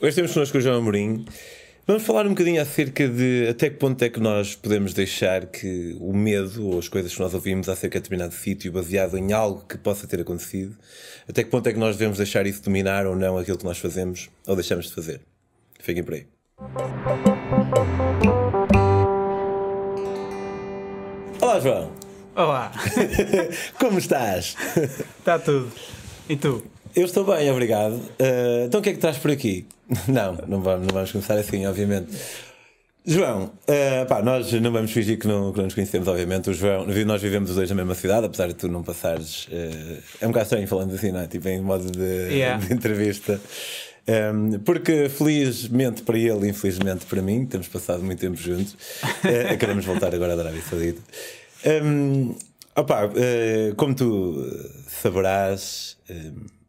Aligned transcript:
Hoje 0.00 0.16
temos 0.16 0.32
connosco 0.32 0.58
o 0.58 0.60
João 0.60 0.76
Amorim. 0.78 1.24
Vamos 1.86 2.02
falar 2.02 2.26
um 2.26 2.30
bocadinho 2.30 2.60
acerca 2.60 3.06
de 3.08 3.46
até 3.48 3.68
que 3.70 3.76
ponto 3.76 4.02
é 4.02 4.08
que 4.08 4.18
nós 4.18 4.54
podemos 4.54 4.92
deixar 4.94 5.46
que 5.46 5.96
o 6.00 6.12
medo 6.14 6.66
ou 6.68 6.78
as 6.78 6.88
coisas 6.88 7.14
que 7.14 7.20
nós 7.20 7.34
ouvimos 7.34 7.68
acerca 7.68 7.98
de 7.98 8.02
determinado 8.04 8.34
sítio, 8.34 8.72
baseado 8.72 9.16
em 9.18 9.32
algo 9.32 9.64
que 9.68 9.76
possa 9.78 10.06
ter 10.06 10.20
acontecido, 10.20 10.76
até 11.28 11.44
que 11.44 11.50
ponto 11.50 11.68
é 11.68 11.72
que 11.72 11.78
nós 11.78 11.96
devemos 11.96 12.18
deixar 12.18 12.46
isso 12.46 12.62
dominar 12.62 13.06
ou 13.06 13.14
não 13.14 13.36
aquilo 13.38 13.58
que 13.58 13.64
nós 13.64 13.78
fazemos 13.78 14.30
ou 14.46 14.56
deixamos 14.56 14.86
de 14.86 14.94
fazer. 14.94 15.20
Fiquem 15.78 16.02
por 16.02 16.14
aí. 16.14 16.26
Olá, 21.40 21.60
João. 21.60 21.92
Olá, 22.34 22.72
Como 23.78 23.98
estás? 23.98 24.56
está 25.18 25.38
tudo. 25.38 25.70
E 26.28 26.36
tu? 26.36 26.64
Eu 26.94 27.04
estou 27.04 27.24
bem, 27.24 27.50
obrigado. 27.50 27.94
Uh, 27.94 28.66
então 28.66 28.80
o 28.80 28.82
que 28.82 28.90
é 28.90 28.92
que 28.92 29.00
traz 29.00 29.18
por 29.18 29.30
aqui? 29.30 29.66
Não, 30.08 30.32
não 30.48 30.62
vamos, 30.62 30.86
não 30.86 30.94
vamos 30.94 31.12
começar 31.12 31.34
assim, 31.34 31.66
obviamente. 31.66 32.08
João, 33.04 33.52
uh, 33.68 34.06
pá, 34.08 34.22
nós 34.22 34.50
não 34.50 34.72
vamos 34.72 34.92
fingir 34.92 35.18
que 35.18 35.28
não, 35.28 35.52
que 35.52 35.58
não 35.58 35.64
nos 35.64 35.74
conhecemos, 35.74 36.08
obviamente. 36.08 36.48
O 36.48 36.54
João, 36.54 36.86
nós 36.86 37.20
vivemos 37.20 37.50
os 37.50 37.56
dois 37.56 37.68
na 37.68 37.76
mesma 37.76 37.94
cidade, 37.94 38.24
apesar 38.24 38.46
de 38.46 38.54
tu 38.54 38.66
não 38.66 38.82
passares. 38.82 39.46
Uh, 39.48 40.02
é 40.22 40.26
um 40.26 40.30
bocado 40.30 40.44
estranho 40.44 40.66
falando 40.66 40.94
assim, 40.94 41.12
não 41.12 41.20
é? 41.20 41.26
Tipo, 41.26 41.48
em 41.48 41.60
modo 41.60 41.90
de, 41.90 42.32
Yeah. 42.32 42.64
de 42.64 42.72
entrevista. 42.72 43.38
Um, 44.06 44.58
porque 44.60 45.08
felizmente 45.10 46.02
para 46.02 46.18
ele, 46.18 46.48
infelizmente 46.48 47.04
para 47.04 47.20
mim, 47.20 47.44
temos 47.44 47.68
passado 47.68 48.02
muito 48.02 48.20
tempo 48.20 48.36
juntos. 48.36 48.72
Uh, 48.72 49.52
acabamos 49.52 49.84
de 49.84 49.90
voltar 49.90 50.14
agora 50.14 50.34
da 50.34 50.44
Arábia 50.44 50.62
Saudita. 50.62 51.02
Um, 51.84 52.34
opá, 52.74 53.04
uh, 53.04 53.74
como 53.76 53.94
tu 53.94 54.46
saberás, 54.88 55.98
um, 56.08 56.63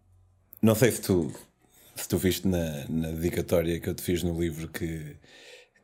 não 0.65 0.73
sei 0.73 0.91
se 0.91 1.01
tu, 1.01 1.31
se 1.95 2.07
tu 2.07 2.17
viste 2.17 2.47
na, 2.47 2.85
na 2.89 3.09
dedicatória 3.09 3.79
que 3.79 3.87
eu 3.87 3.93
te 3.93 4.01
fiz 4.01 4.23
no 4.23 4.39
livro 4.39 4.67
que, 4.67 5.15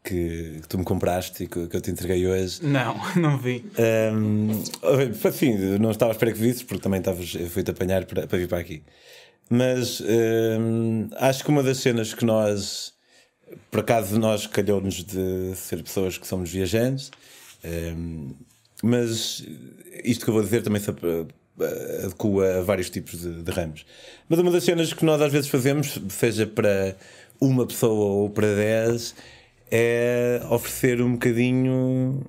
que, 0.04 0.60
que 0.60 0.68
tu 0.68 0.80
me 0.80 0.84
compraste 0.84 1.44
e 1.44 1.48
que, 1.48 1.68
que 1.68 1.78
eu 1.78 1.82
te 1.82 1.92
entreguei 1.92 2.26
hoje. 2.26 2.66
Não, 2.66 2.96
não 3.16 3.38
vi. 3.38 3.64
Um, 4.12 4.50
assim, 5.24 5.56
não 5.78 5.92
estava 5.92 6.12
à 6.12 6.14
espera 6.14 6.32
que 6.32 6.40
visses, 6.40 6.64
porque 6.64 6.82
também 6.82 7.00
estavas, 7.00 7.32
fui-te 7.52 7.70
apanhar 7.70 8.06
para, 8.06 8.26
para 8.26 8.38
vir 8.40 8.48
para 8.48 8.58
aqui. 8.58 8.82
Mas 9.48 10.02
um, 10.02 11.10
acho 11.16 11.44
que 11.44 11.50
uma 11.52 11.62
das 11.62 11.78
cenas 11.78 12.14
que 12.16 12.26
nós, 12.26 12.94
por 13.70 13.82
acaso, 13.82 14.18
nós 14.18 14.48
calhou-nos 14.48 15.04
de 15.04 15.54
ser 15.56 15.84
pessoas 15.84 16.18
que 16.18 16.26
somos 16.26 16.50
viajantes, 16.50 17.12
um, 17.96 18.34
mas 18.82 19.46
isto 20.04 20.26
que 20.26 20.32
eu 20.32 20.34
vou 20.34 20.42
dizer 20.42 20.64
também 20.64 20.82
se 20.82 20.90
adequa 21.60 22.60
a 22.60 22.62
vários 22.62 22.90
tipos 22.90 23.22
de, 23.22 23.44
de 23.44 23.52
ramos. 23.52 23.86
Mas 24.28 24.40
uma 24.40 24.52
das 24.52 24.64
cenas 24.64 24.94
que 24.94 25.06
nós 25.06 25.22
às 25.22 25.32
vezes 25.32 25.50
fazemos, 25.50 26.00
seja 26.10 26.46
para 26.48 26.96
uma 27.40 27.66
pessoa 27.66 28.22
ou 28.22 28.30
para 28.30 28.56
dez, 28.56 29.16
é 29.70 30.42
oferecer 30.50 31.02
um 31.02 31.14
bocadinho 31.14 32.26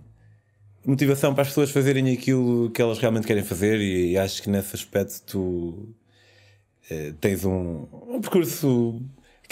motivação 0.85 1.33
para 1.33 1.43
as 1.43 1.49
pessoas 1.49 1.71
fazerem 1.71 2.13
aquilo 2.13 2.71
que 2.71 2.83
elas 2.83 2.99
realmente 2.99 3.27
querem 3.27 3.45
fazer 3.45 3.81
e, 3.81 4.17
acho 4.19 4.43
que 4.43 4.51
nesse 4.51 4.75
aspecto 4.75 5.23
tu 5.27 5.89
eh, 6.91 7.13
tens 7.21 7.45
um, 7.45 7.87
um 8.09 8.21
percurso 8.21 9.01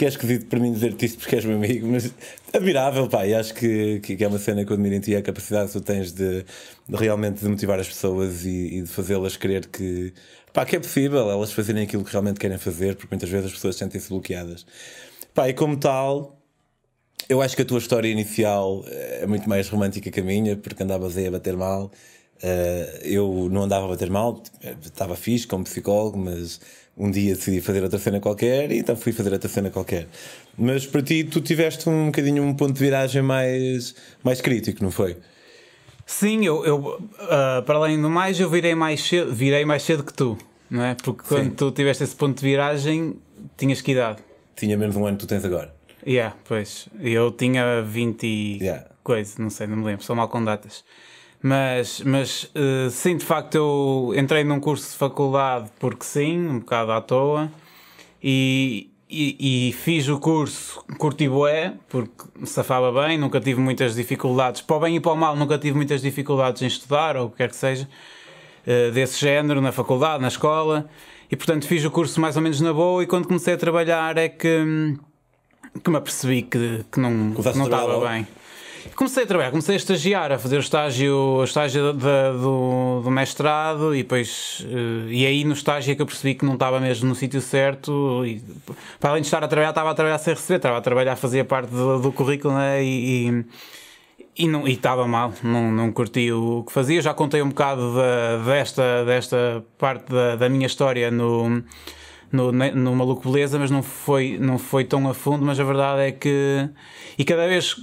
que 0.00 0.06
é 0.06 0.08
esquisito 0.08 0.46
para 0.46 0.58
mim 0.58 0.72
dizer-te 0.72 1.04
isto 1.04 1.18
porque 1.18 1.36
és 1.36 1.44
meu 1.44 1.56
amigo, 1.56 1.86
mas 1.86 2.10
admirável, 2.54 3.06
pá, 3.06 3.26
e 3.26 3.34
acho 3.34 3.52
que, 3.52 4.00
que 4.00 4.24
é 4.24 4.26
uma 4.26 4.38
cena 4.38 4.64
que 4.64 4.72
eu 4.72 4.74
admiro 4.74 4.94
em 4.94 5.00
ti, 5.00 5.14
a 5.14 5.20
capacidade 5.20 5.66
que 5.66 5.72
tu 5.74 5.82
tens 5.82 6.10
de, 6.10 6.42
de 6.88 6.96
realmente 6.96 7.42
de 7.42 7.46
motivar 7.46 7.78
as 7.78 7.86
pessoas 7.86 8.46
e, 8.46 8.78
e 8.78 8.80
de 8.80 8.88
fazê-las 8.88 9.36
crer 9.36 9.66
que, 9.66 10.14
pá, 10.54 10.64
que 10.64 10.74
é 10.74 10.80
possível 10.80 11.30
elas 11.30 11.52
fazerem 11.52 11.82
aquilo 11.82 12.02
que 12.02 12.10
realmente 12.12 12.40
querem 12.40 12.56
fazer, 12.56 12.96
porque 12.96 13.14
muitas 13.14 13.28
vezes 13.28 13.48
as 13.48 13.52
pessoas 13.52 13.76
sentem-se 13.76 14.08
bloqueadas. 14.08 14.64
Pá, 15.34 15.50
e 15.50 15.52
como 15.52 15.76
tal, 15.76 16.40
eu 17.28 17.42
acho 17.42 17.54
que 17.54 17.60
a 17.60 17.66
tua 17.66 17.78
história 17.78 18.08
inicial 18.08 18.82
é 18.88 19.26
muito 19.26 19.46
mais 19.50 19.68
romântica 19.68 20.10
que 20.10 20.20
a 20.20 20.24
minha, 20.24 20.56
porque 20.56 20.82
andavas 20.82 21.18
aí 21.18 21.26
a 21.26 21.30
bater 21.30 21.58
mal. 21.58 21.92
Eh, 22.42 23.00
eu 23.04 23.48
não 23.50 23.62
andava 23.62 23.84
a 23.86 23.88
bater 23.88 24.08
mal, 24.10 24.42
estava 24.82 25.14
fixe 25.14 25.46
como 25.46 25.64
psicólogo, 25.64 26.18
mas 26.18 26.60
um 26.96 27.10
dia 27.10 27.34
decidi 27.34 27.60
fazer 27.60 27.82
outra 27.82 27.98
cena 27.98 28.20
qualquer 28.20 28.70
e 28.72 28.78
então 28.78 28.96
fui 28.96 29.12
fazer 29.12 29.32
outra 29.32 29.48
cena 29.48 29.70
qualquer. 29.70 30.06
Mas 30.56 30.86
para 30.86 31.02
ti, 31.02 31.24
tu 31.24 31.40
tiveste 31.40 31.88
um 31.88 32.06
bocadinho 32.06 32.42
um 32.42 32.54
ponto 32.54 32.72
de 32.72 32.80
viragem 32.80 33.22
mais, 33.22 33.94
mais 34.22 34.40
crítico, 34.40 34.82
não 34.82 34.90
foi? 34.90 35.16
Sim, 36.06 36.44
eu, 36.44 36.64
eu 36.64 37.08
ah, 37.20 37.62
para 37.64 37.76
além 37.76 38.00
do 38.00 38.10
mais, 38.10 38.40
eu 38.40 38.50
virei 38.50 38.74
mais 38.74 39.00
cedo, 39.02 39.32
virei 39.32 39.64
mais 39.64 39.82
cedo 39.82 40.02
que 40.02 40.12
tu, 40.12 40.36
não 40.68 40.82
é? 40.82 40.94
Porque 40.94 41.22
quando 41.28 41.50
Sim. 41.50 41.54
tu 41.54 41.70
tiveste 41.70 42.02
esse 42.02 42.16
ponto 42.16 42.38
de 42.38 42.44
viragem, 42.44 43.16
tinhas 43.56 43.80
que 43.80 43.92
idade? 43.92 44.18
Tinha 44.56 44.76
menos 44.76 44.96
um 44.96 45.06
ano 45.06 45.16
que 45.16 45.24
tu 45.24 45.28
tens 45.28 45.44
agora. 45.44 45.74
Yeah, 46.06 46.34
pois. 46.44 46.88
Eu 46.98 47.30
tinha 47.30 47.82
20 47.82 48.26
e 48.26 48.58
Yeah. 48.60 48.86
coisa, 49.04 49.34
não 49.38 49.50
sei, 49.50 49.66
não 49.66 49.76
me 49.76 49.84
lembro, 49.84 50.04
sou 50.04 50.16
mal 50.16 50.28
com 50.28 50.42
datas. 50.42 50.82
Mas, 51.42 52.02
mas 52.02 52.50
eh, 52.54 52.90
sim, 52.90 53.16
de 53.16 53.24
facto, 53.24 53.54
eu 53.54 54.12
entrei 54.14 54.44
num 54.44 54.60
curso 54.60 54.90
de 54.90 54.96
faculdade 54.98 55.70
porque 55.78 56.04
sim, 56.04 56.38
um 56.46 56.58
bocado 56.58 56.92
à 56.92 57.00
toa, 57.00 57.50
e, 58.22 58.90
e, 59.08 59.68
e 59.68 59.72
fiz 59.72 60.06
o 60.08 60.18
curso, 60.18 60.84
curti 60.98 61.28
bué, 61.28 61.72
porque 61.88 62.24
me 62.38 62.46
safava 62.46 62.92
bem, 62.92 63.16
nunca 63.16 63.40
tive 63.40 63.58
muitas 63.58 63.94
dificuldades, 63.94 64.60
para 64.60 64.76
o 64.76 64.80
bem 64.80 64.96
e 64.96 65.00
para 65.00 65.12
o 65.12 65.16
mal, 65.16 65.34
nunca 65.34 65.56
tive 65.56 65.74
muitas 65.74 66.02
dificuldades 66.02 66.60
em 66.60 66.66
estudar, 66.66 67.16
ou 67.16 67.28
o 67.28 67.30
que 67.30 67.38
quer 67.38 67.48
que 67.48 67.56
seja, 67.56 67.88
eh, 68.66 68.90
desse 68.90 69.18
género, 69.18 69.62
na 69.62 69.72
faculdade, 69.72 70.20
na 70.20 70.28
escola, 70.28 70.90
e 71.30 71.36
portanto 71.36 71.66
fiz 71.66 71.82
o 71.86 71.90
curso 71.90 72.20
mais 72.20 72.36
ou 72.36 72.42
menos 72.42 72.60
na 72.60 72.74
boa, 72.74 73.02
e 73.02 73.06
quando 73.06 73.26
comecei 73.26 73.54
a 73.54 73.56
trabalhar 73.56 74.18
é 74.18 74.28
que 74.28 74.46
hum, 74.46 74.98
que 75.82 75.90
me 75.90 75.96
apercebi 75.96 76.42
que, 76.42 76.84
que 76.90 77.00
não, 77.00 77.32
Começaste 77.32 77.58
não 77.58 77.64
estava 77.64 78.08
bem. 78.08 78.26
Comecei 78.96 79.24
a 79.24 79.26
trabalhar, 79.26 79.50
comecei 79.50 79.74
a 79.74 79.76
estagiar, 79.76 80.32
a 80.32 80.38
fazer 80.38 80.56
o 80.56 80.60
estágio, 80.60 81.14
o 81.14 81.44
estágio 81.44 81.92
do, 81.92 83.00
do 83.02 83.10
mestrado 83.10 83.94
e 83.94 84.02
depois 84.02 84.64
eh, 84.68 85.12
e 85.12 85.26
aí 85.26 85.44
no 85.44 85.52
estágio 85.52 85.92
é 85.92 85.94
que 85.94 86.02
eu 86.02 86.06
percebi 86.06 86.34
que 86.34 86.44
não 86.44 86.54
estava 86.54 86.80
mesmo 86.80 87.08
no 87.08 87.14
sítio 87.14 87.40
certo 87.40 88.22
e 88.24 88.42
para 88.98 89.10
além 89.10 89.22
de 89.22 89.26
estar 89.26 89.42
a 89.42 89.48
trabalhar, 89.48 89.70
estava 89.70 89.90
a 89.90 89.94
trabalhar 89.94 90.18
sem 90.18 90.34
receber, 90.34 90.56
estava 90.56 90.78
a 90.78 90.80
trabalhar, 90.80 91.16
fazia 91.16 91.44
parte 91.44 91.70
do, 91.70 91.98
do 92.00 92.12
currículo 92.12 92.54
né? 92.54 92.82
e, 92.82 93.28
e 93.28 93.44
e 94.36 94.72
estava 94.72 95.06
mal, 95.06 95.34
não, 95.42 95.70
não 95.70 95.92
curti 95.92 96.32
o 96.32 96.62
que 96.66 96.72
fazia. 96.72 97.02
Já 97.02 97.12
contei 97.12 97.42
um 97.42 97.48
bocado 97.50 97.94
da- 97.94 98.38
desta, 98.38 99.04
desta 99.04 99.62
parte 99.76 100.10
da, 100.10 100.36
da 100.36 100.48
minha 100.48 100.66
história 100.66 101.10
no, 101.10 101.62
no, 102.32 102.50
no 102.52 102.96
Maluco 102.96 103.28
Beleza, 103.30 103.58
mas 103.58 103.70
não 103.70 103.82
foi, 103.82 104.38
não 104.40 104.56
foi 104.56 104.84
tão 104.84 105.06
a 105.10 105.12
fundo. 105.12 105.44
Mas 105.44 105.60
a 105.60 105.64
verdade 105.64 106.00
é 106.02 106.12
que, 106.12 106.68
e 107.18 107.24
cada 107.24 107.46
vez 107.46 107.76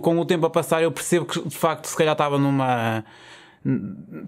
com 0.00 0.18
o 0.18 0.24
tempo 0.24 0.46
a 0.46 0.50
passar, 0.50 0.82
eu 0.82 0.90
percebo 0.90 1.26
que 1.26 1.40
de 1.40 1.56
facto, 1.56 1.86
se 1.86 1.96
calhar 1.96 2.12
estava 2.12 2.38
numa 2.38 3.04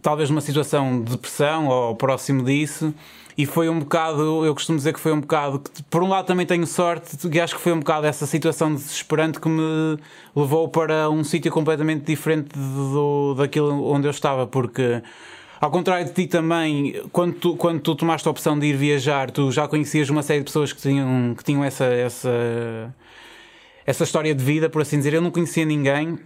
talvez 0.02 0.30
numa 0.30 0.40
situação 0.40 1.02
de 1.02 1.12
depressão 1.12 1.68
ou 1.68 1.94
próximo 1.94 2.44
disso. 2.44 2.92
E 3.36 3.46
foi 3.46 3.68
um 3.68 3.78
bocado, 3.78 4.44
eu 4.44 4.52
costumo 4.52 4.76
dizer 4.76 4.92
que 4.92 4.98
foi 4.98 5.12
um 5.12 5.20
bocado, 5.20 5.60
que 5.60 5.80
por 5.84 6.02
um 6.02 6.08
lado 6.08 6.26
também 6.26 6.44
tenho 6.44 6.66
sorte, 6.66 7.16
que 7.28 7.38
acho 7.38 7.54
que 7.54 7.60
foi 7.60 7.72
um 7.72 7.78
bocado 7.78 8.04
essa 8.04 8.26
situação 8.26 8.74
desesperante 8.74 9.38
que 9.38 9.48
me 9.48 9.96
levou 10.34 10.68
para 10.68 11.08
um 11.08 11.22
sítio 11.22 11.52
completamente 11.52 12.04
diferente 12.04 12.48
do, 12.58 13.34
daquilo 13.34 13.92
onde 13.92 14.08
eu 14.08 14.10
estava, 14.10 14.44
porque 14.44 15.00
ao 15.60 15.70
contrário 15.70 16.06
de 16.06 16.12
ti 16.12 16.26
também, 16.26 17.00
quando 17.12 17.34
tu, 17.34 17.56
quando 17.56 17.80
tu 17.80 17.94
tomaste 17.94 18.26
a 18.26 18.30
opção 18.32 18.58
de 18.58 18.66
ir 18.66 18.76
viajar, 18.76 19.30
tu 19.30 19.52
já 19.52 19.68
conhecias 19.68 20.10
uma 20.10 20.24
série 20.24 20.40
de 20.40 20.46
pessoas 20.46 20.72
que 20.72 20.80
tinham, 20.82 21.32
que 21.36 21.44
tinham 21.44 21.62
essa, 21.62 21.84
essa, 21.84 22.92
essa 23.88 24.04
história 24.04 24.34
de 24.34 24.44
vida, 24.44 24.68
por 24.68 24.82
assim 24.82 24.98
dizer. 24.98 25.14
Eu 25.14 25.22
não 25.22 25.30
conhecia 25.30 25.64
ninguém, 25.64 26.18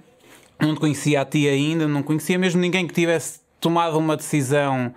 não 0.61 0.75
te 0.75 0.81
conhecia 0.81 1.21
a 1.21 1.25
ti 1.25 1.49
ainda, 1.49 1.87
não 1.87 2.03
conhecia 2.03 2.37
mesmo 2.37 2.61
ninguém 2.61 2.89
que 2.89 2.93
tivesse 2.93 3.39
tomado 3.61 3.97
uma 3.97 4.17
decisão. 4.17 4.93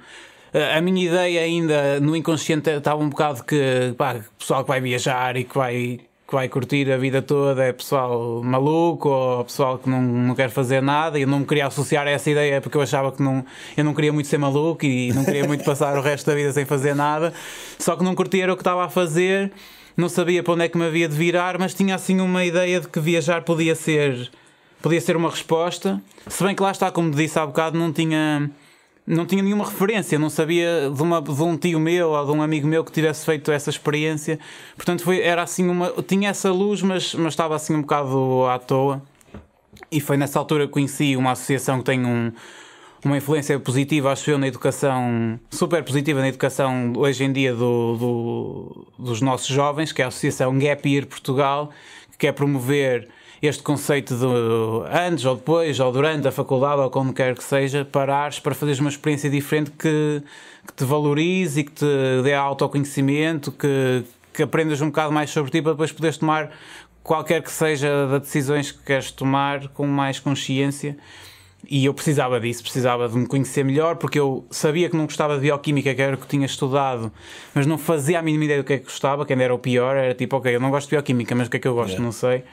A 0.51 0.79
a 0.79 0.81
minha 0.81 1.05
ideia 1.05 1.41
ainda 1.41 1.99
no 1.99 2.15
inconsciente 2.15 2.67
estava 2.71 3.03
um 3.03 3.09
bocado 3.09 3.43
que 3.43 3.93
pá, 3.95 4.15
pessoal 4.39 4.63
que 4.63 4.69
vai 4.69 4.81
viajar 4.81 5.37
e 5.37 5.43
que 5.43 5.55
vai, 5.55 5.99
que 6.27 6.33
vai 6.33 6.49
curtir 6.49 6.91
a 6.91 6.97
vida 6.97 7.21
toda 7.21 7.63
é 7.63 7.71
pessoal 7.71 8.41
maluco 8.41 9.09
ou 9.09 9.45
pessoal 9.45 9.77
que 9.77 9.87
não, 9.87 10.01
não 10.01 10.33
quer 10.33 10.49
fazer 10.49 10.81
nada. 10.81 11.19
Eu 11.19 11.27
não 11.27 11.41
me 11.41 11.45
queria 11.45 11.67
associar 11.67 12.07
a 12.07 12.09
essa 12.09 12.31
ideia 12.31 12.61
porque 12.61 12.77
eu 12.77 12.81
achava 12.81 13.11
que 13.11 13.21
não, 13.21 13.45
eu 13.77 13.83
não 13.83 13.93
queria 13.93 14.11
muito 14.11 14.27
ser 14.27 14.39
maluco 14.39 14.83
e 14.83 15.13
não 15.13 15.23
queria 15.23 15.45
muito 15.45 15.63
passar 15.63 15.95
o 15.99 16.01
resto 16.01 16.25
da 16.25 16.33
vida 16.33 16.51
sem 16.51 16.65
fazer 16.65 16.95
nada. 16.95 17.31
Só 17.77 17.95
que 17.95 18.03
não 18.03 18.15
curtia 18.15 18.51
o 18.51 18.55
que 18.55 18.61
estava 18.61 18.85
a 18.85 18.89
fazer, 18.89 19.51
não 19.95 20.09
sabia 20.09 20.43
para 20.43 20.53
onde 20.53 20.65
é 20.65 20.69
que 20.69 20.77
me 20.77 20.85
havia 20.85 21.07
de 21.07 21.15
virar, 21.15 21.57
mas 21.57 21.73
tinha 21.73 21.95
assim 21.95 22.19
uma 22.19 22.43
ideia 22.43 22.79
de 22.79 22.87
que 22.87 22.99
viajar 22.99 23.43
podia 23.43 23.75
ser 23.75 24.29
podia 24.85 25.01
ser 25.01 25.17
uma 25.17 25.31
resposta. 25.31 25.99
Se 26.27 26.43
bem 26.43 26.53
que 26.53 26.61
lá 26.61 26.69
está, 26.69 26.91
como 26.91 27.09
disse 27.09 27.39
há 27.39 27.45
bocado, 27.45 27.75
não 27.75 27.91
tinha, 27.91 28.51
não 29.07 29.25
tinha 29.25 29.41
nenhuma 29.41 29.65
referência, 29.65 30.19
não 30.19 30.29
sabia 30.29 30.91
de, 30.93 31.01
uma, 31.01 31.19
de 31.19 31.31
um 31.41 31.57
tio 31.57 31.79
meu 31.79 32.09
ou 32.09 32.23
de 32.23 32.31
um 32.31 32.39
amigo 32.39 32.67
meu 32.67 32.83
que 32.83 32.91
tivesse 32.91 33.25
feito 33.25 33.51
essa 33.51 33.71
experiência. 33.71 34.39
Portanto, 34.75 35.03
foi, 35.03 35.21
era 35.21 35.41
assim 35.41 35.67
uma. 35.67 35.91
Tinha 36.07 36.29
essa 36.29 36.51
luz, 36.51 36.83
mas, 36.83 37.15
mas 37.15 37.33
estava 37.33 37.55
assim 37.55 37.73
um 37.73 37.81
bocado 37.81 38.45
à 38.45 38.59
toa. 38.59 39.01
E 39.91 39.99
foi 39.99 40.17
nessa 40.17 40.37
altura 40.37 40.67
que 40.67 40.73
conheci 40.73 41.15
uma 41.15 41.31
associação 41.31 41.79
que 41.79 41.85
tem 41.85 42.05
um, 42.05 42.31
uma 43.05 43.17
influência 43.17 43.59
positiva, 43.59 44.11
acho 44.11 44.29
eu, 44.31 44.37
na 44.37 44.47
educação, 44.47 45.39
super 45.51 45.83
positiva 45.83 46.19
na 46.19 46.27
educação 46.27 46.93
hoje 46.97 47.23
em 47.23 47.31
dia 47.31 47.53
do, 47.53 47.97
do, 47.97 48.87
dos 48.97 49.21
nossos 49.21 49.47
jovens, 49.47 49.91
que 49.91 50.01
é 50.01 50.05
a 50.05 50.07
Associação 50.07 50.57
Gap 50.57 50.89
Year 50.89 51.05
Portugal, 51.05 51.69
que 52.11 52.17
quer 52.17 52.31
promover 52.33 53.07
este 53.41 53.61
conceito 53.61 54.15
de 54.15 54.25
antes 54.91 55.25
ou 55.25 55.35
depois 55.35 55.79
ou 55.79 55.91
durante 55.91 56.27
a 56.27 56.31
faculdade 56.31 56.81
ou 56.81 56.89
como 56.89 57.13
quer 57.13 57.35
que 57.35 57.43
seja, 57.43 57.85
parares 57.85 58.39
para 58.39 58.55
fazeres 58.55 58.79
uma 58.79 58.89
experiência 58.89 59.29
diferente 59.29 59.71
que, 59.71 60.23
que 60.65 60.73
te 60.73 60.83
valorize 60.83 61.59
e 61.59 61.63
que 61.63 61.71
te 61.71 61.85
dê 62.23 62.33
autoconhecimento, 62.33 63.51
que, 63.51 64.03
que 64.33 64.43
aprendas 64.43 64.81
um 64.81 64.87
bocado 64.87 65.11
mais 65.11 65.29
sobre 65.29 65.51
ti 65.51 65.61
para 65.61 65.73
depois 65.73 65.91
poderes 65.91 66.17
tomar 66.17 66.51
qualquer 67.03 67.43
que 67.43 67.51
seja 67.51 68.07
das 68.07 68.21
decisões 68.21 68.71
que 68.71 68.83
queres 68.83 69.11
tomar 69.11 69.67
com 69.69 69.85
mais 69.85 70.19
consciência. 70.19 70.97
E 71.69 71.85
eu 71.85 71.93
precisava 71.93 72.39
disso, 72.39 72.61
precisava 72.61 73.07
de 73.07 73.17
me 73.17 73.25
conhecer 73.25 73.63
melhor, 73.63 73.95
porque 73.95 74.19
eu 74.19 74.45
sabia 74.51 74.89
que 74.89 74.95
não 74.95 75.05
gostava 75.05 75.35
de 75.35 75.41
bioquímica, 75.41 75.93
que 75.93 76.01
era 76.01 76.15
o 76.15 76.17
que 76.19 76.27
tinha 76.27 76.45
estudado, 76.45 77.11
mas 77.53 77.65
não 77.65 77.77
fazia 77.77 78.19
a 78.19 78.21
mínima 78.21 78.45
ideia 78.45 78.61
do 78.61 78.65
que 78.65 78.73
é 78.73 78.77
que 78.77 78.85
gostava, 78.85 79.25
quem 79.25 79.41
era 79.41 79.53
o 79.53 79.59
pior, 79.59 79.95
era 79.95 80.13
tipo, 80.13 80.35
ok, 80.37 80.55
eu 80.55 80.59
não 80.59 80.69
gosto 80.69 80.89
de 80.89 80.95
bioquímica, 80.95 81.33
mas 81.35 81.47
o 81.47 81.51
que 81.51 81.57
é 81.57 81.59
que 81.59 81.67
eu 81.67 81.73
gosto? 81.73 81.91
Yeah. 81.91 82.05
Não 82.05 82.11
sei. 82.11 82.43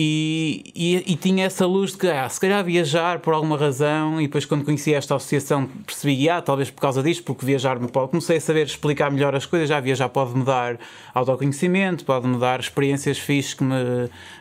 E, 0.00 0.62
e, 0.76 1.12
e, 1.12 1.16
tinha 1.16 1.44
essa 1.44 1.66
luz 1.66 1.90
de 1.90 1.98
que, 1.98 2.06
ah, 2.06 2.28
se 2.28 2.38
calhar 2.38 2.62
viajar 2.64 3.18
por 3.18 3.34
alguma 3.34 3.56
razão, 3.56 4.20
e 4.20 4.28
depois 4.28 4.44
quando 4.44 4.64
conheci 4.64 4.94
esta 4.94 5.16
associação 5.16 5.66
percebi, 5.84 6.28
ah, 6.28 6.40
talvez 6.40 6.70
por 6.70 6.80
causa 6.80 7.02
disto, 7.02 7.24
porque 7.24 7.44
viajar 7.44 7.80
me 7.80 7.88
pode. 7.88 8.10
Comecei 8.10 8.36
a 8.36 8.40
saber 8.40 8.66
explicar 8.66 9.10
melhor 9.10 9.34
as 9.34 9.44
coisas, 9.44 9.68
já 9.68 9.80
viajar 9.80 10.08
pode 10.08 10.38
me 10.38 10.44
dar 10.44 10.78
autoconhecimento, 11.12 12.04
pode 12.04 12.28
me 12.28 12.38
dar 12.38 12.60
experiências 12.60 13.18
fixas 13.18 13.54
que 13.54 13.64
me 13.64 13.74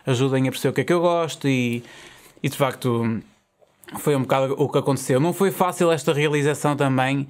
ajudem 0.06 0.47
a 0.47 0.51
perceber 0.51 0.69
o 0.69 0.73
que 0.73 0.81
é 0.81 0.83
que 0.83 0.94
eu 0.94 1.01
gosto, 1.01 1.47
e, 1.47 1.83
e 2.44 2.50
de 2.50 2.56
facto 2.56 3.19
foi 3.95 4.15
um 4.15 4.21
bocado 4.21 4.55
o 4.57 4.69
que 4.69 4.77
aconteceu. 4.77 5.19
Não 5.19 5.33
foi 5.33 5.51
fácil 5.51 5.91
esta 5.91 6.13
realização 6.13 6.75
também. 6.75 7.27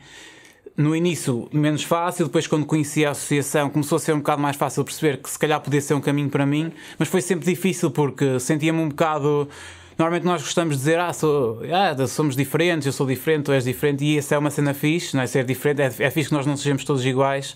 No 0.76 0.96
início, 0.96 1.50
menos 1.52 1.84
fácil, 1.84 2.26
depois, 2.26 2.46
quando 2.46 2.66
conheci 2.66 3.04
a 3.04 3.10
associação, 3.10 3.68
começou 3.68 3.96
a 3.96 4.00
ser 4.00 4.14
um 4.14 4.20
bocado 4.20 4.42
mais 4.42 4.56
fácil 4.56 4.84
perceber 4.84 5.18
que 5.18 5.30
se 5.30 5.38
calhar 5.38 5.60
podia 5.60 5.82
ser 5.82 5.96
um 5.96 6.02
caminho 6.02 6.30
para 6.30 6.46
mim, 6.46 6.72
mas 7.00 7.08
foi 7.08 7.20
sempre 7.20 7.48
difícil 7.48 7.90
porque 7.90 8.40
sentia-me 8.40 8.80
um 8.80 8.90
bocado. 8.90 9.50
Normalmente 9.98 10.24
nós 10.24 10.44
gostamos 10.44 10.76
de 10.76 10.82
dizer, 10.82 11.00
ah, 11.00 11.12
sou, 11.12 11.62
ah, 11.74 12.08
somos 12.08 12.36
diferentes, 12.36 12.86
eu 12.86 12.94
sou 12.94 13.08
diferente, 13.08 13.46
tu 13.46 13.52
és 13.52 13.64
diferente, 13.64 14.06
e 14.06 14.20
essa 14.20 14.36
é 14.36 14.38
uma 14.38 14.52
cena 14.52 14.72
fixe, 14.72 15.16
não 15.16 15.24
é? 15.24 15.28
Ser 15.28 15.44
diferente, 15.46 15.82
é, 15.82 16.06
é 16.06 16.12
fixe 16.12 16.30
que 16.30 16.36
nós 16.36 16.46
não 16.46 16.56
sejamos 16.56 16.84
todos 16.84 17.04
iguais, 17.04 17.56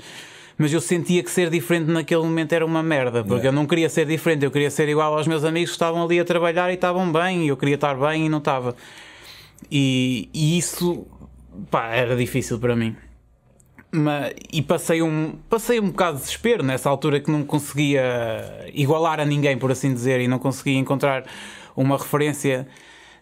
mas 0.61 0.71
eu 0.71 0.79
sentia 0.79 1.23
que 1.23 1.31
ser 1.31 1.49
diferente 1.49 1.89
naquele 1.89 2.21
momento 2.21 2.53
era 2.53 2.63
uma 2.63 2.83
merda, 2.83 3.23
porque 3.23 3.47
eu 3.47 3.51
não 3.51 3.65
queria 3.65 3.89
ser 3.89 4.05
diferente, 4.05 4.45
eu 4.45 4.51
queria 4.51 4.69
ser 4.69 4.87
igual 4.87 5.17
aos 5.17 5.25
meus 5.25 5.43
amigos 5.43 5.71
que 5.71 5.75
estavam 5.75 6.03
ali 6.03 6.19
a 6.19 6.23
trabalhar 6.23 6.69
e 6.69 6.75
estavam 6.75 7.11
bem, 7.11 7.45
e 7.45 7.47
eu 7.47 7.57
queria 7.57 7.73
estar 7.73 7.95
bem 7.95 8.27
e 8.27 8.29
não 8.29 8.37
estava. 8.37 8.75
E, 9.71 10.29
e 10.31 10.59
isso, 10.59 11.07
pá, 11.71 11.87
era 11.87 12.15
difícil 12.15 12.59
para 12.59 12.75
mim. 12.75 12.95
Mas, 13.91 14.35
e 14.53 14.61
passei 14.61 15.01
um, 15.01 15.33
passei 15.49 15.79
um 15.79 15.89
bocado 15.89 16.17
de 16.17 16.23
desespero 16.25 16.63
nessa 16.63 16.91
altura 16.91 17.19
que 17.19 17.31
não 17.31 17.43
conseguia 17.43 18.69
igualar 18.71 19.19
a 19.19 19.25
ninguém, 19.25 19.57
por 19.57 19.71
assim 19.71 19.91
dizer, 19.91 20.21
e 20.21 20.27
não 20.27 20.37
conseguia 20.37 20.77
encontrar 20.77 21.25
uma 21.75 21.97
referência 21.97 22.67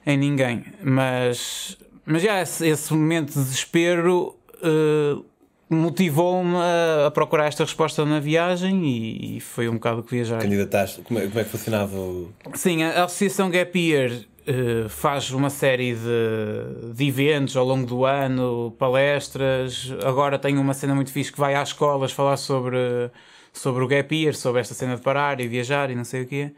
em 0.06 0.18
ninguém. 0.18 0.65
Mas, 0.83 1.77
mas 2.06 2.21
já 2.21 2.41
esse, 2.41 2.68
esse 2.68 2.94
momento 2.94 3.30
de 3.30 3.39
desespero 3.39 4.36
uh, 4.62 5.24
motivou-me 5.69 6.56
a, 6.56 7.07
a, 7.07 7.12
procurar 7.12 7.48
esta 7.48 7.63
resposta 7.63 8.04
na 8.04 8.19
viagem 8.19 8.86
e, 8.86 9.38
e, 9.38 9.39
foi 9.39 9.69
um 9.69 9.74
bocado 9.74 10.01
que 10.01 10.16
viajar. 10.16 10.42
Candidataste, 10.42 11.01
como 11.01 11.19
é, 11.19 11.27
como 11.27 11.39
é 11.39 11.44
que 11.44 11.50
funcionava 11.50 11.95
o... 11.95 12.31
Sim, 12.56 12.83
a, 12.83 13.01
a 13.01 13.04
Associação 13.04 13.50
Gap 13.50 13.77
Year 13.77 14.25
Uh, 14.48 14.89
faz 14.89 15.30
uma 15.30 15.51
série 15.51 15.94
de, 15.94 16.94
de, 16.95 17.07
eventos 17.07 17.56
ao 17.56 17.63
longo 17.63 17.86
do 17.86 18.04
ano, 18.04 18.74
palestras. 18.80 19.94
Agora 20.04 20.39
tem 20.39 20.57
uma 20.57 20.74
cena 20.74 20.95
muito 20.95 21.12
fixe 21.12 21.31
que 21.31 21.39
vai 21.39 21.54
às 21.54 21.69
escolas 21.69 22.12
falar 22.12 22.36
sobre, 22.36 23.12
sobre 23.54 23.83
o 23.83 23.88
gap 23.88 24.15
year, 24.15 24.33
sobre 24.33 24.62
esta 24.62 24.74
cena 24.74 24.95
de 24.95 25.04
parar 25.04 25.39
e 25.39 25.48
viajar 25.48 25.92
e 25.92 25.95
não 25.95 26.04
sei 26.04 26.24
o 26.24 26.25
quê. 26.25 26.51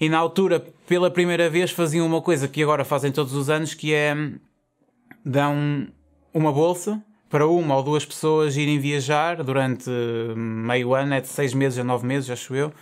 E 0.00 0.08
na 0.08 0.18
altura, 0.18 0.58
pela 0.88 1.08
primeira 1.08 1.48
vez, 1.48 1.70
faziam 1.70 2.04
uma 2.04 2.20
coisa 2.20 2.48
que 2.48 2.64
agora 2.64 2.84
fazem 2.84 3.12
todos 3.12 3.32
os 3.32 3.48
anos, 3.48 3.74
que 3.74 3.94
é 3.94 4.12
dão 5.24 5.86
uma 6.34 6.50
bolsa 6.50 7.00
para 7.30 7.46
uma 7.46 7.76
ou 7.76 7.82
duas 7.82 8.04
pessoas 8.04 8.56
irem 8.56 8.78
viajar 8.80 9.42
durante 9.42 9.88
meio 10.36 10.94
ano, 10.94 11.14
é 11.14 11.20
de 11.20 11.28
seis 11.28 11.54
meses 11.54 11.78
a 11.78 11.84
nove 11.84 12.04
meses, 12.04 12.28
acho 12.28 12.54
eu. 12.54 12.72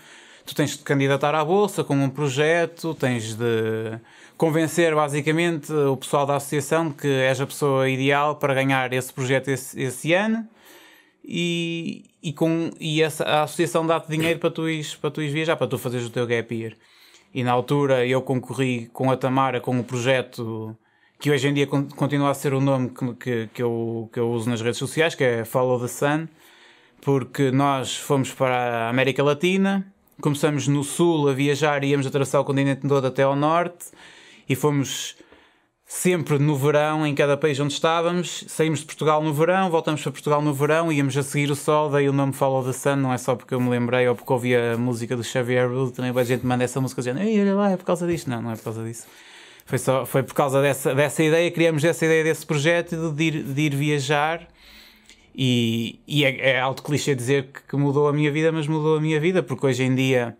Tu 0.47 0.55
tens 0.55 0.79
de 0.79 0.83
candidatar 0.83 1.35
à 1.35 1.45
bolsa 1.45 1.85
com 1.85 1.95
um 1.95 2.09
projeto, 2.09 2.95
tens 2.95 3.35
de 3.35 3.99
convencer 4.39 4.95
basicamente 4.95 5.71
o 5.71 5.97
pessoal 5.99 6.25
da 6.25 6.37
associação 6.37 6.91
que 6.91 7.07
és 7.07 7.39
a 7.39 7.47
pessoa 7.47 7.89
ideal 7.91 8.37
para 8.37 8.55
ganhar 8.55 8.91
esse 8.95 9.13
projeto 9.13 9.49
esse, 9.49 9.79
esse 9.79 10.15
ano 10.15 10.49
e, 11.23 12.07
e, 12.23 12.33
com, 12.33 12.71
e 12.81 13.03
essa, 13.03 13.25
a 13.25 13.43
associação 13.43 13.87
dá-te 13.87 14.09
dinheiro 14.09 14.39
para 14.41 14.51
tu, 14.51 14.67
ires, 14.67 14.95
para 14.95 15.11
tu 15.11 15.21
ires 15.21 15.35
viajar, 15.35 15.57
para 15.57 15.67
tu 15.67 15.77
fazeres 15.77 16.07
o 16.07 16.11
teu 16.11 16.27
gap 16.27 16.55
year. 16.55 16.75
E 17.35 17.45
na 17.45 17.53
altura 17.53 18.07
eu 18.07 18.23
concorri 18.23 18.89
com 18.95 19.11
a 19.11 19.17
Tamara 19.17 19.61
com 19.61 19.79
o 19.79 19.85
projeto 19.85 20.75
que 21.19 21.31
hoje 21.31 21.49
em 21.49 21.55
dia 21.55 21.67
continua 21.67 22.31
a 22.31 22.35
ser 22.35 22.55
o 22.55 22.61
nome 22.61 22.91
que, 22.91 23.15
que, 23.15 23.51
que, 23.55 23.63
eu, 23.63 24.09
que 24.13 24.21
eu 24.21 24.31
uso 24.31 24.49
nas 24.49 24.61
redes 24.61 24.79
sociais, 24.79 25.15
que 25.15 25.25
é 25.25 25.45
Follow 25.45 25.81
the 25.81 25.89
Sun, 25.89 26.29
porque 27.01 27.51
nós 27.51 27.97
fomos 27.97 28.33
para 28.33 28.87
a 28.87 28.89
América 28.89 29.23
Latina, 29.23 29.93
começamos 30.21 30.69
no 30.69 30.85
sul 30.85 31.29
a 31.29 31.33
viajar 31.33 31.83
íamos 31.83 32.07
atravessar 32.07 32.41
o 32.41 32.45
continente 32.45 32.87
todo 32.87 33.07
até 33.07 33.23
ao 33.25 33.35
norte 33.35 33.87
e 34.49 34.55
fomos 34.55 35.17
sempre 35.85 36.39
no 36.39 36.55
verão 36.55 37.07
em 37.07 37.15
cada 37.15 37.37
país 37.37 37.59
onde 37.59 37.73
estávamos. 37.73 38.45
Saímos 38.47 38.81
de 38.81 38.85
Portugal 38.85 39.23
no 39.23 39.33
verão, 39.33 39.71
voltamos 39.71 40.03
para 40.03 40.13
Portugal 40.13 40.41
no 40.41 40.55
verão, 40.55 40.93
íamos 40.93 41.17
a 41.17 41.23
seguir 41.25 41.51
o 41.51 41.57
sol, 41.57 41.91
daí 41.91 42.09
o 42.09 42.13
nome 42.13 42.33
Follow 42.33 42.63
the 42.63 42.73
Sun, 42.73 42.97
não 42.97 43.13
é 43.13 43.19
só 43.19 43.35
porque 43.35 43.55
eu 43.55 43.61
me 43.61 43.71
lembrei 43.71 44.07
ou 44.07 44.15
porque 44.15 44.33
ouvi 44.33 44.55
a 44.55 44.77
música 44.77 45.17
do 45.17 45.25
Xavier 45.25 45.69
Rude, 45.69 45.95
também 45.95 46.13
a 46.15 46.25
gente 46.25 46.47
manda 46.47 46.63
essa 46.63 46.81
música 46.81 47.01
dizendo, 47.01 47.21
ei, 47.21 47.41
olha 47.41 47.55
lá, 47.55 47.71
é 47.71 47.77
por 47.77 47.85
causa 47.85 48.07
disto. 48.07 48.31
Não, 48.31 48.41
não 48.41 48.53
é 48.53 48.57
por 48.57 48.65
causa 48.65 48.85
disso. 48.85 49.07
Foi, 49.69 49.77
só, 49.77 50.07
foi 50.07 50.23
por 50.23 50.33
causa 50.33 50.63
dessa, 50.63 50.95
dessa 50.95 51.23
ideia, 51.23 51.51
criamos 51.51 51.85
essa 51.85 52.03
ideia 52.07 52.25
desse 52.25 52.47
projeto 52.47 53.13
de 53.13 53.25
ir, 53.25 53.43
de 53.43 53.61
ir 53.61 53.77
viajar. 53.77 54.49
E, 55.35 56.01
e 56.09 56.25
é, 56.25 56.53
é 56.53 56.59
alto 56.59 56.83
clichê 56.83 57.15
dizer 57.15 57.51
que 57.69 57.77
mudou 57.77 58.09
a 58.09 58.13
minha 58.13 58.33
vida, 58.33 58.51
mas 58.51 58.67
mudou 58.67 58.97
a 58.97 59.01
minha 59.01 59.21
vida, 59.21 59.43
porque 59.43 59.67
hoje 59.67 59.85
em 59.85 59.95
dia 59.95 60.35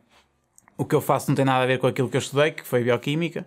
o 0.79 0.85
que 0.87 0.95
eu 0.95 1.03
faço 1.03 1.29
não 1.29 1.37
tem 1.37 1.45
nada 1.45 1.63
a 1.63 1.67
ver 1.67 1.79
com 1.79 1.87
aquilo 1.87 2.09
que 2.09 2.17
eu 2.17 2.21
estudei, 2.21 2.53
que 2.53 2.67
foi 2.67 2.83
bioquímica 2.83 3.47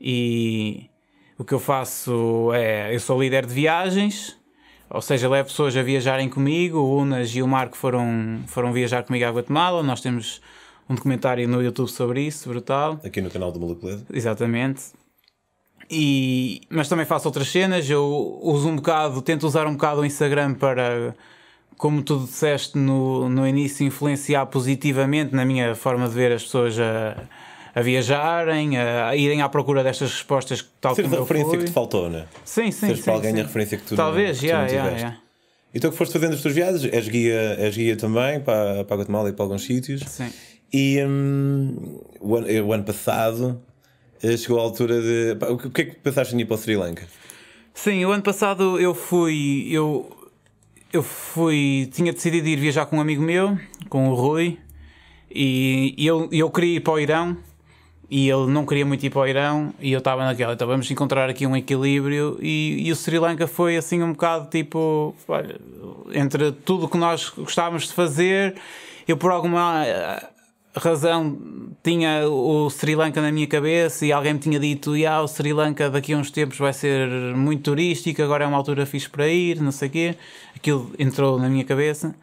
e 0.00 0.88
o 1.36 1.44
que 1.44 1.52
eu 1.52 1.58
faço 1.58 2.52
é, 2.54 2.94
eu 2.94 3.00
sou 3.00 3.20
líder 3.20 3.44
de 3.44 3.52
viagens, 3.52 4.38
ou 4.88 5.02
seja, 5.02 5.28
levo 5.28 5.48
pessoas 5.48 5.76
a 5.76 5.82
viajarem 5.82 6.28
comigo, 6.28 6.78
o 6.78 6.98
Unas 6.98 7.34
e 7.34 7.42
o 7.42 7.48
Marco 7.48 7.76
foram, 7.76 8.44
foram 8.46 8.72
viajar 8.72 9.02
comigo 9.02 9.24
à 9.24 9.30
Guatemala, 9.30 9.82
nós 9.82 10.00
temos 10.00 10.40
um 10.88 10.94
documentário 10.94 11.48
no 11.48 11.60
YouTube 11.60 11.88
sobre 11.88 12.22
isso, 12.22 12.48
brutal. 12.48 13.00
Aqui 13.04 13.20
no 13.20 13.30
canal 13.30 13.50
do 13.50 13.58
Moleculedo. 13.58 14.06
Exatamente. 14.12 15.01
E, 15.94 16.62
mas 16.70 16.88
também 16.88 17.04
faço 17.04 17.28
outras 17.28 17.48
cenas, 17.48 17.88
eu 17.90 18.38
uso 18.40 18.66
um 18.66 18.76
bocado, 18.76 19.20
tento 19.20 19.46
usar 19.46 19.66
um 19.66 19.72
bocado 19.72 20.00
o 20.00 20.06
Instagram 20.06 20.54
para, 20.54 21.14
como 21.76 22.02
tu 22.02 22.20
disseste 22.20 22.78
no, 22.78 23.28
no 23.28 23.46
início, 23.46 23.86
influenciar 23.86 24.46
positivamente 24.46 25.34
na 25.34 25.44
minha 25.44 25.74
forma 25.74 26.08
de 26.08 26.14
ver 26.14 26.32
as 26.32 26.44
pessoas 26.44 26.78
a 26.80 27.16
a 27.74 27.80
viajarem, 27.80 28.76
a, 28.76 29.16
irem 29.16 29.40
à 29.40 29.48
procura 29.48 29.82
destas 29.82 30.12
respostas 30.12 30.66
tal 30.80 30.94
Ser 30.94 31.04
como 31.04 31.16
a 31.16 31.20
referência 31.20 31.58
que 31.58 31.64
te 31.64 31.70
faltou, 31.70 32.10
não 32.10 32.18
é? 32.20 32.26
Sim, 32.44 32.70
sim. 32.70 32.80
Seres 32.80 32.98
sim, 32.98 33.04
para 33.04 33.14
alguém 33.14 33.32
sim. 33.32 33.40
a 33.40 33.42
referência 33.44 33.78
que 33.78 33.84
tu 33.84 33.96
Talvez, 33.96 34.36
não, 34.36 34.40
que 34.40 34.46
yeah, 34.46 34.66
tu 34.66 34.74
yeah, 34.74 35.90
que 35.90 35.96
foste 35.96 36.12
fazendo 36.12 36.34
as 36.34 36.42
tuas 36.42 36.54
viagens, 36.54 36.84
és 36.92 37.08
guia, 37.08 37.56
és 37.58 37.74
guia 37.74 37.96
também 37.96 38.40
para, 38.40 38.84
para 38.84 38.94
a 38.94 38.98
Guatemala 38.98 39.30
e 39.30 39.32
para 39.32 39.44
alguns 39.44 39.64
sítios. 39.64 40.02
Sim. 40.06 40.30
E 40.70 41.02
um, 41.02 41.98
o, 42.20 42.36
ano, 42.36 42.66
o, 42.66 42.72
ano, 42.72 42.84
passado 42.84 43.62
chegou 44.36 44.58
a 44.60 44.62
altura 44.62 45.00
de. 45.00 45.36
O 45.50 45.70
que 45.70 45.82
é 45.82 45.84
que 45.84 45.96
pensaste 45.96 46.34
em 46.34 46.40
ir 46.40 46.44
para 46.44 46.54
o 46.54 46.58
Sri 46.58 46.76
Lanka? 46.76 47.06
Sim, 47.74 48.04
o 48.04 48.10
ano 48.10 48.22
passado 48.22 48.78
eu 48.78 48.94
fui. 48.94 49.68
Eu, 49.70 50.10
eu 50.92 51.02
fui. 51.02 51.90
Tinha 51.92 52.12
decidido 52.12 52.46
ir 52.48 52.56
viajar 52.56 52.86
com 52.86 52.98
um 52.98 53.00
amigo 53.00 53.22
meu, 53.22 53.58
com 53.88 54.08
o 54.08 54.14
Rui, 54.14 54.58
e, 55.30 55.94
e 55.96 56.06
eu, 56.06 56.28
eu 56.30 56.50
queria 56.50 56.76
ir 56.76 56.80
para 56.80 56.92
o 56.92 57.00
Irão 57.00 57.36
e 58.10 58.28
ele 58.28 58.46
não 58.48 58.66
queria 58.66 58.84
muito 58.84 59.04
ir 59.06 59.08
para 59.08 59.22
o 59.22 59.26
Irão 59.26 59.72
e 59.80 59.90
eu 59.90 59.98
estava 59.98 60.22
naquela, 60.22 60.52
então 60.52 60.68
vamos 60.68 60.90
encontrar 60.90 61.30
aqui 61.30 61.46
um 61.46 61.56
equilíbrio 61.56 62.38
e, 62.42 62.86
e 62.86 62.92
o 62.92 62.96
Sri 62.96 63.18
Lanka 63.18 63.46
foi 63.46 63.74
assim 63.74 64.02
um 64.02 64.12
bocado 64.12 64.50
tipo, 64.50 65.14
olha, 65.26 65.58
entre 66.12 66.52
tudo 66.52 66.84
o 66.84 66.88
que 66.90 66.98
nós 66.98 67.30
gostávamos 67.30 67.88
de 67.88 67.94
fazer, 67.94 68.54
eu 69.08 69.16
por 69.16 69.30
alguma 69.30 69.86
eh, 69.86 70.28
razão 70.80 71.38
tinha 71.82 72.28
o 72.28 72.68
Sri 72.70 72.94
Lanka 72.94 73.20
na 73.20 73.30
minha 73.30 73.46
cabeça 73.46 74.06
e 74.06 74.12
alguém 74.12 74.34
me 74.34 74.38
tinha 74.38 74.58
dito, 74.58 74.92
ah, 75.06 75.22
o 75.22 75.28
Sri 75.28 75.52
Lanka 75.52 75.90
daqui 75.90 76.12
a 76.14 76.16
uns 76.16 76.30
tempos 76.30 76.58
vai 76.58 76.72
ser 76.72 77.08
muito 77.36 77.62
turístico, 77.62 78.22
agora 78.22 78.44
é 78.44 78.46
uma 78.46 78.56
altura 78.56 78.86
fixe 78.86 79.08
para 79.08 79.28
ir, 79.28 79.60
não 79.60 79.72
sei 79.72 79.88
o 79.88 79.90
quê, 79.90 80.16
aquilo 80.56 80.90
entrou 80.98 81.38
na 81.38 81.48
minha 81.48 81.64
cabeça 81.64 82.14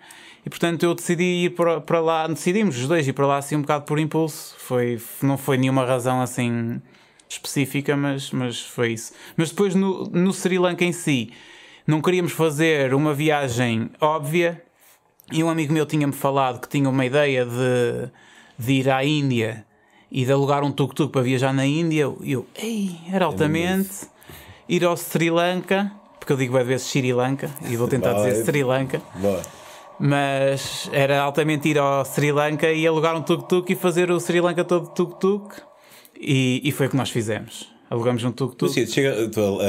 e 0.45 0.49
portanto 0.49 0.83
eu 0.83 0.95
decidi 0.95 1.45
ir 1.45 1.49
para, 1.51 1.81
para 1.81 1.99
lá, 1.99 2.27
decidimos 2.27 2.77
os 2.77 2.87
dois 2.87 3.07
ir 3.07 3.13
para 3.13 3.27
lá 3.27 3.37
assim 3.37 3.55
um 3.55 3.61
bocado 3.61 3.85
por 3.85 3.99
impulso. 3.99 4.55
Foi, 4.57 4.99
não 5.21 5.37
foi 5.37 5.57
nenhuma 5.57 5.85
razão 5.85 6.21
assim 6.21 6.81
específica, 7.27 7.95
mas, 7.95 8.31
mas 8.31 8.61
foi 8.61 8.93
isso. 8.93 9.13
Mas 9.37 9.49
depois 9.49 9.75
no, 9.75 10.05
no 10.05 10.33
Sri 10.33 10.57
Lanka 10.57 10.83
em 10.83 10.91
si, 10.91 11.31
não 11.85 12.01
queríamos 12.01 12.31
fazer 12.31 12.93
uma 12.93 13.13
viagem 13.13 13.89
óbvia 13.99 14.63
e 15.31 15.43
um 15.43 15.49
amigo 15.49 15.73
meu 15.73 15.85
tinha-me 15.85 16.13
falado 16.13 16.59
que 16.61 16.69
tinha 16.69 16.89
uma 16.89 17.05
ideia 17.05 17.45
de, 17.45 18.09
de 18.59 18.73
ir 18.73 18.89
à 18.89 19.03
Índia 19.05 19.65
e 20.11 20.25
de 20.25 20.31
alugar 20.31 20.63
um 20.63 20.71
tuk-tuk 20.71 21.11
para 21.11 21.21
viajar 21.21 21.53
na 21.53 21.65
Índia. 21.65 22.01
Eu, 22.21 22.45
ei, 22.55 22.97
era 23.11 23.25
altamente. 23.25 24.07
Ir 24.67 24.83
ao 24.83 24.97
Sri 24.97 25.31
Lanka, 25.31 25.91
porque 26.19 26.33
eu 26.33 26.37
digo 26.37 26.53
várias 26.53 26.67
vezes 26.67 26.87
Sri 26.87 27.13
Lanka 27.13 27.49
e 27.67 27.75
vou 27.75 27.87
tentar 27.87 28.13
dizer 28.13 28.43
Sri 28.43 28.63
Lanka. 28.63 29.01
Mas 29.99 30.89
era 30.93 31.21
altamente 31.21 31.69
ir 31.69 31.79
ao 31.79 32.05
Sri 32.05 32.31
Lanka 32.31 32.71
e 32.71 32.85
alugar 32.85 33.15
um 33.15 33.21
tuk-tuk 33.21 33.71
e 33.71 33.75
fazer 33.75 34.11
o 34.11 34.19
Sri 34.19 34.41
Lanka 34.41 34.63
todo 34.63 34.89
tuk-tuk. 34.89 35.55
E, 36.21 36.61
e 36.63 36.71
foi 36.71 36.87
o 36.87 36.89
que 36.89 36.97
nós 36.97 37.09
fizemos. 37.09 37.71
Alugamos 37.89 38.23
um 38.23 38.27
Mas 38.27 38.35
tuk-tuk. 38.35 38.71
sim, 38.71 38.85
chega, 38.85 39.27
tu, 39.29 39.41
uh, 39.41 39.59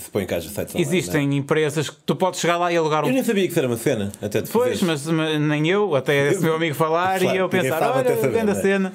se 0.00 0.08
põe 0.10 0.22
em 0.22 0.26
casa 0.26 0.48
sites 0.48 0.74
online, 0.74 0.82
Existem 0.82 1.26
não 1.26 1.36
empresas 1.36 1.90
que 1.90 1.96
tu 2.06 2.14
podes 2.14 2.38
chegar 2.38 2.56
lá 2.56 2.72
e 2.72 2.76
alugar 2.76 3.02
é? 3.02 3.06
Eu 3.06 3.10
um 3.10 3.14
nem 3.14 3.24
sabia 3.24 3.48
que 3.48 3.58
era 3.58 3.66
uma 3.66 3.76
cena, 3.76 4.12
até 4.22 4.40
te 4.40 4.50
Pois, 4.50 4.80
mas, 4.82 5.04
mas 5.06 5.40
nem 5.40 5.68
eu, 5.68 5.96
até 5.96 6.30
esse 6.30 6.42
meu 6.42 6.54
amigo 6.54 6.76
falar 6.76 7.18
Claro, 7.18 7.36
e 7.36 7.38
eu 7.38 7.48
pensar, 7.48 7.82
olha, 7.96 8.14
grande 8.16 8.52
a 8.52 8.54
é? 8.54 8.62
cena. 8.62 8.92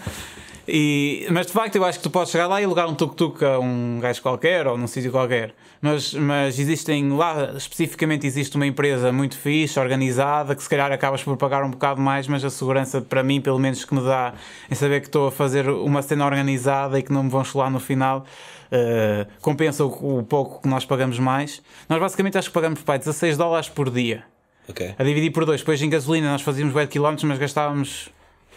E, 0.68 1.28
mas 1.32 1.46
de 1.46 1.54
facto 1.54 1.76
eu 1.76 1.86
acho 1.86 2.00
que 2.00 2.04
tu 2.04 2.10
podes 2.10 2.32
chegar 2.32 2.48
lá 2.48 2.60
e 2.60 2.66
alugar 2.66 2.88
um 2.90 2.96
tuk-tuk 2.96 3.44
a 3.46 3.60
um 3.60 4.00
gajo 4.02 4.22
qualquer 4.22 4.66
ou 4.68 4.78
num 4.78 4.88
sítio 4.88 5.12
qualquer. 5.12 5.54
Mas, 5.82 6.14
mas 6.14 6.58
existem 6.58 7.12
lá, 7.12 7.52
especificamente 7.56 8.26
existe 8.26 8.56
uma 8.56 8.66
empresa 8.66 9.12
muito 9.12 9.38
fixe, 9.38 9.80
organizada, 9.80 10.56
que 10.56 10.64
se 10.64 10.70
calhar 10.70 10.92
acabas 10.92 11.22
por 11.24 11.38
pagar 11.38 11.64
um 11.64 11.70
bocado 11.70 12.02
mais, 12.02 12.28
mas 12.28 12.44
a 12.44 12.50
segurança 12.50 13.02
para 13.02 13.22
mim, 13.22 13.40
pelo 13.40 13.60
menos 13.60 13.86
que 13.86 13.94
me 13.94 14.02
dá 14.02 14.34
em 14.72 14.74
saber 14.74 15.02
que 15.02 15.08
estou 15.08 15.28
a 15.28 15.32
fazer 15.32 15.70
uma 15.70 16.02
cena 16.02 16.26
organizada 16.26 16.98
e 16.98 17.04
que 17.04 17.14
não 17.14 17.24
me 17.24 17.30
vão 17.30 17.44
chular 17.44 17.70
no 17.70 17.80
final, 17.80 18.26
eh, 18.72 19.28
compensa 19.42 19.86
o, 19.86 20.20
o 20.20 20.24
pouco 20.24 20.64
que 20.64 20.68
nós 20.68 20.86
pagamos 20.86 21.20
mais. 21.20 21.62
Nós 21.88 22.00
basicamente 22.00 22.38
acho 22.40 22.48
que 22.50 22.54
pagamos 22.54 22.82
pai, 22.82 22.98
16 22.98 23.38
dólares 23.38 23.70
por 23.70 23.92
dia 23.92 24.24
Ok. 24.68 24.96
a 24.98 25.04
dividir 25.04 25.32
por 25.32 25.46
dois. 25.46 25.62
Depois 25.62 25.80
em 25.82 25.90
gasolina 25.90 26.32
nós 26.32 26.42
fazíamos 26.42 26.74
8 26.74 26.90
km, 26.90 27.16
mas 27.26 27.38
gastávamos 27.38 28.10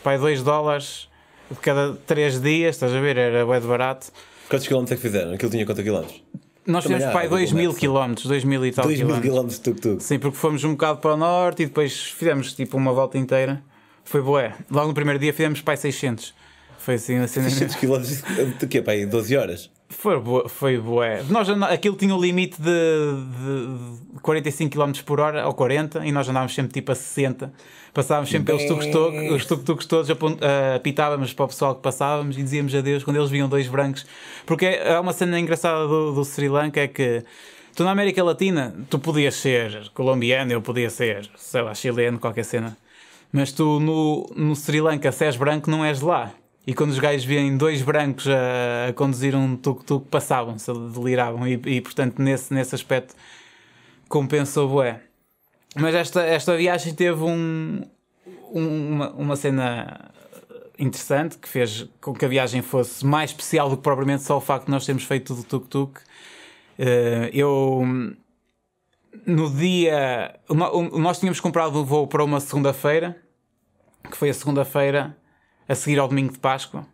pai 0.02 0.16
2 0.16 0.42
dólares 0.42 1.08
de 1.50 1.56
cada 1.60 1.94
3 2.06 2.40
dias, 2.40 2.76
estás 2.76 2.94
a 2.94 3.00
ver? 3.00 3.16
Era 3.16 3.44
bué 3.44 3.60
de 3.60 3.66
barato. 3.66 4.08
Quantos 4.48 4.66
quilómetros 4.66 4.92
é 4.92 4.96
que 4.96 5.02
fizeram? 5.02 5.32
Aquilo 5.32 5.50
tinha 5.50 5.66
quantos 5.66 5.84
quilómetros? 5.84 6.22
Nós 6.66 6.84
Também 6.84 6.98
fizemos 6.98 7.14
pai 7.14 7.28
Google 7.28 7.38
2 7.38 7.52
mil 7.52 7.74
km, 7.74 8.14
2 8.24 8.44
mil 8.44 8.66
e 8.66 8.72
tal 8.72 8.84
2 8.84 8.98
mil 8.98 9.06
quilómetros. 9.06 9.30
quilómetros 9.30 9.56
de 9.58 9.62
tuk-tuk. 9.64 10.02
Sim, 10.02 10.18
porque 10.18 10.36
fomos 10.36 10.64
um 10.64 10.72
bocado 10.72 10.98
para 10.98 11.14
o 11.14 11.16
norte 11.16 11.62
e 11.62 11.66
depois 11.66 11.98
fizemos 11.98 12.52
tipo 12.52 12.76
uma 12.76 12.92
volta 12.92 13.16
inteira. 13.16 13.62
Foi 14.04 14.20
boé. 14.20 14.54
Logo 14.70 14.88
no 14.88 14.94
primeiro 14.94 15.18
dia 15.18 15.32
fizemos 15.32 15.62
pai 15.62 15.76
600. 15.76 16.34
Foi 16.78 16.94
assim 16.94 17.16
a 17.16 17.26
cena. 17.26 17.48
600 17.48 17.76
quilómetros 17.76 18.22
de 18.58 18.66
quê? 18.66 18.82
Pá, 18.82 18.92
aí 18.92 19.06
12 19.06 19.36
horas? 19.36 19.70
Foi, 19.88 20.20
foi 20.48 20.78
bué. 20.78 21.22
Nós 21.30 21.48
aquilo 21.48 21.96
tinha 21.96 22.14
um 22.14 22.20
limite 22.20 22.60
de, 22.60 22.70
de 22.70 23.97
45 24.22 24.70
km 24.76 24.92
por 25.04 25.20
hora 25.20 25.46
ou 25.46 25.54
40 25.54 26.04
e 26.06 26.12
nós 26.12 26.28
andávamos 26.28 26.54
sempre 26.54 26.72
tipo 26.72 26.92
a 26.92 26.94
60. 26.94 27.52
Passávamos 27.94 28.30
sempre 28.30 28.46
pelos 28.54 28.64
tuk-tuk, 28.66 29.32
os 29.34 29.44
tuk-tuks 29.46 29.86
todos 29.86 30.10
apon- 30.10 30.36
ah, 30.40 30.76
apitávamos 30.76 31.32
para 31.32 31.44
o 31.46 31.48
pessoal 31.48 31.74
que 31.74 31.82
passávamos 31.82 32.36
e 32.38 32.42
dizíamos 32.42 32.74
adeus 32.74 33.02
quando 33.02 33.16
eles 33.16 33.30
viam 33.30 33.48
dois 33.48 33.66
brancos. 33.66 34.06
Porque 34.46 34.66
é 34.66 34.98
uma 35.00 35.12
cena 35.12 35.38
engraçada 35.40 35.86
do, 35.86 36.12
do 36.12 36.24
Sri 36.24 36.48
Lanka 36.48 36.80
é 36.80 36.86
que 36.88 37.24
tu 37.74 37.84
na 37.84 37.90
América 37.90 38.22
Latina 38.22 38.74
tu 38.90 38.98
podias 38.98 39.34
ser 39.34 39.90
colombiano, 39.94 40.52
eu 40.52 40.60
podia 40.62 40.90
ser, 40.90 41.28
sei 41.36 41.62
lá, 41.62 41.74
chileno, 41.74 42.18
qualquer 42.18 42.44
cena. 42.44 42.76
Mas 43.32 43.52
tu 43.52 43.80
no, 43.80 44.30
no 44.36 44.54
Sri 44.54 44.80
Lanka, 44.80 45.10
se 45.12 45.24
és 45.24 45.36
branco, 45.36 45.70
não 45.70 45.84
és 45.84 45.98
de 45.98 46.04
lá. 46.04 46.30
E 46.66 46.74
quando 46.74 46.90
os 46.90 46.98
gajos 46.98 47.24
vêem 47.24 47.56
dois 47.56 47.80
brancos 47.80 48.26
a, 48.28 48.88
a 48.90 48.92
conduzir 48.92 49.34
um 49.34 49.56
tuk-tuk, 49.56 50.06
passavam-se, 50.10 50.70
deliravam. 50.94 51.48
E, 51.48 51.58
e, 51.64 51.80
portanto, 51.80 52.20
nesse, 52.20 52.52
nesse 52.52 52.74
aspecto, 52.74 53.14
compensou 54.08 54.68
bué. 54.68 55.02
Mas 55.76 55.94
esta, 55.94 56.22
esta 56.22 56.56
viagem 56.56 56.94
teve 56.94 57.22
um, 57.22 57.82
um- 58.52 58.92
uma, 58.92 59.10
uma 59.12 59.36
cena 59.36 60.10
interessante 60.78 61.36
que 61.38 61.48
fez 61.48 61.88
com 62.00 62.14
que 62.14 62.24
a 62.24 62.28
viagem 62.28 62.62
fosse 62.62 63.04
mais 63.04 63.30
especial 63.30 63.68
do 63.68 63.76
que 63.76 63.82
propriamente 63.82 64.22
só 64.22 64.36
o 64.36 64.40
facto 64.40 64.66
de 64.66 64.70
nós 64.70 64.86
termos 64.86 65.04
feito 65.04 65.34
do 65.34 65.42
tuk-tuk. 65.44 66.00
Eh, 66.78 67.30
eu 67.32 67.82
no 69.26 69.50
dia. 69.50 70.38
Nós 70.92 71.18
tínhamos 71.18 71.40
comprado 71.40 71.76
o 71.76 71.84
voo 71.84 72.06
para 72.06 72.22
uma 72.24 72.40
segunda-feira, 72.40 73.16
que 74.08 74.16
foi 74.16 74.30
a 74.30 74.34
segunda-feira 74.34 75.16
a 75.68 75.74
seguir 75.74 75.98
ao 75.98 76.08
domingo 76.08 76.32
de 76.32 76.38
Páscoa. 76.38 76.86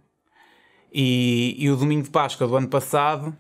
E, 0.92 1.54
e 1.59 1.71
o 1.71 1.76
domingo 1.76 2.04
de 2.04 2.11
Páscoa 2.11 2.47
do 2.47 2.56
ano 2.56 2.68
passado 2.68 3.37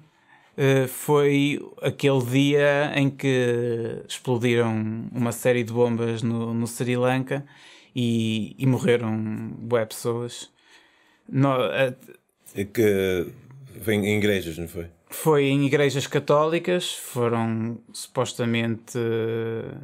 foi 0.88 1.60
aquele 1.82 2.22
dia 2.24 2.92
em 2.96 3.10
que 3.10 4.02
explodiram 4.08 5.08
uma 5.12 5.32
série 5.32 5.64
de 5.64 5.72
bombas 5.72 6.22
no, 6.22 6.54
no 6.54 6.66
Sri 6.66 6.96
Lanka 6.96 7.44
e, 7.94 8.54
e 8.58 8.66
morreram 8.66 9.16
bué 9.58 9.84
pessoas. 9.84 10.50
No- 11.28 11.64
eh, 11.72 11.94
É 12.54 12.64
que 12.64 13.26
vem 13.74 14.06
em 14.06 14.18
igrejas, 14.18 14.56
não 14.58 14.68
foi? 14.68 14.86
foi 15.10 15.44
em 15.46 15.64
igrejas 15.66 16.06
católicas, 16.06 16.92
foram 16.94 17.78
supostamente 17.92 18.98
eh, 18.98 19.76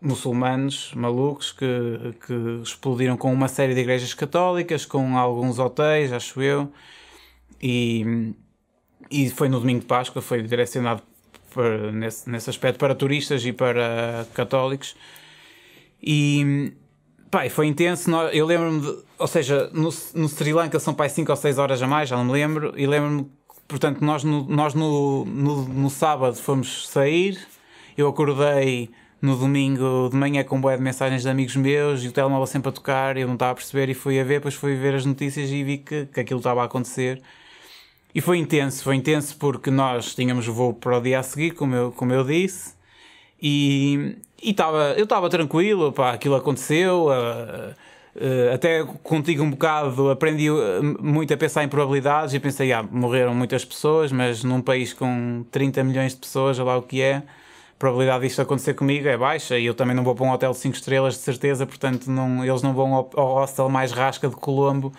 muçulmanos 0.00 0.92
malucos 0.94 1.52
que, 1.52 1.64
que 2.26 2.34
explodiram 2.62 3.16
com 3.16 3.32
uma 3.32 3.48
série 3.48 3.74
de 3.74 3.80
igrejas 3.80 4.12
católicas, 4.14 4.84
com 4.84 5.16
alguns 5.16 5.58
hotéis, 5.58 6.12
acho 6.12 6.42
eu, 6.42 6.70
e, 7.62 8.34
e 9.10 9.28
foi 9.30 9.48
no 9.48 9.60
domingo 9.60 9.80
de 9.80 9.86
Páscoa, 9.86 10.20
foi 10.22 10.42
direcionado 10.42 11.02
para- 11.52 11.92
nesse, 11.92 12.28
nesse 12.28 12.50
aspecto 12.50 12.78
para 12.78 12.94
turistas 12.94 13.44
e 13.44 13.52
para 13.52 14.26
católicos. 14.34 14.96
E 16.02 16.72
pá, 17.30 17.48
foi 17.48 17.66
intenso. 17.66 18.10
Eu 18.32 18.46
lembro-me, 18.46 19.02
ou 19.18 19.26
seja, 19.26 19.70
no, 19.72 19.90
no 20.14 20.28
Sri 20.28 20.52
Lanka 20.52 20.78
são 20.78 20.94
pá, 20.94 21.08
5 21.08 21.30
ou 21.30 21.36
6 21.36 21.58
horas 21.58 21.82
a 21.82 21.86
mais, 21.86 22.08
já 22.08 22.16
não 22.16 22.24
me 22.24 22.32
lembro. 22.32 22.72
E 22.76 22.86
lembro-me, 22.86 23.30
portanto, 23.66 24.00
nós, 24.02 24.24
no, 24.24 24.44
nós 24.48 24.74
no, 24.74 25.24
no, 25.24 25.64
no 25.64 25.90
sábado 25.90 26.36
fomos 26.36 26.88
sair. 26.88 27.38
Eu 27.96 28.08
acordei 28.08 28.90
no 29.22 29.36
domingo 29.36 30.10
de 30.10 30.16
manhã 30.16 30.44
com 30.44 30.56
um 30.56 30.60
bué 30.60 30.76
de 30.76 30.82
mensagens 30.82 31.22
de 31.22 31.28
amigos 31.28 31.56
meus 31.56 32.02
e 32.04 32.08
o 32.08 32.12
telemóvel 32.12 32.46
sempre 32.46 32.68
a 32.68 32.72
tocar. 32.72 33.16
Eu 33.16 33.26
não 33.26 33.34
estava 33.34 33.52
a 33.52 33.54
perceber 33.54 33.88
e 33.88 33.94
fui 33.94 34.20
a 34.20 34.24
ver, 34.24 34.34
depois 34.34 34.54
fui 34.54 34.74
ver 34.76 34.94
as 34.94 35.06
notícias 35.06 35.48
e 35.50 35.64
vi 35.64 35.78
que, 35.78 36.06
que 36.06 36.20
aquilo 36.20 36.40
estava 36.40 36.60
a 36.62 36.64
acontecer. 36.66 37.22
E 38.14 38.20
foi 38.20 38.38
intenso, 38.38 38.84
foi 38.84 38.96
intenso 38.96 39.36
porque 39.38 39.70
nós 39.70 40.14
tínhamos 40.14 40.46
voo 40.46 40.72
para 40.72 40.98
o 40.98 41.00
dia 41.00 41.18
a 41.18 41.22
seguir, 41.22 41.52
como 41.52 41.74
eu, 41.74 41.92
como 41.92 42.12
eu 42.12 42.24
disse, 42.24 42.74
e, 43.42 44.16
e 44.42 44.54
tava, 44.54 44.94
eu 44.96 45.04
estava 45.04 45.28
tranquilo, 45.28 45.92
pá, 45.92 46.12
aquilo 46.12 46.36
aconteceu. 46.36 47.10
ah, 47.10 47.74
ah, 48.16 48.54
até 48.54 48.84
contigo 49.02 49.42
um 49.42 49.50
bocado 49.50 50.10
aprendi 50.10 50.48
ah, 50.48 50.80
muito 51.00 51.34
a 51.34 51.36
pensar 51.36 51.64
em 51.64 51.68
probabilidades 51.68 52.34
e 52.34 52.40
pensei, 52.40 52.72
ah, 52.72 52.82
morreram 52.82 53.34
muitas 53.34 53.64
pessoas, 53.64 54.12
mas 54.12 54.44
num 54.44 54.60
país 54.60 54.92
com 54.92 55.44
30 55.50 55.82
milhões 55.82 56.12
de 56.12 56.20
pessoas, 56.20 56.58
lá 56.58 56.76
o 56.76 56.82
que 56.82 57.02
é, 57.02 57.16
a 57.16 57.22
probabilidade 57.78 58.26
disto 58.26 58.40
acontecer 58.40 58.74
comigo 58.74 59.08
é 59.08 59.16
baixa 59.16 59.58
e 59.58 59.66
eu 59.66 59.74
também 59.74 59.96
não 59.96 60.04
vou 60.04 60.14
para 60.14 60.24
um 60.26 60.30
hotel 60.30 60.52
de 60.52 60.58
5 60.58 60.76
estrelas 60.76 61.14
de 61.14 61.20
certeza, 61.20 61.66
portanto 61.66 62.08
não, 62.10 62.44
eles 62.44 62.62
não 62.62 62.72
vão 62.72 62.94
ao, 62.94 63.10
ao 63.16 63.34
hostel 63.34 63.68
mais 63.68 63.90
rasca 63.92 64.28
de 64.28 64.36
Colombo 64.36 64.92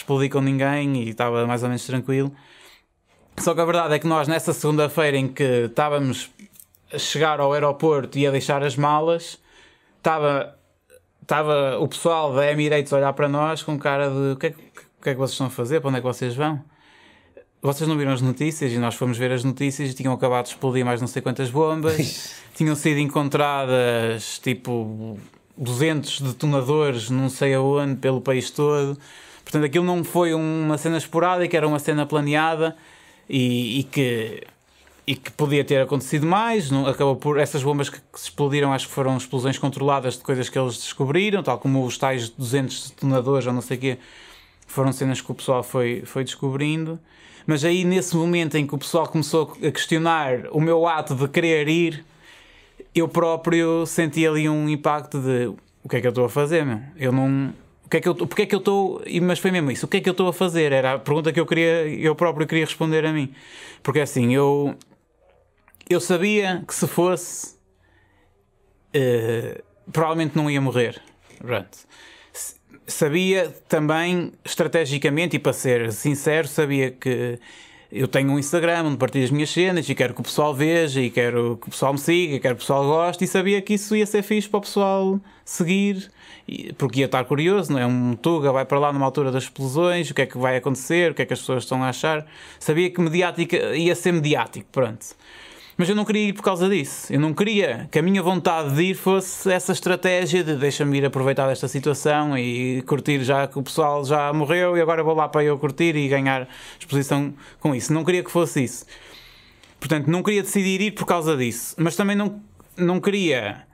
explodir 0.00 0.30
com 0.30 0.40
ninguém 0.40 1.02
e 1.04 1.10
estava 1.10 1.46
mais 1.46 1.62
ou 1.62 1.68
menos 1.68 1.84
tranquilo. 1.86 2.32
Só 3.38 3.54
que 3.54 3.60
a 3.60 3.64
verdade 3.64 3.94
é 3.94 3.98
que 3.98 4.06
nós, 4.06 4.28
nessa 4.28 4.52
segunda-feira 4.52 5.16
em 5.16 5.28
que 5.28 5.42
estávamos 5.66 6.30
a 6.92 6.98
chegar 6.98 7.40
ao 7.40 7.52
aeroporto 7.52 8.18
e 8.18 8.26
a 8.26 8.30
deixar 8.30 8.62
as 8.62 8.76
malas, 8.76 9.38
estava, 9.98 10.56
estava 11.22 11.78
o 11.78 11.88
pessoal 11.88 12.34
da 12.34 12.50
Emirates 12.50 12.92
a 12.92 12.96
olhar 12.96 13.12
para 13.12 13.28
nós 13.28 13.62
com 13.62 13.78
cara 13.78 14.10
de 14.10 14.32
o 14.32 14.36
que, 14.36 14.46
é, 14.48 14.50
que- 14.50 14.58
o 14.58 15.02
que 15.02 15.08
é 15.10 15.12
que 15.12 15.18
vocês 15.18 15.32
estão 15.32 15.46
a 15.46 15.50
fazer? 15.50 15.80
Para 15.80 15.88
onde 15.88 15.98
é 15.98 16.00
que 16.00 16.06
vocês 16.06 16.34
vão? 16.34 16.62
Vocês 17.62 17.88
não 17.88 17.96
viram 17.96 18.12
as 18.12 18.20
notícias? 18.22 18.72
E 18.72 18.78
nós 18.78 18.94
fomos 18.94 19.16
ver 19.16 19.30
as 19.32 19.44
notícias 19.44 19.90
e 19.90 19.94
tinham 19.94 20.12
acabado 20.12 20.44
de 20.46 20.50
explodir 20.52 20.84
mais 20.84 21.00
não 21.00 21.08
sei 21.08 21.22
quantas 21.22 21.50
bombas. 21.50 22.34
tinham 22.54 22.74
sido 22.74 22.98
encontradas 22.98 24.38
tipo 24.38 25.18
200 25.56 26.20
detonadores 26.22 27.08
não 27.10 27.28
sei 27.30 27.54
aonde 27.54 27.96
pelo 27.96 28.20
país 28.20 28.50
todo. 28.50 28.98
Portanto, 29.50 29.64
aquilo 29.64 29.84
não 29.84 30.04
foi 30.04 30.32
uma 30.32 30.78
cena 30.78 30.96
esporádica, 30.96 31.56
era 31.56 31.66
uma 31.66 31.80
cena 31.80 32.06
planeada 32.06 32.76
e, 33.28 33.80
e 33.80 33.82
que 33.82 34.46
e 35.06 35.16
que 35.16 35.32
podia 35.32 35.64
ter 35.64 35.82
acontecido 35.82 36.24
mais. 36.24 36.70
Não, 36.70 36.86
acabou 36.86 37.16
por 37.16 37.36
essas 37.36 37.60
bombas 37.60 37.88
que, 37.88 37.96
que 37.96 38.20
se 38.20 38.26
explodiram, 38.26 38.72
acho 38.72 38.86
que 38.86 38.94
foram 38.94 39.16
explosões 39.16 39.58
controladas 39.58 40.16
de 40.16 40.22
coisas 40.22 40.48
que 40.48 40.56
eles 40.56 40.74
descobriram, 40.74 41.42
tal 41.42 41.58
como 41.58 41.84
os 41.84 41.98
tais 41.98 42.28
200 42.28 42.90
detonadores 42.90 43.44
ou 43.44 43.52
não 43.52 43.60
sei 43.60 43.76
o 43.76 43.80
quê. 43.80 43.98
Foram 44.68 44.92
cenas 44.92 45.20
que 45.20 45.32
o 45.32 45.34
pessoal 45.34 45.64
foi, 45.64 46.02
foi 46.06 46.22
descobrindo. 46.22 46.96
Mas 47.44 47.64
aí, 47.64 47.84
nesse 47.84 48.14
momento 48.14 48.56
em 48.56 48.64
que 48.64 48.72
o 48.72 48.78
pessoal 48.78 49.08
começou 49.08 49.52
a 49.60 49.70
questionar 49.72 50.46
o 50.52 50.60
meu 50.60 50.86
ato 50.86 51.16
de 51.16 51.26
querer 51.26 51.66
ir, 51.68 52.04
eu 52.94 53.08
próprio 53.08 53.84
senti 53.86 54.24
ali 54.24 54.48
um 54.48 54.68
impacto 54.68 55.18
de 55.18 55.52
o 55.82 55.88
que 55.88 55.96
é 55.96 56.00
que 56.00 56.06
eu 56.06 56.10
estou 56.10 56.26
a 56.26 56.28
fazer, 56.28 56.64
meu? 56.64 56.78
Eu 56.96 57.10
não. 57.10 57.52
Que 57.90 57.96
é 57.96 58.00
que 58.00 58.08
eu, 58.08 58.14
porque 58.14 58.42
é 58.42 58.46
que 58.46 58.54
eu 58.54 58.60
estou. 58.60 59.02
Mas 59.20 59.40
foi 59.40 59.50
mesmo 59.50 59.70
isso. 59.70 59.84
O 59.84 59.88
que 59.88 59.96
é 59.96 60.00
que 60.00 60.08
eu 60.08 60.12
estou 60.12 60.28
a 60.28 60.32
fazer? 60.32 60.70
Era 60.70 60.94
a 60.94 60.98
pergunta 60.98 61.32
que 61.32 61.40
eu 61.40 61.44
queria, 61.44 61.88
eu 61.88 62.14
próprio 62.14 62.46
queria 62.46 62.64
responder 62.64 63.04
a 63.04 63.12
mim. 63.12 63.34
Porque 63.82 64.00
assim, 64.00 64.32
eu. 64.32 64.76
Eu 65.88 66.00
sabia 66.00 66.62
que 66.66 66.72
se 66.72 66.86
fosse. 66.86 67.58
Uh, 68.94 69.60
provavelmente 69.90 70.36
não 70.36 70.48
ia 70.48 70.60
morrer. 70.60 71.02
Sabia 72.86 73.48
também, 73.68 74.32
estrategicamente, 74.44 75.36
e 75.36 75.38
para 75.38 75.52
ser 75.52 75.92
sincero, 75.92 76.46
sabia 76.46 76.92
que 76.92 77.38
eu 77.90 78.06
tenho 78.06 78.30
um 78.30 78.38
Instagram 78.38 78.84
onde 78.84 78.96
partilho 78.98 79.24
as 79.24 79.30
minhas 79.32 79.50
cenas 79.50 79.88
e 79.88 79.94
quero 79.96 80.14
que 80.14 80.20
o 80.20 80.24
pessoal 80.24 80.54
veja 80.54 81.00
e 81.00 81.10
quero 81.10 81.56
que 81.60 81.68
o 81.68 81.70
pessoal 81.70 81.92
me 81.92 81.98
siga 81.98 82.34
e 82.34 82.40
quero 82.40 82.54
que 82.54 82.60
o 82.60 82.64
pessoal 82.64 82.84
goste 82.84 83.24
e 83.24 83.26
sabia 83.26 83.60
que 83.60 83.74
isso 83.74 83.96
ia 83.96 84.06
ser 84.06 84.22
fixe 84.22 84.48
para 84.48 84.58
o 84.58 84.60
pessoal 84.60 85.20
seguir 85.44 86.10
porque 86.78 87.00
ia 87.00 87.06
estar 87.06 87.24
curioso, 87.24 87.72
não 87.72 87.78
é? 87.78 87.86
Um 87.86 88.14
Tuga 88.14 88.52
vai 88.52 88.64
para 88.64 88.78
lá 88.78 88.92
numa 88.92 89.06
altura 89.06 89.30
das 89.30 89.44
explosões, 89.44 90.10
o 90.10 90.14
que 90.14 90.22
é 90.22 90.26
que 90.26 90.38
vai 90.38 90.56
acontecer, 90.56 91.12
o 91.12 91.14
que 91.14 91.22
é 91.22 91.26
que 91.26 91.32
as 91.32 91.40
pessoas 91.40 91.64
estão 91.64 91.82
a 91.82 91.88
achar. 91.88 92.26
Sabia 92.58 92.90
que 92.90 93.00
mediática 93.00 93.56
ia 93.76 93.94
ser 93.94 94.12
mediático, 94.12 94.66
pronto. 94.70 95.06
Mas 95.80 95.88
eu 95.88 95.96
não 95.96 96.04
queria 96.04 96.28
ir 96.28 96.34
por 96.34 96.42
causa 96.42 96.68
disso. 96.68 97.10
Eu 97.10 97.18
não 97.18 97.32
queria 97.32 97.88
que 97.90 97.98
a 97.98 98.02
minha 98.02 98.22
vontade 98.22 98.74
de 98.74 98.82
ir 98.82 98.94
fosse 98.94 99.50
essa 99.50 99.72
estratégia 99.72 100.44
de 100.44 100.54
deixa-me 100.54 100.98
ir 100.98 101.06
aproveitar 101.06 101.48
desta 101.48 101.66
situação 101.68 102.36
e 102.36 102.82
curtir 102.82 103.24
já 103.24 103.46
que 103.46 103.58
o 103.58 103.62
pessoal 103.62 104.04
já 104.04 104.30
morreu 104.30 104.76
e 104.76 104.80
agora 104.82 105.02
vou 105.02 105.14
lá 105.14 105.26
para 105.26 105.42
eu 105.42 105.58
curtir 105.58 105.96
e 105.96 106.06
ganhar 106.06 106.46
exposição 106.78 107.32
com 107.60 107.74
isso. 107.74 107.94
Não 107.94 108.04
queria 108.04 108.22
que 108.22 108.30
fosse 108.30 108.62
isso. 108.62 108.84
Portanto, 109.78 110.08
não 110.08 110.22
queria 110.22 110.42
decidir 110.42 110.82
ir 110.82 110.90
por 110.90 111.06
causa 111.06 111.34
disso. 111.34 111.74
Mas 111.78 111.96
também 111.96 112.14
não, 112.14 112.42
não 112.76 113.00
queria 113.00 113.66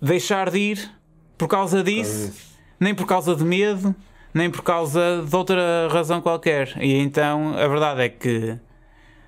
deixar 0.00 0.48
de 0.48 0.58
ir 0.58 0.90
por 1.36 1.48
causa 1.48 1.82
disso, 1.82 2.32
nem 2.78 2.94
por 2.94 3.06
causa 3.06 3.34
de 3.34 3.44
medo, 3.44 3.94
nem 4.32 4.50
por 4.50 4.62
causa 4.62 5.24
de 5.26 5.36
outra 5.36 5.88
razão 5.90 6.20
qualquer. 6.20 6.72
E 6.80 6.98
então 6.98 7.54
a 7.56 7.66
verdade 7.68 8.02
é 8.02 8.08
que 8.08 8.58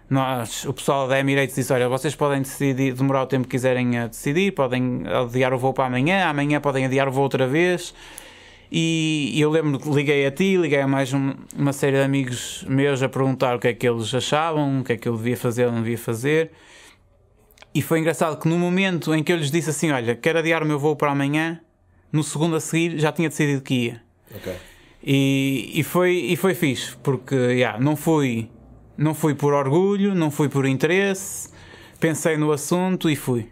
nós, 0.08 0.64
o 0.64 0.72
pessoal 0.72 1.08
da 1.08 1.18
Emirates 1.18 1.54
disse: 1.54 1.72
Olha, 1.72 1.88
vocês 1.88 2.14
podem 2.14 2.42
decidir, 2.42 2.94
demorar 2.94 3.22
o 3.22 3.26
tempo 3.26 3.44
que 3.44 3.50
quiserem 3.50 3.98
a 3.98 4.06
decidir, 4.06 4.52
podem 4.52 5.02
adiar 5.06 5.52
o 5.52 5.58
voo 5.58 5.72
para 5.72 5.86
amanhã, 5.86 6.26
amanhã 6.26 6.60
podem 6.60 6.84
adiar 6.84 7.08
o 7.08 7.12
voo 7.12 7.24
outra 7.24 7.46
vez. 7.46 7.92
E, 8.70 9.32
eu 9.40 9.50
lembro 9.50 9.78
que 9.78 9.88
liguei 9.88 10.26
a 10.26 10.30
ti, 10.30 10.56
liguei 10.56 10.80
a 10.80 10.88
mais 10.88 11.12
um, 11.12 11.34
uma 11.56 11.72
série 11.72 11.96
de 11.96 12.02
amigos 12.02 12.64
meus 12.68 13.00
a 13.00 13.08
perguntar 13.08 13.54
o 13.56 13.60
que 13.60 13.68
é 13.68 13.74
que 13.74 13.88
eles 13.88 14.12
achavam, 14.12 14.80
o 14.80 14.84
que 14.84 14.92
é 14.92 14.96
que 14.96 15.08
eu 15.08 15.16
devia 15.16 15.36
fazer 15.36 15.66
ou 15.66 15.72
não 15.72 15.82
devia 15.82 15.98
fazer. 15.98 16.50
E 17.72 17.82
foi 17.82 18.00
engraçado 18.00 18.38
que 18.40 18.48
no 18.48 18.58
momento 18.58 19.14
em 19.14 19.22
que 19.22 19.32
eu 19.32 19.36
lhes 19.36 19.50
disse 19.50 19.70
assim: 19.70 19.90
Olha, 19.90 20.14
quero 20.14 20.38
adiar 20.38 20.62
o 20.62 20.66
meu 20.66 20.78
voo 20.78 20.96
para 20.96 21.10
amanhã, 21.10 21.60
no 22.16 22.24
segundo 22.24 22.56
a 22.56 22.60
seguir 22.60 22.98
já 22.98 23.12
tinha 23.12 23.28
decidido 23.28 23.60
que 23.60 23.74
ia. 23.74 24.02
Okay. 24.34 24.56
E, 25.04 25.72
e, 25.74 25.82
foi, 25.82 26.16
e 26.16 26.36
foi 26.36 26.54
fixe, 26.54 26.96
porque 27.02 27.34
yeah, 27.34 27.78
não 27.78 27.94
fui 27.94 28.48
não 28.96 29.14
fui 29.14 29.34
por 29.34 29.52
orgulho, 29.52 30.14
não 30.14 30.30
fui 30.30 30.48
por 30.48 30.66
interesse, 30.66 31.50
pensei 32.00 32.36
no 32.36 32.50
assunto 32.50 33.10
e 33.10 33.16
fui. 33.16 33.48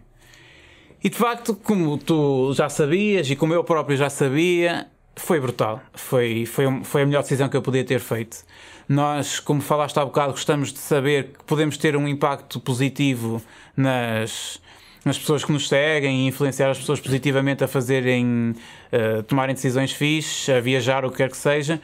E 1.03 1.09
de 1.09 1.15
facto, 1.15 1.55
como 1.55 1.97
tu 1.97 2.51
já 2.53 2.67
sabias 2.67 3.29
e 3.29 3.35
como 3.35 3.53
eu 3.53 3.63
próprio 3.63 3.95
já 3.95 4.09
sabia, 4.09 4.87
foi 5.15 5.39
brutal. 5.39 5.81
Foi, 5.93 6.45
foi, 6.45 6.65
foi 6.83 7.03
a 7.03 7.05
melhor 7.05 7.21
decisão 7.21 7.47
que 7.47 7.55
eu 7.55 7.61
podia 7.61 7.83
ter 7.83 7.99
feito. 7.99 8.43
Nós, 8.89 9.39
como 9.39 9.61
falaste 9.61 9.97
há 9.97 10.05
bocado, 10.05 10.31
gostamos 10.31 10.73
de 10.73 10.79
saber 10.79 11.33
que 11.37 11.43
podemos 11.43 11.77
ter 11.77 11.95
um 11.95 12.07
impacto 12.07 12.59
positivo 12.59 13.41
nas, 13.77 14.59
nas 15.05 15.17
pessoas 15.17 15.45
que 15.45 15.51
nos 15.51 15.69
seguem 15.69 16.25
e 16.25 16.27
influenciar 16.27 16.71
as 16.71 16.79
pessoas 16.79 16.99
positivamente 16.99 17.63
a 17.63 17.67
fazerem, 17.67 18.55
uh, 18.91 19.23
tomarem 19.23 19.53
decisões 19.53 19.93
fixes, 19.93 20.49
a 20.49 20.59
viajar, 20.59 21.05
o 21.05 21.11
que 21.11 21.17
quer 21.17 21.29
que 21.29 21.37
seja. 21.37 21.79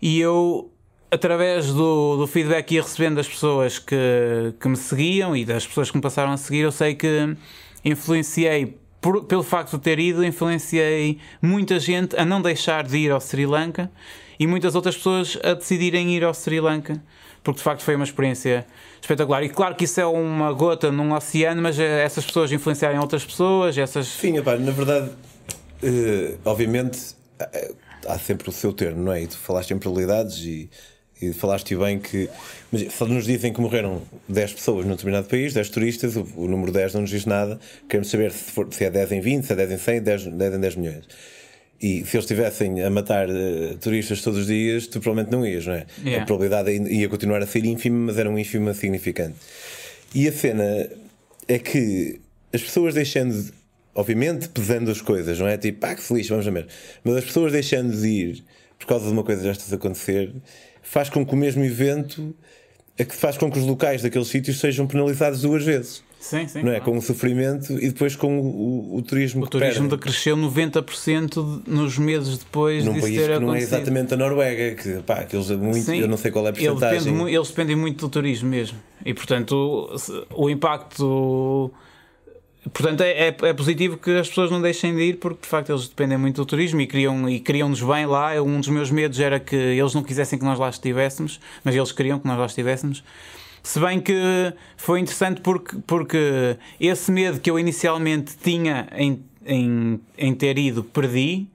E 0.00 0.20
eu 0.20 0.70
através 1.10 1.72
do, 1.72 2.16
do 2.16 2.26
feedback 2.26 2.66
que 2.66 2.74
ia 2.76 2.82
recebendo 2.82 3.16
das 3.16 3.28
pessoas 3.28 3.78
que, 3.78 4.54
que 4.60 4.68
me 4.68 4.76
seguiam 4.76 5.36
e 5.36 5.44
das 5.44 5.66
pessoas 5.66 5.90
que 5.90 5.96
me 5.96 6.02
passaram 6.02 6.30
a 6.32 6.36
seguir, 6.36 6.60
eu 6.60 6.70
sei 6.70 6.94
que 6.94 7.36
influenciei, 7.84 8.78
por, 9.00 9.24
pelo 9.24 9.42
facto 9.42 9.76
de 9.76 9.82
ter 9.82 9.98
ido, 9.98 10.24
influenciei 10.24 11.18
muita 11.42 11.80
gente 11.80 12.16
a 12.16 12.24
não 12.24 12.40
deixar 12.40 12.84
de 12.84 12.96
ir 12.96 13.10
ao 13.10 13.20
Sri 13.20 13.44
Lanka 13.44 13.90
e 14.38 14.46
muitas 14.46 14.74
outras 14.74 14.96
pessoas 14.96 15.36
a 15.42 15.54
decidirem 15.54 16.14
ir 16.14 16.22
ao 16.22 16.32
Sri 16.32 16.60
Lanka, 16.60 17.02
porque 17.42 17.58
de 17.58 17.64
facto 17.64 17.82
foi 17.82 17.96
uma 17.96 18.04
experiência 18.04 18.66
espetacular. 19.00 19.42
E 19.42 19.48
claro 19.48 19.74
que 19.74 19.84
isso 19.84 20.00
é 20.00 20.06
uma 20.06 20.52
gota 20.52 20.90
num 20.92 21.12
oceano, 21.12 21.62
mas 21.62 21.78
é 21.78 22.04
essas 22.04 22.24
pessoas 22.24 22.52
influenciarem 22.52 22.98
outras 22.98 23.24
pessoas, 23.24 23.76
essas. 23.76 24.06
Sim, 24.06 24.34
na 24.34 24.72
verdade, 24.72 25.10
uh, 25.10 26.38
obviamente 26.44 27.14
eh, 27.38 27.72
há 28.06 28.18
sempre 28.18 28.48
o 28.48 28.52
seu 28.52 28.72
termo, 28.72 29.02
não 29.02 29.12
é? 29.12 29.22
E 29.22 29.26
tu 29.26 29.36
falaste 29.38 29.72
em 29.72 29.78
probabilidades 29.78 30.38
e 30.44 30.70
e 31.20 31.32
falaste 31.32 31.76
bem 31.76 31.98
que. 31.98 32.30
Mas 32.72 32.92
só 32.94 33.06
nos 33.06 33.26
dizem 33.26 33.52
que 33.52 33.60
morreram 33.60 34.02
10 34.28 34.54
pessoas 34.54 34.86
num 34.86 34.92
determinado 34.92 35.28
país, 35.28 35.52
10 35.52 35.68
turistas, 35.68 36.16
o, 36.16 36.26
o, 36.34 36.48
número 36.48 36.72
10 36.72 36.94
não 36.94 37.02
nos 37.02 37.10
diz 37.10 37.26
nada. 37.26 37.60
Queremos 37.88 38.08
saber 38.08 38.32
se, 38.32 38.50
for, 38.50 38.66
se 38.70 38.84
é 38.84 38.90
10 38.90 39.12
em 39.12 39.20
20, 39.20 39.44
se 39.44 39.52
é 39.52 39.56
10 39.56 39.72
em 39.72 39.78
100, 39.78 40.02
10, 40.02 40.26
10 40.26 40.54
em 40.54 40.60
10 40.60 40.76
milhões. 40.76 41.04
E 41.82 42.04
se 42.04 42.16
eles 42.16 42.24
estivessem 42.24 42.82
a 42.82 42.90
matar 42.90 43.28
uh, 43.30 43.76
turistas 43.80 44.20
todos 44.20 44.40
os 44.40 44.46
dias, 44.46 44.86
tu 44.86 45.00
provavelmente 45.00 45.32
não 45.32 45.46
ias, 45.46 45.66
não 45.66 45.74
é? 45.74 45.86
Yeah. 46.04 46.22
A 46.22 46.26
probabilidade 46.26 46.70
ia 46.70 47.08
continuar 47.08 47.42
a 47.42 47.46
ser 47.46 47.64
ínfima, 47.64 48.06
mas 48.06 48.18
era 48.18 48.28
um 48.28 48.38
ínfima 48.38 48.74
significante. 48.74 49.36
E 50.14 50.28
a 50.28 50.32
cena 50.32 50.90
é 51.48 51.58
que 51.58 52.20
as 52.52 52.62
pessoas 52.62 52.94
deixando, 52.94 53.32
de, 53.32 53.52
obviamente 53.94 54.48
pesando 54.48 54.90
as 54.90 55.00
coisas, 55.00 55.38
não 55.38 55.48
é? 55.48 55.56
Tipo, 55.56 55.86
ah, 55.86 55.94
que 55.94 56.02
feliz, 56.02 56.28
vamos 56.28 56.44
ver. 56.44 56.66
Mas 57.02 57.16
as 57.16 57.24
pessoas 57.24 57.52
deixando 57.52 57.96
de 57.96 58.08
ir 58.08 58.44
por 58.78 58.86
causa 58.86 59.06
de 59.06 59.12
uma 59.12 59.24
coisa 59.24 59.42
destas 59.42 59.72
acontecer 59.72 60.32
faz 60.82 61.08
com 61.08 61.24
que 61.24 61.32
o 61.32 61.36
mesmo 61.36 61.64
evento 61.64 62.34
é 62.98 63.04
que 63.04 63.14
faz 63.14 63.38
com 63.38 63.50
que 63.50 63.58
os 63.58 63.64
locais 63.64 64.02
daqueles 64.02 64.28
sítios 64.28 64.60
sejam 64.60 64.86
penalizados 64.86 65.40
duas 65.40 65.64
vezes. 65.64 66.02
Sim, 66.20 66.46
sim. 66.46 66.62
Não 66.62 66.70
é? 66.70 66.80
Com 66.80 66.98
o 66.98 67.00
sofrimento 67.00 67.72
e 67.72 67.88
depois 67.88 68.14
com 68.14 68.38
o, 68.38 68.42
o, 68.42 68.96
o 68.98 69.02
turismo 69.02 69.42
o 69.42 69.48
turismo 69.48 69.88
perde. 69.88 69.96
decresceu 69.96 70.36
90% 70.36 71.62
nos 71.66 71.96
meses 71.96 72.36
depois 72.36 72.84
Num 72.84 72.92
disso 72.92 73.06
país 73.06 73.16
ter 73.18 73.26
que 73.26 73.32
acontecido. 73.32 73.46
não 73.46 73.54
é 73.54 73.58
exatamente 73.58 74.14
a 74.14 74.16
Noruega, 74.18 74.74
que 74.74 75.02
pá, 75.02 75.24
que 75.24 75.34
eles, 75.34 75.50
muito, 75.50 75.80
sim, 75.80 75.98
eu 75.98 76.06
não 76.06 76.18
sei 76.18 76.30
qual 76.30 76.46
é 76.46 76.50
a 76.50 76.52
porcentagem. 76.52 77.18
Ele 77.22 77.34
eles 77.34 77.48
dependem 77.48 77.74
muito 77.74 78.06
do 78.06 78.10
turismo 78.10 78.50
mesmo. 78.50 78.78
E 79.02 79.14
portanto 79.14 79.90
o, 80.28 80.44
o 80.44 80.50
impacto 80.50 81.72
Portanto, 82.74 83.00
é, 83.00 83.28
é, 83.28 83.28
é, 83.28 83.52
positivo 83.54 83.96
que 83.96 84.10
as 84.18 84.28
pessoas 84.28 84.50
não 84.50 84.60
deixem 84.60 84.94
de 84.94 85.00
ir, 85.00 85.16
porque 85.16 85.40
de 85.42 85.48
facto 85.48 85.70
eles 85.70 85.88
dependem 85.88 86.18
muito 86.18 86.36
do 86.36 86.44
turismo 86.44 86.80
e 86.82 86.86
queriam 86.86 87.28
e 87.30 87.40
queriam-nos 87.40 87.82
bem 87.82 88.04
lá. 88.04 88.34
Um 88.42 88.60
dos 88.60 88.68
meus 88.68 88.90
medos 88.90 89.18
era 89.18 89.40
que 89.40 89.56
eles 89.56 89.94
não 89.94 90.02
quisessem 90.02 90.38
que 90.38 90.44
nós 90.44 90.58
lá 90.58 90.68
estivéssemos, 90.68 91.40
mas 91.64 91.74
eles 91.74 91.90
queriam 91.90 92.18
que 92.18 92.26
nós 92.26 92.38
lá 92.38 92.44
estivéssemos. 92.44 93.02
Se 93.62 93.78
bem 93.78 94.00
que 94.00 94.54
foi 94.76 95.00
interessante 95.00 95.40
porque, 95.40 95.76
porque 95.86 96.56
esse 96.80 97.12
medo 97.12 97.40
que 97.40 97.50
eu 97.50 97.58
inicialmente 97.58 98.36
tinha 98.36 98.88
em, 98.92 99.22
em, 99.44 100.00
em 100.16 100.34
ter 100.34 100.58
ido, 100.58 100.82
perdi, 100.82 101.46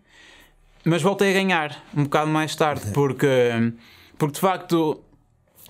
mas 0.84 1.02
voltei 1.02 1.32
a 1.32 1.34
ganhar 1.34 1.84
um 1.96 2.04
bocado 2.04 2.30
mais 2.30 2.56
tarde, 2.56 2.91
porque, 2.94 3.28
porque 4.18 4.36
de 4.36 4.39
facto 4.39 5.02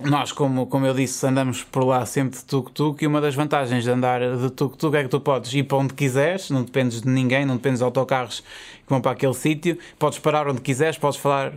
nós, 0.04 0.34
como, 0.34 0.68
como 0.68 0.86
eu 0.86 0.94
disse, 0.94 1.26
andamos 1.26 1.64
por 1.64 1.86
lá 1.86 2.06
sempre 2.06 2.38
de 2.38 2.44
tuk-tuk 2.44 3.02
e 3.02 3.08
uma 3.08 3.22
das 3.22 3.34
vantagens 3.34 3.86
de 3.86 3.90
andar 3.90 4.20
de 4.20 4.50
tuk-tuk 4.50 4.94
é 4.94 5.04
que 5.04 5.10
tu 5.10 5.22
podes 5.22 5.54
ir 5.54 5.64
para 5.64 5.78
onde 5.78 5.94
quiseres, 5.94 6.50
não 6.50 6.64
dependes 6.64 7.02
de 7.02 7.08
ninguém, 7.08 7.46
não 7.46 7.56
dependes 7.56 7.80
de 7.80 7.86
autocarros 7.86 8.42
que 8.42 8.90
vão 8.90 9.00
para 9.00 9.12
aquele 9.12 9.34
sítio, 9.34 9.78
podes 9.98 10.20
parar 10.20 10.50
onde 10.50 10.60
quiseres, 10.60 10.98
podes 10.98 11.18
falar 11.18 11.54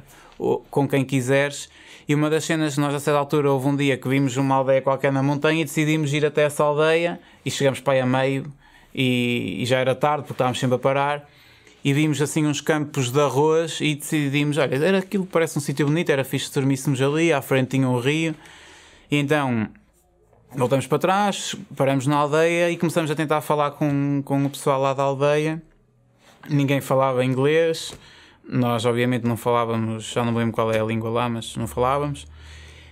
com 0.71 0.89
quem 0.89 1.05
quiseres. 1.05 1.69
E 2.09 2.15
uma 2.15 2.31
das 2.31 2.45
cenas, 2.45 2.79
nós 2.79 2.95
a 2.95 3.01
certa 3.01 3.19
altura 3.19 3.53
houve 3.53 3.69
um 3.69 3.77
dia 3.77 3.97
que 3.97 4.09
vimos 4.09 4.37
uma 4.37 4.55
aldeia 4.55 4.81
qualquer 4.81 5.13
na 5.13 5.23
montanha 5.23 5.61
e 5.61 5.65
decidimos 5.65 6.13
ir 6.13 6.25
até 6.25 6.43
essa 6.43 6.65
aldeia 6.65 7.21
e 7.45 7.51
chegamos 7.51 7.81
para 7.81 7.95
aí 7.95 8.01
a 8.01 8.07
meio 8.07 8.51
e, 8.95 9.59
e 9.61 9.67
já 9.67 9.79
era 9.79 9.95
tarde 9.95 10.23
porque 10.23 10.33
estávamos 10.33 10.59
sempre 10.59 10.77
a 10.77 10.79
parar 10.79 11.29
e 11.85 11.93
vimos 11.93 12.21
assim 12.21 12.47
uns 12.47 12.61
campos 12.61 13.11
de 13.11 13.21
arroz 13.21 13.81
e 13.81 13.95
decidimos, 13.95 14.59
olha, 14.59 14.75
era 14.75 14.99
aquilo 14.99 15.25
que 15.25 15.33
parece 15.33 15.59
um 15.59 15.61
sítio 15.61 15.87
bonito, 15.87 16.11
era 16.11 16.25
fixe 16.25 16.47
se 16.47 16.55
dormíssemos 16.55 17.01
ali, 17.01 17.33
à 17.33 17.41
frente 17.41 17.71
tinha 17.71 17.89
um 17.89 18.01
rio. 18.01 18.35
E 19.11 19.17
então 19.17 19.69
voltamos 20.55 20.87
para 20.87 20.99
trás, 20.99 21.55
paramos 21.77 22.07
na 22.07 22.17
aldeia 22.17 22.71
e 22.71 22.77
começamos 22.77 23.11
a 23.11 23.15
tentar 23.15 23.41
falar 23.41 23.73
com, 23.73 24.23
com 24.25 24.45
o 24.45 24.51
pessoal 24.51 24.81
lá 24.81 24.93
da 24.93 25.03
aldeia. 25.03 25.63
Ninguém 26.49 26.81
falava 26.81 27.25
inglês, 27.25 27.95
nós 28.49 28.85
obviamente 28.87 29.25
não 29.25 29.37
falávamos, 29.37 30.05
já 30.05 30.25
não 30.25 30.35
lembro 30.35 30.53
qual 30.53 30.73
é 30.73 30.81
a 30.81 30.85
língua 30.85 31.11
lá, 31.11 31.29
mas 31.29 31.55
não 31.57 31.67
falávamos. 31.67 32.27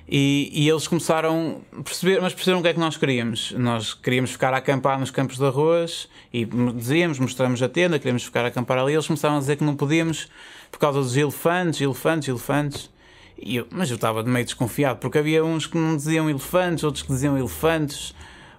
E, 0.09 0.51
e, 0.53 0.69
eles 0.69 0.87
começaram 0.87 1.63
a 1.77 1.83
perceber, 1.83 2.21
mas 2.21 2.33
perceberam 2.33 2.61
o 2.61 2.63
que 2.63 2.69
é 2.69 2.73
que 2.73 2.79
nós 2.79 2.97
queríamos. 2.97 3.51
Nós 3.53 3.93
queríamos 3.93 4.31
ficar 4.31 4.55
a 4.55 4.59
acampar 4.59 5.01
nos 5.01 5.11
campos 5.11 5.37
de 5.37 5.45
arroz 5.45 6.09
e 6.33 6.45
dizíamos, 6.45 7.19
mostramos 7.19 7.61
a 7.61 7.69
tenda, 7.69 7.99
queríamos 7.99 8.23
ficar 8.23 8.45
a 8.45 8.49
acampar 8.49 8.79
ali. 8.79 8.93
Eles 8.93 9.07
começaram 9.07 9.37
a 9.37 9.41
dizer 9.41 9.57
que 9.57 9.65
não 9.65 9.75
podíamos 9.75 10.29
por 10.71 10.79
causa 10.79 11.01
dos 11.01 11.17
elefantes, 11.17 11.81
elefantes, 11.81 12.29
elefantes. 12.29 12.91
Eu, 13.37 13.67
mas 13.69 13.91
eu 13.91 13.97
estava 13.97 14.23
meio 14.23 14.45
desconfiado 14.45 15.01
porque 15.01 15.19
havia 15.19 15.45
uns 15.45 15.67
que 15.67 15.77
não 15.77 15.97
diziam 15.97 16.31
elefantes, 16.31 16.85
outros 16.85 17.03
que 17.03 17.13
diziam 17.13 17.37
elefantes, 17.37 18.15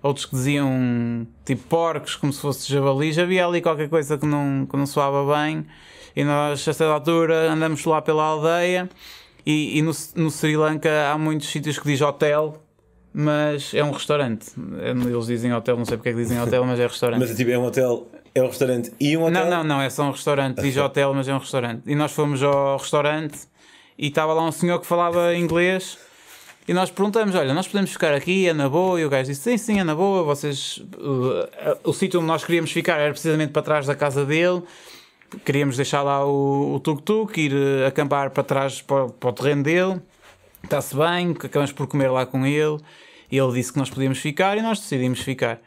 outros 0.07 0.25
que 0.25 0.35
diziam 0.35 1.27
tipo 1.45 1.63
porcos, 1.67 2.15
como 2.15 2.33
se 2.33 2.41
fosse 2.41 2.71
javalis. 2.71 3.17
Havia 3.19 3.45
ali 3.45 3.61
qualquer 3.61 3.89
coisa 3.89 4.17
que 4.17 4.25
não, 4.25 4.65
que 4.65 4.75
não 4.75 4.85
soava 4.85 5.23
bem. 5.35 5.65
E 6.15 6.23
nós, 6.23 6.67
a 6.67 6.73
certa 6.73 6.93
altura, 6.93 7.51
andamos 7.51 7.85
lá 7.85 8.01
pela 8.01 8.23
aldeia 8.23 8.89
e, 9.47 9.77
e 9.77 9.81
no, 9.81 9.91
no 10.15 10.29
Sri 10.29 10.57
Lanka 10.57 11.09
há 11.09 11.17
muitos 11.17 11.47
sítios 11.47 11.79
que 11.79 11.85
diz 11.87 12.01
hotel, 12.01 12.61
mas 13.13 13.73
é 13.73 13.81
um 13.81 13.91
restaurante. 13.91 14.47
Eles 14.81 15.25
dizem 15.25 15.53
hotel, 15.53 15.77
não 15.77 15.85
sei 15.85 15.95
porque 15.95 16.09
é 16.09 16.11
que 16.11 16.17
dizem 16.17 16.41
hotel, 16.41 16.65
mas 16.65 16.77
é 16.77 16.85
restaurante. 16.85 17.19
Mas 17.21 17.33
tipo, 17.33 17.51
é 17.51 17.57
um 17.57 17.63
hotel, 17.63 18.07
é 18.35 18.43
um 18.43 18.47
restaurante 18.47 18.91
e 18.99 19.15
um 19.15 19.23
hotel? 19.23 19.45
Não, 19.45 19.49
não, 19.49 19.63
não, 19.63 19.81
é 19.81 19.89
só 19.89 20.03
um 20.03 20.11
restaurante. 20.11 20.61
Diz 20.61 20.75
hotel, 20.75 21.13
mas 21.13 21.29
é 21.29 21.33
um 21.33 21.37
restaurante. 21.37 21.83
E 21.85 21.95
nós 21.95 22.11
fomos 22.11 22.43
ao 22.43 22.77
restaurante 22.77 23.47
e 23.97 24.07
estava 24.07 24.33
lá 24.33 24.43
um 24.43 24.51
senhor 24.51 24.81
que 24.81 24.85
falava 24.85 25.33
inglês. 25.33 25.97
E 26.67 26.73
nós 26.73 26.91
perguntamos: 26.91 27.33
Olha, 27.33 27.53
nós 27.53 27.67
podemos 27.67 27.91
ficar 27.91 28.13
aqui, 28.13 28.47
é 28.47 28.53
na 28.53 28.67
boa? 28.67 28.99
E 28.99 29.05
o 29.05 29.09
gajo 29.09 29.29
disse: 29.29 29.41
Sim, 29.41 29.57
sim, 29.57 29.79
é 29.79 29.83
na 29.83 29.95
boa. 29.95 30.23
Vocês. 30.23 30.77
Uh, 30.97 31.79
o 31.83 31.93
sítio 31.93 32.19
onde 32.19 32.27
nós 32.27 32.43
queríamos 32.43 32.71
ficar 32.71 32.99
era 32.99 33.11
precisamente 33.11 33.53
para 33.53 33.61
trás 33.61 33.85
da 33.85 33.95
casa 33.95 34.25
dele. 34.25 34.61
Queríamos 35.45 35.77
deixar 35.77 36.03
lá 36.03 36.25
o 36.25 36.79
tuk-tuk, 36.83 37.39
ir 37.39 37.53
uh, 37.53 37.87
acampar 37.87 38.31
para 38.31 38.43
trás 38.43 38.81
para, 38.81 39.07
para 39.07 39.29
o 39.29 39.33
terreno 39.33 39.63
dele. 39.63 40.01
Está-se 40.63 40.95
bem, 40.95 41.31
acabamos 41.31 41.71
por 41.71 41.87
comer 41.87 42.09
lá 42.09 42.25
com 42.25 42.45
ele. 42.45 42.77
E 43.31 43.37
ele 43.37 43.53
disse 43.53 43.71
que 43.71 43.79
nós 43.79 43.89
podíamos 43.89 44.19
ficar 44.19 44.57
e 44.57 44.61
nós 44.61 44.79
decidimos 44.79 45.21
ficar. 45.21 45.59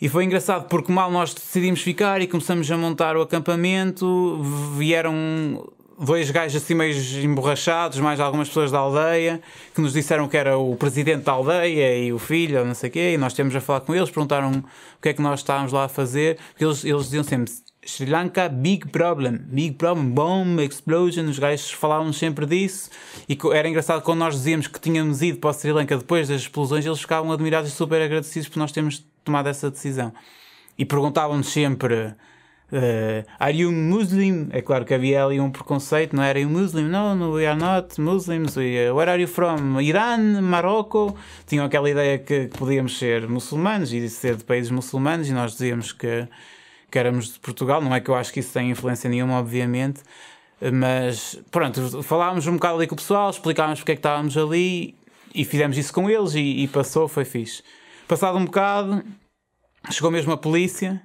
E 0.00 0.08
foi 0.08 0.24
engraçado 0.24 0.68
porque 0.68 0.90
mal 0.90 1.10
nós 1.10 1.32
decidimos 1.34 1.80
ficar 1.80 2.20
e 2.20 2.26
começamos 2.26 2.70
a 2.70 2.76
montar 2.76 3.16
o 3.16 3.22
acampamento, 3.22 4.40
vieram 4.76 5.66
dois 5.98 6.30
gajos 6.30 6.62
assim 6.62 6.74
meio 6.74 6.94
emborrachados, 7.22 7.98
mais 8.00 8.20
algumas 8.20 8.48
pessoas 8.48 8.70
da 8.70 8.78
aldeia, 8.78 9.40
que 9.74 9.80
nos 9.80 9.92
disseram 9.92 10.28
que 10.28 10.36
era 10.36 10.58
o 10.58 10.76
presidente 10.76 11.24
da 11.24 11.32
aldeia 11.32 11.98
e 11.98 12.12
o 12.12 12.18
filho, 12.18 12.64
não 12.64 12.74
sei 12.74 12.90
o 12.90 12.92
quê, 12.92 13.12
e 13.14 13.18
nós 13.18 13.34
temos 13.34 13.54
a 13.54 13.60
falar 13.60 13.80
com 13.80 13.94
eles, 13.94 14.10
perguntaram 14.10 14.50
o 14.50 15.02
que 15.02 15.10
é 15.10 15.12
que 15.12 15.22
nós 15.22 15.40
estávamos 15.40 15.72
lá 15.72 15.84
a 15.84 15.88
fazer, 15.88 16.38
porque 16.50 16.64
eles, 16.64 16.84
eles 16.84 17.04
diziam 17.04 17.24
sempre 17.24 17.52
Sri 17.86 18.06
Lanka, 18.06 18.48
big 18.48 18.88
problem, 18.88 19.38
big 19.38 19.76
problem, 19.76 20.10
bomb, 20.10 20.60
explosion, 20.60 21.28
os 21.28 21.38
gajos 21.38 21.70
falavam 21.70 22.12
sempre 22.12 22.46
disso, 22.46 22.90
e 23.28 23.38
era 23.52 23.68
engraçado 23.68 24.02
quando 24.02 24.20
nós 24.20 24.34
dizíamos 24.34 24.66
que 24.66 24.80
tínhamos 24.80 25.22
ido 25.22 25.38
para 25.38 25.50
o 25.50 25.52
Sri 25.52 25.72
Lanka 25.72 25.96
depois 25.96 26.28
das 26.28 26.40
explosões, 26.40 26.84
eles 26.86 27.00
ficavam 27.00 27.30
admirados 27.30 27.70
e 27.70 27.74
super 27.74 28.00
agradecidos 28.00 28.48
por 28.48 28.58
nós 28.58 28.72
termos 28.72 29.04
tomado 29.22 29.48
essa 29.48 29.70
decisão. 29.70 30.12
E 30.76 30.84
perguntavam-nos 30.84 31.48
sempre 31.48 32.14
Uh, 32.74 33.24
are 33.38 33.56
you 33.56 33.70
Muslim? 33.70 34.48
É 34.50 34.60
claro 34.60 34.84
que 34.84 34.92
havia 34.92 35.24
ali 35.24 35.38
um 35.38 35.48
preconceito, 35.48 36.16
não 36.16 36.24
era 36.24 36.40
you 36.40 36.50
Muslim? 36.50 36.88
No, 36.88 37.14
no, 37.14 37.30
we 37.30 37.46
are 37.46 37.56
not 37.56 38.00
Muslims. 38.00 38.56
We, 38.56 38.88
uh, 38.88 38.96
where 38.96 39.08
are 39.08 39.22
you 39.22 39.28
from? 39.28 39.80
Irã, 39.80 40.40
Marrocos? 40.42 41.14
Tinham 41.46 41.66
aquela 41.66 41.88
ideia 41.88 42.18
que, 42.18 42.48
que, 42.48 42.58
podíamos 42.58 42.98
ser 42.98 43.28
muçulmanos 43.28 43.92
e 43.92 44.10
ser 44.10 44.34
de 44.34 44.42
países 44.42 44.72
muçulmanos 44.72 45.28
e 45.28 45.32
nós 45.32 45.52
dizíamos 45.52 45.92
que, 45.92 46.26
que 46.90 46.98
éramos 46.98 47.34
de 47.34 47.38
Portugal. 47.38 47.80
Não 47.80 47.94
é 47.94 48.00
que 48.00 48.10
eu 48.10 48.16
acho 48.16 48.32
que 48.32 48.40
isso 48.40 48.52
tenha 48.52 48.72
influência 48.72 49.08
nenhuma, 49.08 49.38
obviamente, 49.38 50.02
mas 50.72 51.38
pronto, 51.52 52.02
falámos 52.02 52.48
um 52.48 52.54
bocado 52.54 52.78
ali 52.78 52.88
com 52.88 52.94
o 52.94 52.98
pessoal, 52.98 53.30
explicámos 53.30 53.78
porque 53.78 53.92
é 53.92 53.94
que 53.94 54.00
estávamos 54.00 54.36
ali 54.36 54.96
e 55.32 55.44
fizemos 55.44 55.78
isso 55.78 55.92
com 55.92 56.10
eles 56.10 56.34
e, 56.34 56.64
e 56.64 56.66
passou, 56.66 57.06
foi 57.06 57.24
fixe. 57.24 57.62
Passado 58.08 58.36
um 58.36 58.44
bocado, 58.44 59.04
chegou 59.92 60.10
mesmo 60.10 60.32
a 60.32 60.36
polícia 60.36 61.00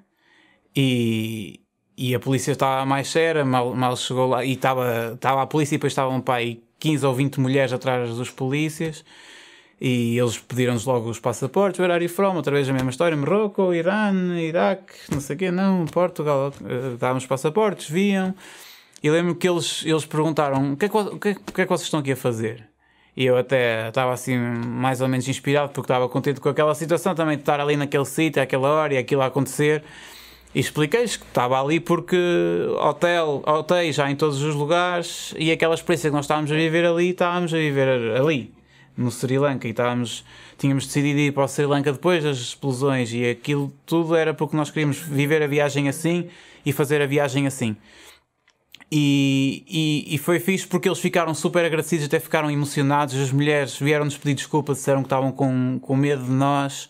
e, 0.76 1.60
e 1.98 2.16
a 2.16 2.20
polícia 2.20 2.52
estava 2.52 2.86
mais 2.86 3.08
séria, 3.10 3.44
mal, 3.44 3.74
mal 3.74 3.96
chegou 3.98 4.28
lá 4.28 4.44
e 4.44 4.54
estava, 4.54 5.14
estava 5.16 5.42
a 5.42 5.48
polícia 5.48 5.76
e 5.76 5.78
depois 5.78 5.92
estavam 5.92 6.18
um 6.18 6.22
pai 6.22 6.60
15 6.80 7.06
ou 7.06 7.14
20 7.14 7.40
mulheres 7.40 7.74
atrás 7.74 8.16
dos 8.16 8.30
polícias 8.30 9.04
e 9.82 10.18
eles 10.18 10.38
pediram-nos 10.38 10.86
logo 10.86 11.10
os 11.10 11.20
passaportes, 11.20 11.80
where 11.80 11.94
are 11.94 12.04
you 12.04 12.10
from? 12.10 12.36
Outra 12.36 12.54
vez 12.54 12.68
a 12.68 12.74
mesma 12.74 12.90
história, 12.90 13.16
Marrocos, 13.16 13.76
Irã, 13.76 14.14
Iraque, 14.40 14.94
não 15.10 15.22
sei 15.22 15.36
o 15.36 15.40
quê, 15.40 15.52
não, 15.52 15.86
Portugal, 15.86 16.54
eh, 16.66 16.98
dávamos 17.00 17.26
passaportes, 17.26 17.90
viam 17.90 18.36
e 19.02 19.10
lembro 19.10 19.36
que 19.36 19.48
eles, 19.48 19.84
eles 19.86 20.06
perguntaram 20.06 20.74
o 20.74 20.78
que, 20.78 20.86
é 20.86 20.90
que, 20.90 21.20
que, 21.20 21.30
é, 21.30 21.32
o 21.32 21.52
que 21.54 21.62
é 21.62 21.66
que 21.66 21.70
vocês 21.70 21.84
estão 21.84 22.02
aqui 22.02 22.12
a 22.12 22.16
fazer? 22.18 22.68
E 23.16 23.26
eu 23.26 23.38
até 23.38 23.88
estava 23.90 24.14
assim 24.14 24.38
mais 24.38 25.02
ou 25.02 25.08
menos 25.08 25.28
inspirado 25.28 25.70
porque 25.70 25.86
estava 25.86 26.08
contente 26.10 26.40
com 26.40 26.50
aquela 26.50 26.76
situação 26.76 27.16
também 27.16 27.36
de 27.38 27.42
estar 27.42 27.60
ali 27.60 27.76
naquele 27.76 28.06
sítio, 28.06 28.42
àquela 28.42 28.70
hora 28.70 28.94
e 28.94 28.98
aquilo 28.98 29.22
a 29.22 29.28
acontecer 29.28 29.84
e 30.54 30.60
expliquei-lhes 30.60 31.16
que 31.16 31.26
estava 31.26 31.62
ali 31.62 31.80
porque 31.80 32.18
hotel, 32.80 33.44
hotéis 33.46 33.96
já 33.96 34.10
em 34.10 34.16
todos 34.16 34.42
os 34.42 34.56
lugares 34.56 35.34
e 35.38 35.52
aquela 35.52 35.76
experiência 35.76 36.10
que 36.10 36.16
nós 36.16 36.26
estávamos 36.26 36.52
a 36.52 36.56
viver 36.56 36.86
ali, 36.86 37.10
estávamos 37.10 37.54
a 37.54 37.58
viver 37.58 38.18
ali, 38.18 38.52
no 38.98 39.12
Sri 39.12 39.38
Lanka, 39.38 39.68
e 39.68 39.72
estávamos, 39.72 40.26
tínhamos 40.58 40.88
decidido 40.88 41.20
ir 41.20 41.34
para 41.34 41.44
o 41.44 41.48
Sri 41.48 41.66
Lanka 41.66 41.92
depois 41.92 42.24
das 42.24 42.38
explosões 42.38 43.14
e 43.14 43.30
aquilo 43.30 43.72
tudo 43.86 44.16
era 44.16 44.34
porque 44.34 44.58
nós 44.58 44.72
queríamos 44.72 44.98
viver 44.98 45.44
a 45.44 45.48
viagem 45.48 45.88
assim 45.88 46.28
e 46.66 46.74
fazer 46.74 47.02
a 47.02 47.06
viagem 47.06 47.46
assim. 47.46 47.78
E, 48.92 49.64
e, 49.68 50.16
e, 50.16 50.18
foi 50.18 50.40
fixe 50.40 50.66
porque 50.66 50.90
eles 50.90 50.98
ficaram 50.98 51.32
super 51.36 51.64
agradecidos, 51.64 52.08
até 52.08 52.20
ficaram 52.20 52.50
emocionados. 52.50 53.14
As 53.16 53.32
mulheres 53.32 53.78
vieram-nos 53.78 54.18
pedir 54.18 54.34
desculpa, 54.34 54.74
disseram 54.74 55.04
que 55.04 55.06
estavam 55.06 55.32
com, 55.32 55.78
com 55.80 55.96
medo 55.96 56.24
de 56.24 56.32
nós 56.32 56.90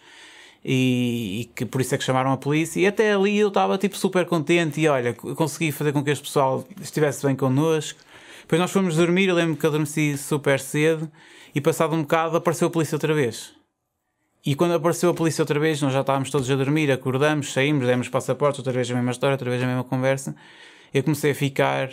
e, 0.71 1.41
e, 1.41 1.45
que 1.45 1.65
por 1.65 1.81
isso 1.81 1.95
é 1.95 1.97
que 1.97 2.03
chamaram 2.03 2.31
a 2.31 2.37
polícia. 2.37 2.79
E 2.79 2.85
até 2.85 3.11
ali 3.11 3.39
eu 3.39 3.47
estava 3.47 3.75
tipo 3.75 3.97
super 3.97 4.23
contente 4.27 4.79
e 4.79 4.87
olha, 4.87 5.15
consegui 5.15 5.71
fazer 5.71 5.91
com 5.91 6.03
que 6.03 6.11
este 6.11 6.23
pessoal 6.23 6.63
estivesse 6.79 7.25
bem 7.25 7.35
connosco. 7.35 7.99
Depois 8.41 8.61
nós 8.61 8.69
fomos 8.69 8.95
dormir, 8.95 9.29
eu 9.29 9.35
lembro 9.35 9.57
que 9.57 9.65
adormeci 9.65 10.15
super 10.15 10.59
cedo 10.59 11.11
e 11.55 11.59
passado 11.59 11.95
um 11.95 12.03
bocado 12.03 12.37
apareceu 12.37 12.67
a 12.67 12.71
polícia 12.71 12.95
outra 12.95 13.15
vez. 13.15 13.51
E 14.45 14.53
quando 14.53 14.75
apareceu 14.75 15.09
a 15.09 15.13
polícia 15.13 15.41
outra 15.41 15.59
vez, 15.59 15.81
nós 15.81 15.91
já 15.91 16.01
estávamos 16.01 16.29
todos 16.29 16.49
a 16.51 16.55
dormir, 16.55 16.91
acordamos, 16.91 17.51
saímos, 17.51 17.87
demos 17.87 18.07
passaportes, 18.07 18.59
outra 18.59 18.71
vez 18.71 18.91
a 18.91 18.93
mesma 18.93 19.09
história, 19.09 19.33
outra 19.33 19.49
vez 19.49 19.63
a 19.63 19.65
mesma 19.65 19.83
conversa. 19.83 20.35
Eu 20.93 21.01
comecei 21.03 21.31
a 21.31 21.35
ficar 21.35 21.89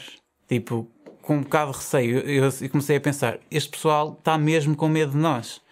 tipo 0.47 0.87
com 1.23 1.37
um 1.37 1.43
bocado 1.43 1.71
de 1.71 1.79
receio. 1.79 2.19
Eu, 2.19 2.45
eu 2.45 2.71
comecei 2.71 2.97
a 2.97 3.01
pensar: 3.01 3.39
este 3.51 3.71
pessoal 3.71 4.17
está 4.19 4.37
mesmo 4.37 4.77
com 4.77 4.87
medo 4.87 5.13
de 5.13 5.19
nós 5.19 5.65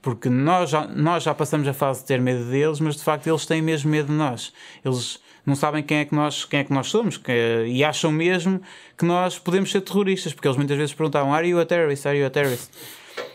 porque 0.00 0.28
nós 0.28 0.70
já, 0.70 0.86
nós 0.86 1.22
já 1.22 1.34
passamos 1.34 1.66
a 1.66 1.72
fase 1.72 2.00
de 2.00 2.06
ter 2.06 2.20
medo 2.20 2.44
deles, 2.44 2.80
mas 2.80 2.96
de 2.96 3.02
facto 3.02 3.26
eles 3.26 3.46
têm 3.46 3.60
mesmo 3.60 3.90
medo 3.90 4.06
de 4.06 4.14
nós. 4.14 4.52
Eles 4.84 5.20
não 5.44 5.56
sabem 5.56 5.82
quem 5.82 5.98
é 5.98 6.04
que 6.04 6.14
nós, 6.14 6.44
quem 6.44 6.60
é 6.60 6.64
que 6.64 6.72
nós 6.72 6.88
somos 6.88 7.16
que, 7.16 7.32
e 7.66 7.82
acham 7.82 8.12
mesmo 8.12 8.60
que 8.96 9.04
nós 9.04 9.38
podemos 9.38 9.70
ser 9.70 9.80
terroristas, 9.80 10.32
porque 10.32 10.46
eles 10.46 10.56
muitas 10.56 10.76
vezes 10.76 10.94
perguntavam: 10.94 11.32
Are 11.32 11.48
you 11.48 11.58
a 11.58 11.64
terrorist? 11.64 12.06
Are 12.06 12.18
you 12.18 12.26
a 12.26 12.30
terrorist? 12.30 12.70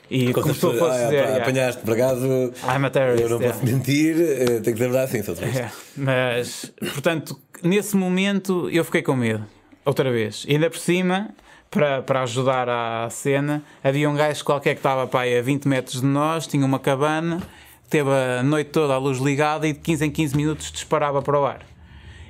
E 0.10 0.32
Quando 0.32 0.44
começou 0.44 0.72
a 0.86 0.94
ah, 0.94 1.04
dizer, 1.06 1.26
ah, 1.26 1.38
apanhaste 1.38 1.82
por 1.82 1.94
acaso, 1.94 2.26
I'm 2.28 2.86
a 2.86 2.90
terrorist, 2.90 3.24
eu 3.24 3.30
não 3.30 3.40
posso 3.40 3.66
mentir, 3.66 4.16
eh, 4.20 4.60
tenho 4.60 4.76
que 4.76 4.84
lembrar 4.84 5.04
assim, 5.04 5.24
sou 5.24 5.34
é, 5.36 5.72
Mas, 5.98 6.72
portanto, 6.94 7.40
nesse 7.64 7.96
momento 7.96 8.70
eu 8.70 8.84
fiquei 8.84 9.02
com 9.02 9.16
medo, 9.16 9.46
outra 9.84 10.12
vez. 10.12 10.46
E 10.48 10.54
ainda 10.54 10.70
por 10.70 10.78
cima, 10.78 11.30
para, 11.74 12.22
ajudar 12.22 12.70
à 12.70 13.10
cena. 13.10 13.64
Havia 13.84 14.10
um 14.10 14.16
gajo 14.16 14.44
qualquer 14.44 14.76
que 14.76 14.80
estava 14.80 15.08
pá, 15.08 15.24
a 15.24 15.42
20 15.42 15.68
metros 15.68 16.02
de 16.02 16.08
nós, 16.08 16.46
tinha 16.48 16.66
uma 16.66 16.80
cabana, 16.80 17.42
teve 17.90 18.10
a 18.10 18.44
noite 18.44 18.70
toda 18.70 18.94
a 18.94 18.98
luz 18.98 19.18
ligada 19.18 19.68
e 19.68 19.74
de 19.74 19.80
15 19.80 20.06
em 20.06 20.12
15 20.12 20.36
minutos 20.38 20.72
disparava 20.72 21.22
para 21.22 21.40
o 21.40 21.46
ar. 21.46 21.62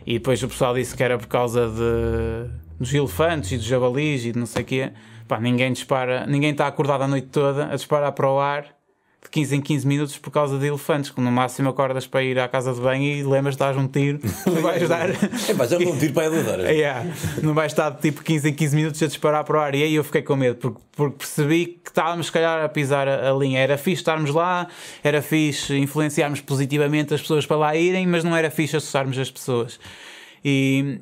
E 0.05 0.13
depois 0.13 0.41
o 0.43 0.47
pessoal 0.47 0.73
disse 0.73 0.95
que 0.95 1.03
era 1.03 1.17
por 1.17 1.27
causa 1.27 1.67
de, 1.69 2.49
dos 2.79 2.93
elefantes 2.93 3.51
e 3.51 3.57
dos 3.57 3.65
jabalis 3.65 4.25
e 4.25 4.31
de 4.31 4.39
não 4.39 4.45
sei 4.45 4.63
o 4.63 4.65
quê. 4.65 4.91
Pá, 5.27 5.39
ninguém 5.39 5.71
dispara, 5.71 6.25
ninguém 6.25 6.51
está 6.51 6.67
acordado 6.67 7.03
a 7.03 7.07
noite 7.07 7.27
toda 7.27 7.65
a 7.65 7.75
disparar 7.75 8.11
para 8.11 8.29
o 8.29 8.39
ar 8.39 8.72
de 9.23 9.29
15 9.29 9.55
em 9.55 9.61
15 9.61 9.87
minutos 9.87 10.17
por 10.17 10.31
causa 10.31 10.57
de 10.57 10.67
elefantes, 10.67 11.09
que 11.09 11.21
no 11.21 11.31
máximo 11.31 11.69
acordas 11.69 12.05
para 12.05 12.23
ir 12.23 12.37
à 12.39 12.47
casa 12.47 12.73
de 12.73 12.81
banho 12.81 13.03
e 13.03 13.23
lembras 13.23 13.55
de 13.55 13.59
dar 13.59 13.77
um 13.77 13.87
tiro, 13.87 14.19
não 14.45 14.61
vais 14.61 14.87
dar. 14.87 15.09
é 15.09 15.67
já 15.67 15.79
não 15.79 15.91
um 15.91 15.97
tiro 15.97 16.13
para 16.13 16.27
a 16.27 16.31
horas. 16.31 16.69
yeah. 16.71 17.05
Não 17.41 17.53
vais 17.53 17.71
estar 17.71 17.91
tipo 17.91 18.23
15 18.23 18.49
em 18.49 18.53
15 18.53 18.75
minutos 18.75 19.03
a 19.03 19.07
disparar 19.07 19.43
para 19.43 19.57
o 19.57 19.59
ar. 19.59 19.75
E 19.75 19.83
aí 19.83 19.95
eu 19.95 20.03
fiquei 20.03 20.21
com 20.21 20.35
medo, 20.35 20.55
porque, 20.57 20.81
porque 20.95 21.17
percebi 21.17 21.65
que 21.83 21.89
estávamos, 21.89 22.27
se 22.27 22.31
calhar, 22.31 22.63
a 22.63 22.69
pisar 22.69 23.07
a, 23.07 23.31
a, 23.31 23.33
linha. 23.33 23.59
Era 23.59 23.77
fixe 23.77 24.01
estarmos 24.01 24.31
lá, 24.31 24.67
era 25.03 25.21
fixe 25.21 25.77
influenciarmos 25.77 26.41
positivamente 26.41 27.13
as 27.13 27.21
pessoas 27.21 27.45
para 27.45 27.57
lá 27.57 27.75
irem, 27.75 28.05
mas 28.05 28.23
não 28.23 28.35
era 28.35 28.51
fixe 28.51 28.75
assustarmos 28.75 29.17
as 29.17 29.31
pessoas. 29.31 29.79
E, 30.43 30.99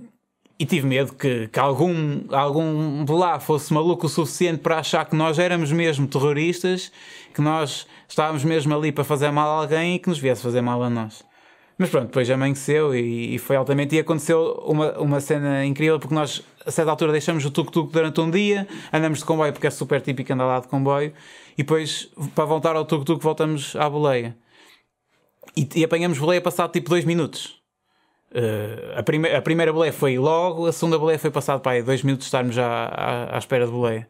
e 0.62 0.66
tive 0.66 0.86
medo 0.86 1.14
que, 1.14 1.48
que 1.48 1.60
algum, 1.60 2.22
algum 2.30 3.04
de 3.04 3.12
lá 3.12 3.40
fosse 3.40 3.74
maluco 3.74 4.06
o 4.06 4.10
suficiente 4.10 4.60
para 4.60 4.78
achar 4.78 5.04
que 5.06 5.16
nós 5.16 5.40
éramos 5.40 5.72
mesmo 5.72 6.08
terroristas, 6.08 6.92
que 7.34 7.42
nós 7.42 7.88
estávamos 8.08 8.44
mesmo 8.44 8.72
ali 8.76 8.92
para 8.92 9.04
fazer 9.04 9.32
mal 9.32 9.50
a 9.50 9.62
alguém 9.64 9.96
e 9.96 10.00
que 10.00 10.08
nos 10.08 10.20
viesse 10.20 10.44
fazer 10.44 10.62
mal 10.62 10.84
a 10.84 10.88
nós. 10.88 11.24
Mas 11.80 11.90
pronto, 11.90 12.06
depois 12.06 12.30
amanheceu 12.30 12.94
e, 12.94 13.34
e 13.34 13.40
foi 13.40 13.56
altamente. 13.56 13.96
E 13.96 14.00
aconteceu 14.00 14.64
uma, 14.68 15.00
uma 15.00 15.20
cena 15.20 15.66
incrível 15.66 16.00
porque 16.00 16.14
nós, 16.14 16.44
a 16.64 16.70
certa 16.70 16.92
altura, 16.92 17.12
deixamos 17.12 17.44
o 17.44 17.50
tuk-tuk 17.50 17.92
durante 17.92 18.22
um 18.22 18.30
dia, 18.30 18.68
andamos 18.94 19.18
de 19.18 19.26
comboio 19.26 19.52
porque 19.52 19.66
é 19.66 19.72
super 19.72 20.00
típico 20.00 20.32
andar 20.32 20.46
lá 20.46 20.60
de 20.60 20.68
comboio, 20.68 21.12
e 21.54 21.64
depois, 21.64 22.08
para 22.36 22.46
voltar 22.46 22.76
ao 22.76 22.86
tuk-tuk, 22.86 23.20
voltamos 23.24 23.76
à 23.76 23.90
boleia. 23.90 24.38
E, 25.58 25.68
e 25.74 25.84
apanhamos 25.84 26.20
boleia 26.20 26.40
passado 26.40 26.72
tipo 26.72 26.88
dois 26.88 27.04
minutos. 27.04 27.61
Uh, 28.34 28.98
a, 28.98 29.04
prime 29.04 29.28
a 29.30 29.42
primeira 29.42 29.74
boleia 29.74 29.92
foi 29.92 30.18
logo, 30.18 30.66
a 30.66 30.72
segunda 30.72 30.98
boleia 30.98 31.20
foi 31.20 31.30
passado 31.30 31.60
para 31.60 31.74
aí, 31.74 31.84
dois 31.84 32.02
minutos 32.02 32.26
de 32.26 32.28
estarmos 32.30 32.56
já 32.56 32.66
à, 32.66 33.36
à, 33.36 33.38
espera 33.38 33.66
de 33.66 33.72
boleia. 33.72 34.08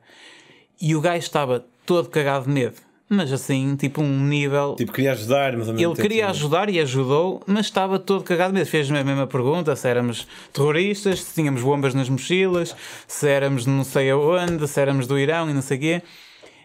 E 0.79 0.95
o 0.95 1.01
gajo 1.01 1.17
estava 1.17 1.65
todo 1.88 2.07
cagado 2.07 2.45
de 2.45 2.51
medo. 2.51 2.75
mas 3.10 3.34
assim, 3.34 3.75
tipo 3.75 3.99
um 3.99 4.25
nível. 4.25 4.75
Tipo, 4.77 4.93
queria 4.93 5.13
ajudar, 5.13 5.57
mas 5.57 5.67
ao 5.67 5.73
mesmo 5.73 5.79
Ele 5.79 5.95
tempo 5.95 6.01
queria 6.01 6.29
ajudar 6.29 6.69
e 6.69 6.79
ajudou, 6.79 7.41
mas 7.47 7.65
estava 7.65 7.97
todo 7.97 8.23
cagado 8.23 8.53
mesmo. 8.53 8.69
Fez-me 8.69 8.99
a 8.99 9.03
mesma 9.03 9.25
pergunta: 9.25 9.75
se 9.75 9.88
éramos 9.88 10.27
terroristas, 10.53 11.23
se 11.23 11.34
tínhamos 11.34 11.63
bombas 11.63 11.95
nas 11.95 12.07
mochilas, 12.07 12.75
se 13.07 13.27
éramos 13.27 13.65
não 13.65 13.84
sei 13.84 14.12
aonde, 14.12 14.67
se 14.67 14.79
éramos 14.79 15.07
do 15.07 15.17
Irão 15.17 15.49
e 15.49 15.53
não 15.53 15.63
sei 15.63 15.77
o 15.77 15.79
quê. 15.81 16.01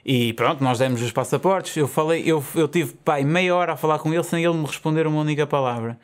E 0.04 0.32
pronto, 0.34 0.62
nós 0.62 0.78
demos 0.78 1.00
os 1.02 1.10
passaportes. 1.10 1.76
Eu 1.76 1.88
falei, 1.88 2.22
eu, 2.24 2.44
eu 2.54 2.68
tive 2.68 2.92
pai, 3.04 3.24
meia 3.24 3.56
hora 3.56 3.72
a 3.72 3.76
falar 3.76 3.98
com 3.98 4.12
ele 4.14 4.22
sem 4.22 4.44
ele 4.44 4.54
me 4.54 4.64
responder 4.64 5.06
uma 5.06 5.20
única 5.20 5.46
palavra. 5.46 5.98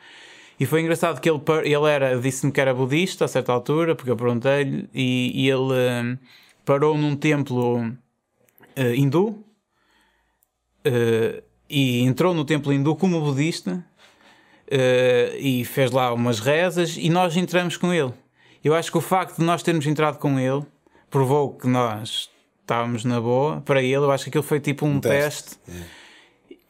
E 0.59 0.65
foi 0.65 0.81
engraçado 0.81 1.19
que 1.19 1.29
ele, 1.29 1.41
ele 1.63 1.89
era, 1.89 2.19
disse-me 2.19 2.51
que 2.51 2.61
era 2.61 2.73
budista 2.73 3.25
a 3.25 3.27
certa 3.27 3.51
altura, 3.51 3.95
porque 3.95 4.11
eu 4.11 4.15
perguntei-lhe, 4.15 4.89
e, 4.93 5.31
e 5.33 5.49
ele 5.49 5.73
hum, 5.73 6.17
parou 6.63 6.97
num 6.97 7.15
templo 7.15 7.91
eh, 8.75 8.95
hindu 8.95 9.43
eh, 10.83 11.43
e 11.69 12.01
entrou 12.01 12.33
no 12.33 12.45
templo 12.45 12.71
hindu 12.71 12.95
como 12.95 13.21
budista 13.21 13.83
eh, 14.67 15.35
e 15.39 15.65
fez 15.65 15.91
lá 15.91 16.13
umas 16.13 16.39
rezas 16.39 16.97
e 16.97 17.09
nós 17.09 17.35
entramos 17.35 17.77
com 17.77 17.93
ele. 17.93 18.13
Eu 18.63 18.73
acho 18.73 18.91
que 18.91 18.97
o 18.97 19.01
facto 19.01 19.37
de 19.37 19.43
nós 19.43 19.61
termos 19.61 19.85
entrado 19.85 20.17
com 20.17 20.39
ele 20.39 20.65
provou 21.09 21.53
que 21.55 21.67
nós 21.67 22.29
estávamos 22.61 23.03
na 23.03 23.19
boa 23.19 23.61
para 23.61 23.81
ele. 23.81 23.95
Eu 23.97 24.11
acho 24.11 24.23
que 24.23 24.29
aquilo 24.29 24.43
foi 24.43 24.59
tipo 24.59 24.85
um, 24.85 24.99
teste. 24.99 25.57
teste. 25.57 25.83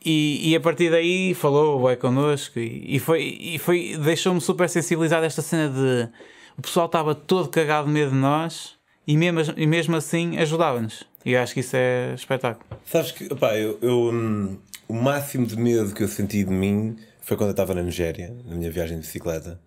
E, 0.05 0.49
e 0.49 0.55
a 0.55 0.59
partir 0.59 0.91
daí 0.91 1.33
falou, 1.33 1.79
vai 1.79 1.95
connosco 1.95 2.59
e, 2.59 2.95
e 2.95 2.99
foi, 2.99 3.23
e 3.39 3.57
foi 3.57 3.97
deixou-me 3.97 4.41
super 4.41 4.67
sensibilizado 4.67 5.25
esta 5.25 5.41
cena 5.41 5.69
de 5.69 6.09
o 6.57 6.61
pessoal 6.61 6.87
estava 6.87 7.15
todo 7.15 7.49
cagado 7.49 7.87
de 7.87 7.93
medo 7.93 8.11
de 8.11 8.17
nós 8.17 8.75
e 9.07 9.17
mesmo, 9.17 9.53
e 9.57 9.65
mesmo 9.65 9.95
assim 9.95 10.37
ajudava-nos. 10.37 11.03
E 11.25 11.31
eu 11.33 11.41
acho 11.41 11.53
que 11.53 11.61
isso 11.61 11.75
é 11.75 12.13
espetáculo. 12.13 12.65
Sabes 12.85 13.11
que, 13.11 13.31
opá, 13.31 13.57
eu, 13.57 13.77
eu, 13.81 14.11
hum, 14.13 14.57
o 14.87 14.93
máximo 14.93 15.45
de 15.45 15.57
medo 15.57 15.93
que 15.93 16.03
eu 16.03 16.07
senti 16.07 16.43
de 16.43 16.51
mim 16.51 16.97
foi 17.21 17.37
quando 17.37 17.49
eu 17.49 17.53
estava 17.53 17.73
na 17.73 17.81
Nigéria, 17.81 18.35
na 18.45 18.55
minha 18.55 18.69
viagem 18.69 18.97
de 18.97 19.05
bicicleta. 19.05 19.59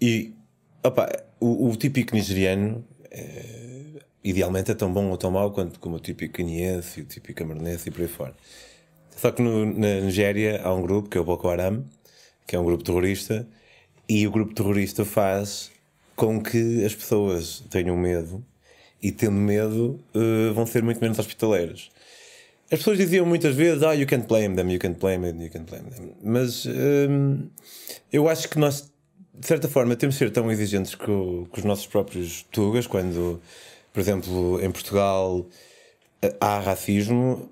E, 0.00 0.34
opá, 0.82 1.08
o, 1.38 1.68
o 1.68 1.76
típico 1.76 2.14
nigeriano, 2.14 2.84
eh, 3.10 4.00
idealmente 4.24 4.72
é 4.72 4.74
tão 4.74 4.92
bom 4.92 5.06
ou 5.08 5.16
tão 5.16 5.30
mau 5.30 5.52
quanto 5.52 5.78
como 5.78 5.96
o 5.96 6.00
típico 6.00 6.34
queniense, 6.34 7.02
o 7.02 7.04
típico 7.04 7.38
camarnense 7.38 7.88
e 7.88 7.92
por 7.92 8.02
aí 8.02 8.08
fora. 8.08 8.34
Só 9.16 9.30
que 9.30 9.40
no- 9.42 9.66
na 9.66 10.00
Nigéria 10.00 10.60
há 10.62 10.72
um 10.74 10.82
grupo 10.82 11.08
que 11.08 11.16
é 11.18 11.20
o 11.20 11.24
Boko 11.24 11.48
Haram, 11.48 11.84
que 12.46 12.56
é 12.56 12.58
um 12.58 12.64
grupo 12.64 12.82
terrorista, 12.82 13.46
e 14.08 14.26
o 14.26 14.30
grupo 14.30 14.54
terrorista 14.54 15.04
faz 15.04 15.70
com 16.16 16.40
que 16.42 16.84
as 16.84 16.94
pessoas 16.94 17.62
tenham 17.70 17.96
medo 17.96 18.44
e, 19.02 19.10
tendo 19.10 19.32
medo, 19.32 19.98
eh, 20.14 20.52
vão 20.52 20.66
ser 20.66 20.82
muito 20.82 21.00
menos 21.00 21.18
hospitaleiras. 21.18 21.90
As 22.70 22.78
pessoas 22.78 22.98
diziam 22.98 23.26
muitas 23.26 23.54
vezes, 23.54 23.82
ah, 23.82 23.92
you 23.94 24.06
can't 24.06 24.26
blame 24.26 24.54
them, 24.56 24.70
you 24.72 24.78
can't 24.78 24.98
blame 24.98 25.30
them, 25.30 25.42
you 25.42 25.50
can't 25.50 25.68
blame 25.70 25.90
them. 25.90 26.12
Mas 26.22 26.64
hum, 26.66 27.48
eu 28.12 28.28
acho 28.28 28.48
que 28.48 28.58
nós, 28.58 28.90
de 29.34 29.46
certa 29.46 29.68
forma, 29.68 29.94
temos 29.96 30.14
de 30.14 30.18
ser 30.20 30.30
tão 30.30 30.50
exigentes 30.50 30.94
com, 30.94 31.46
com 31.50 31.58
os 31.58 31.64
nossos 31.64 31.86
próprios 31.86 32.42
tugas, 32.50 32.86
quando, 32.86 33.40
por 33.92 34.00
exemplo, 34.00 34.62
em 34.62 34.70
Portugal 34.70 35.46
eh, 36.22 36.34
há 36.40 36.58
racismo, 36.60 37.50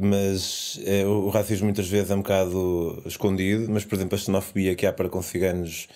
mas 0.00 0.80
eh, 0.84 1.04
o 1.04 1.28
racismo 1.28 1.64
muitas 1.66 1.88
vezes 1.88 2.10
é 2.10 2.14
um 2.14 2.18
bocado 2.22 3.02
escondido, 3.06 3.66
mas, 3.70 3.84
por 3.84 3.94
exemplo, 3.96 4.14
a 4.16 4.18
xenofobia 4.18 4.74
que 4.74 4.86
há 4.86 4.92
para 4.92 5.08
com 5.08 5.22
ciganos 5.22 5.88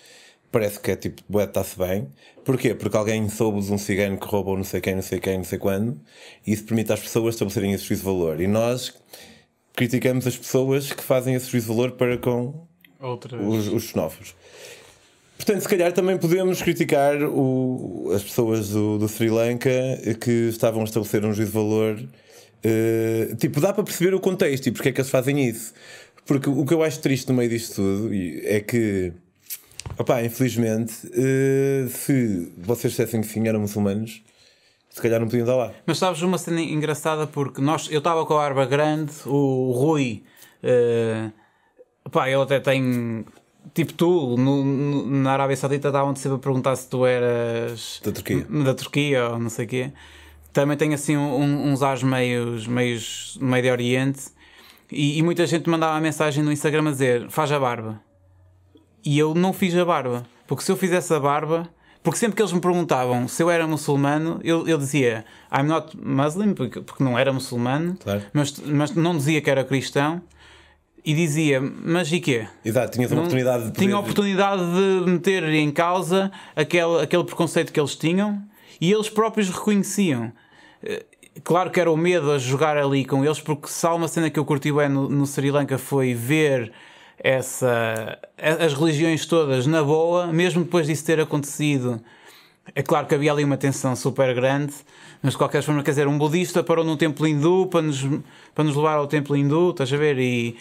parece 0.51 0.79
que 0.81 0.91
é 0.91 0.97
tipo, 0.97 1.23
bué, 1.29 1.45
está-se 1.45 1.79
bem. 1.79 2.09
Porquê? 2.45 2.75
Porque 2.75 2.97
alguém 2.97 3.29
soube 3.29 3.61
de 3.61 3.73
um 3.73 3.79
cigano 3.79 4.19
que 4.19 4.27
roubou 4.27 4.57
não 4.57 4.65
sei 4.65 4.81
quem, 4.81 4.95
não 4.95 5.03
sei 5.03 5.19
quem, 5.19 5.39
não 5.39 5.45
sei 5.45 5.59
quando, 5.59 5.99
e 6.47 6.53
isso 6.53 6.65
permite 6.65 6.93
às 6.93 7.01
pessoas 7.01 7.35
estabelecerem 7.35 7.73
esse 7.73 7.85
juízo 7.85 8.03
de 8.03 8.07
valor. 8.07 8.41
E 8.41 8.47
nós 8.47 8.93
criticamos 9.75 10.27
as 10.27 10.37
pessoas 10.37 10.93
que 10.93 11.03
fazem 11.03 11.35
esse 11.35 11.49
juízo 11.51 11.69
de 11.69 11.73
valor 11.75 11.93
para 11.93 12.19
com 12.19 12.67
os, 13.49 13.69
os 13.69 13.83
xenófobos. 13.85 14.35
Portanto, 15.37 15.63
se 15.63 15.69
calhar 15.69 15.93
também 15.93 16.17
podemos 16.19 16.61
criticar 16.63 17.17
o- 17.25 18.13
as 18.15 18.23
pessoas 18.23 18.69
do, 18.69 18.99
do 18.99 19.09
Sri 19.09 19.29
Lanka 19.31 19.71
que 20.21 20.31
estavam 20.51 20.83
a 20.83 20.85
estabelecer 20.85 21.25
um 21.25 21.33
juízo 21.33 21.51
de 21.51 21.57
valor. 21.57 21.99
Eh, 22.65 23.35
tipo, 23.39 23.61
dá 23.61 23.73
para 23.73 23.85
perceber 23.85 24.15
o 24.15 24.21
contexto 24.21 24.67
e 24.69 24.73
porque 24.73 24.89
é 24.89 24.93
que 24.93 25.01
eles 25.01 25.11
fazem 25.11 25.47
isso. 25.49 25.73
Porque 26.27 26.49
o 26.49 26.65
que 26.65 26.73
eu 26.75 26.83
acho 26.83 27.01
triste 27.01 27.29
no 27.29 27.35
meio 27.35 27.51
disto 27.51 27.75
tudo 27.77 28.11
é 28.45 28.61
que, 28.61 29.13
opá, 29.99 30.23
infelizmente, 30.25 30.95
eh, 31.15 31.87
se 31.89 32.53
vocês 32.59 32.93
dissessem 32.93 33.21
que 33.21 33.27
sim 33.27 33.47
eram 33.49 33.61
muçulmanos, 33.61 34.23
se 34.89 35.01
calhar 35.03 35.19
não 35.19 35.27
podiam 35.27 35.45
estar 35.45 35.57
lá. 35.57 35.73
Mas 35.87 35.99
sabes 35.99 36.23
uma 36.23 36.39
cena 36.39 36.61
engraçada 36.61 37.27
porque 37.27 37.61
nós, 37.61 37.89
eu 37.91 37.99
estava 37.99 38.25
com 38.27 38.35
a 38.35 38.39
barba 38.39 38.65
grande, 38.67 39.11
o 39.27 39.73
Rui, 39.73 40.23
eh, 40.63 41.31
pá, 42.13 42.29
ele 42.29 42.43
até 42.43 42.61
tem, 42.61 43.25
tipo 43.75 43.93
tu, 43.95 44.37
no- 44.37 44.63
no- 44.65 45.07
na 45.23 45.33
Arábia 45.33 45.57
Saudita 45.57 45.89
estavam-te 45.89 46.21
sempre 46.21 46.37
a 46.37 46.39
perguntar 46.41 46.77
se 46.77 46.89
tu 46.89 47.05
eras 47.07 48.01
Da 48.05 48.13
Turquia. 48.13 48.47
da 48.65 48.75
Turquia 48.75 49.29
ou 49.31 49.39
não 49.41 49.51
sei 49.51 49.65
o 49.65 49.69
quê. 49.69 49.93
Também 50.53 50.77
tem 50.77 50.93
assim 50.95 51.17
um- 51.17 51.71
uns 51.73 51.83
ares 51.83 52.03
meios, 52.03 52.67
meios 52.67 53.39
Médio 53.41 53.73
Oriente 53.73 54.21
e, 54.91 55.19
e 55.19 55.23
muita 55.23 55.47
gente 55.47 55.69
mandava 55.69 55.99
mensagem 56.01 56.45
no 56.45 56.53
Instagram 56.53 56.89
a 56.89 56.91
dizer 56.93 57.31
faz 57.31 57.51
a 57.51 57.59
barba. 57.59 58.01
E 59.05 59.19
eu 59.19 59.35
não 59.35 59.53
fiz 59.53 59.75
a 59.77 59.85
barba. 59.85 60.25
Porque 60.47 60.63
se 60.63 60.71
eu 60.71 60.77
fizesse 60.77 61.13
a 61.15 61.19
barba. 61.21 61.69
Porque 62.03 62.19
sempre 62.19 62.35
que 62.35 62.43
eles 62.43 62.53
me 62.53 62.61
perguntavam 62.61 63.29
se 63.29 63.41
eu 63.41 63.49
era 63.49 63.65
muçulmano, 63.65 64.41
eu, 64.43 64.67
eu 64.67 64.77
dizia 64.77 65.25
I'm 65.57 65.63
not 65.69 65.97
Muslim, 65.97 66.53
porque, 66.53 66.81
porque 66.81 67.03
não 67.05 67.17
era 67.17 67.33
muçulmano, 67.33 67.97
Claro. 68.03 68.23
mas, 68.33 68.59
mas 68.59 68.91
não 68.93 69.17
dizia 69.17 69.41
que 69.41 69.49
era 69.49 69.63
cristão. 69.65 70.21
E 71.05 71.15
dizia, 71.15 71.61
mas 71.61 72.11
e 72.13 72.21
quê? 72.21 72.47
Exato, 72.65 72.93
tinhas 72.93 73.11
a 73.13 73.17
oportunidade 73.17 73.65
de 73.65 73.71
poder... 73.71 73.85
Tinha 73.85 73.97
a 73.97 74.01
oportunidade 74.01 74.63
de 74.63 75.11
meter 75.11 75.45
em 75.45 75.71
causa 75.71 76.31
aquele, 76.57 77.01
aquele 77.03 77.25
preconceito 77.25 77.73
que 77.73 77.79
eles 77.81 77.95
tinham 77.97 78.41
e 78.81 78.93
eles 78.93 79.09
próprios 79.09 79.49
reconheciam. 79.49 80.33
Eh, 80.83 81.05
Claro 81.45 81.71
que 81.71 81.81
era 81.81 81.91
o 81.91 81.97
medo 81.97 82.31
a 82.31 82.39
jogar 82.39 82.77
ali 82.77 83.07
com 83.07 83.25
eles, 83.25 83.41
porque 83.41 83.67
se 83.67 83.87
há 83.87 83.95
uma 83.95 84.07
cena 84.07 84.29
que 84.29 84.39
eu 84.39 84.45
curti 84.45 84.71
bem 84.71 84.89
no, 84.91 85.09
no 85.09 85.27
Sri 85.27 85.51
Lanka 85.51 85.79
foi 85.79 86.13
ver 86.13 86.71
essa, 87.19 88.19
as 88.37 88.75
religiões 88.75 89.25
todas 89.25 89.67
na 89.67 89.83
boa, 89.83 90.27
mesmo 90.27 90.63
depois 90.63 90.87
disso 90.87 91.07
ter 91.07 91.19
acontecido. 91.21 92.03
É 92.75 92.83
claro 92.83 93.07
que 93.07 93.15
havia 93.15 93.33
ali 93.33 93.45
uma 93.45 93.57
tensão 93.57 93.97
super 93.97 94.35
grande, 94.35 94.75
mas 95.23 95.33
de 95.33 95.39
qualquer 95.39 95.63
forma, 95.63 95.83
quer 95.83 95.93
dizer, 95.93 96.07
um 96.07 96.19
budista 96.19 96.63
parou 96.63 96.85
num 96.85 96.97
templo 96.97 97.27
hindu 97.27 97.67
para 97.67 97.83
nos, 97.83 98.03
para 98.55 98.65
nos 98.65 98.77
levar 98.77 98.97
ao 98.97 99.07
templo 99.07 99.37
hindu, 99.37 99.71
estás 99.71 99.93
a 99.93 99.97
ver? 99.97 100.19
E, 100.19 100.57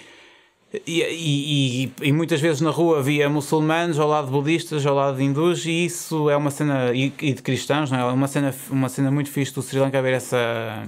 e, 0.87 1.01
e, 1.01 1.83
e- 1.85 1.93
e 2.07 2.11
muitas 2.13 2.39
vezes 2.39 2.61
na 2.61 2.69
rua 2.69 2.99
havia 2.99 3.29
muçulmanos 3.29 3.99
ao 3.99 4.07
lado 4.07 4.25
de 4.27 4.31
budistas, 4.31 4.85
ao 4.85 4.95
lado 4.95 5.17
de 5.17 5.23
hindus, 5.23 5.65
e 5.65 5.85
isso 5.85 6.29
é 6.29 6.37
uma 6.37 6.49
cena. 6.51 6.93
e, 6.93 7.09
de 7.09 7.41
cristãos, 7.41 7.91
não 7.91 7.99
é? 7.99 8.03
Uma 8.13 8.27
cena, 8.27 8.53
uma 8.69 8.87
cena 8.87 9.11
muito 9.11 9.29
fixe 9.29 9.53
do 9.53 9.61
Sri 9.61 9.79
Lanka 9.79 10.01
ver 10.01 10.13
essa, 10.13 10.87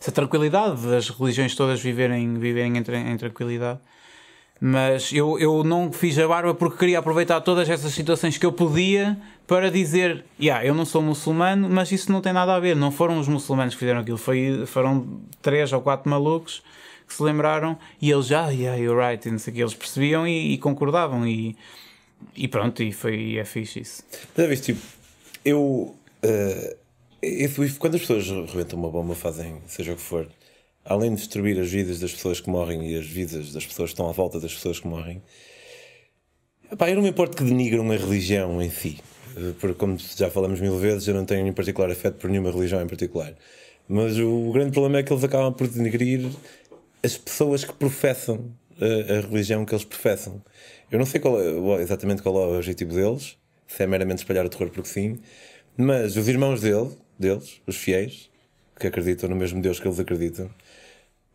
essa 0.00 0.12
tranquilidade 0.12 0.80
das 0.86 1.08
religiões 1.10 1.54
todas 1.56 1.80
viverem, 1.80 2.38
viverem 2.38 2.72
em, 2.76 3.12
em 3.12 3.16
tranquilidade. 3.16 3.80
Mas 4.60 5.12
eu, 5.12 5.38
eu 5.38 5.62
não 5.62 5.92
fiz 5.92 6.18
a 6.18 6.26
barba 6.26 6.52
porque 6.52 6.78
queria 6.78 6.98
aproveitar 6.98 7.40
todas 7.40 7.68
essas 7.68 7.92
situações 7.92 8.38
que 8.38 8.44
eu 8.46 8.52
podia 8.52 9.16
para 9.46 9.70
dizer: 9.70 10.24
yeah, 10.40 10.64
eu 10.64 10.74
não 10.74 10.84
sou 10.84 11.00
muçulmano, 11.00 11.68
mas 11.68 11.92
isso 11.92 12.10
não 12.10 12.20
tem 12.20 12.32
nada 12.32 12.54
a 12.54 12.60
ver. 12.60 12.74
Não 12.74 12.90
foram 12.90 13.18
os 13.20 13.28
muçulmanos 13.28 13.74
que 13.74 13.78
fizeram 13.80 14.00
aquilo, 14.00 14.18
foi, 14.18 14.64
foram 14.66 15.20
três 15.40 15.72
ou 15.72 15.80
quatro 15.80 16.10
malucos 16.10 16.62
que 17.08 17.14
se 17.14 17.22
lembraram 17.22 17.78
e 18.00 18.10
eles 18.10 18.26
já, 18.26 18.48
yeah, 18.50 18.76
you're 18.80 19.00
right, 19.00 19.26
e 19.26 19.30
não 19.32 19.38
sei 19.38 19.50
o 19.52 19.56
que, 19.56 19.62
eles 19.62 19.74
percebiam 19.74 20.28
e, 20.28 20.52
e 20.52 20.58
concordavam. 20.58 21.26
E, 21.26 21.56
e 22.36 22.46
pronto, 22.46 22.82
e 22.82 22.92
foi, 22.92 23.36
é 23.38 23.44
fixe 23.44 23.80
isso. 23.80 24.02
Mas 24.36 24.48
viste, 24.48 24.72
tipo, 24.74 24.80
eu. 25.44 25.94
eh, 26.22 26.76
esse- 27.22 27.72
quando 27.78 27.94
as 27.96 28.00
pessoas 28.02 28.28
rebentam 28.50 28.78
uma 28.78 28.90
bomba, 28.90 29.14
fazem 29.14 29.56
seja 29.66 29.92
o 29.92 29.96
que 29.96 30.02
for, 30.02 30.28
além 30.84 31.10
de 31.10 31.16
destruir 31.16 31.58
as 31.58 31.68
vidas 31.70 31.98
das 31.98 32.12
pessoas 32.12 32.40
que 32.40 32.48
morrem 32.50 32.90
e 32.92 32.96
as 32.98 33.06
vidas 33.06 33.52
das 33.52 33.66
pessoas 33.66 33.90
que 33.90 33.94
estão 33.94 34.08
à 34.08 34.12
volta 34.12 34.38
das 34.38 34.54
pessoas 34.54 34.78
que 34.80 34.86
morrem, 34.86 35.20
epá, 36.70 36.88
eu 36.90 36.96
não 36.96 37.02
me 37.02 37.08
importo 37.08 37.36
que 37.36 37.44
denigram 37.44 37.90
a 37.90 37.96
religião 37.96 38.60
em 38.62 38.70
si. 38.70 38.98
Eh, 39.36 39.52
Porque, 39.60 39.74
como 39.76 39.96
já 40.16 40.30
falamos 40.30 40.60
mil 40.60 40.76
vezes, 40.78 41.06
eu 41.08 41.14
não 41.14 41.24
tenho 41.24 41.46
em 41.46 41.52
particular 41.52 41.90
afeto 41.90 42.16
por 42.18 42.30
nenhuma 42.30 42.50
religião 42.50 42.82
em 42.82 42.86
particular. 42.86 43.34
Mas 43.88 44.18
o 44.18 44.52
grande 44.52 44.72
problema 44.72 44.98
é 44.98 45.02
que 45.02 45.10
eles 45.12 45.24
acabam 45.24 45.52
por 45.52 45.66
denegrir 45.66 46.28
as 47.02 47.16
pessoas 47.16 47.64
que 47.64 47.72
professam 47.72 48.50
a, 48.80 49.14
a 49.14 49.20
religião 49.20 49.64
que 49.64 49.74
eles 49.74 49.84
professam. 49.84 50.42
Eu 50.90 50.98
não 50.98 51.06
sei 51.06 51.20
qual 51.20 51.40
é- 51.40 51.82
exatamente 51.82 52.22
qual 52.22 52.34
é 52.36 52.46
o 52.46 52.56
objetivo 52.56 52.94
deles, 52.94 53.36
se 53.66 53.82
é 53.82 53.86
meramente 53.86 54.18
espalhar 54.20 54.44
o 54.46 54.48
terror 54.48 54.70
porque 54.70 54.88
sim, 54.88 55.18
mas 55.76 56.16
os 56.16 56.26
irmãos 56.28 56.60
dele, 56.60 56.90
deles, 57.18 57.60
os 57.66 57.76
fiéis, 57.76 58.30
que 58.78 58.86
acreditam 58.86 59.28
no 59.28 59.36
mesmo 59.36 59.60
Deus 59.60 59.78
que 59.80 59.86
eles 59.86 59.98
acreditam, 59.98 60.48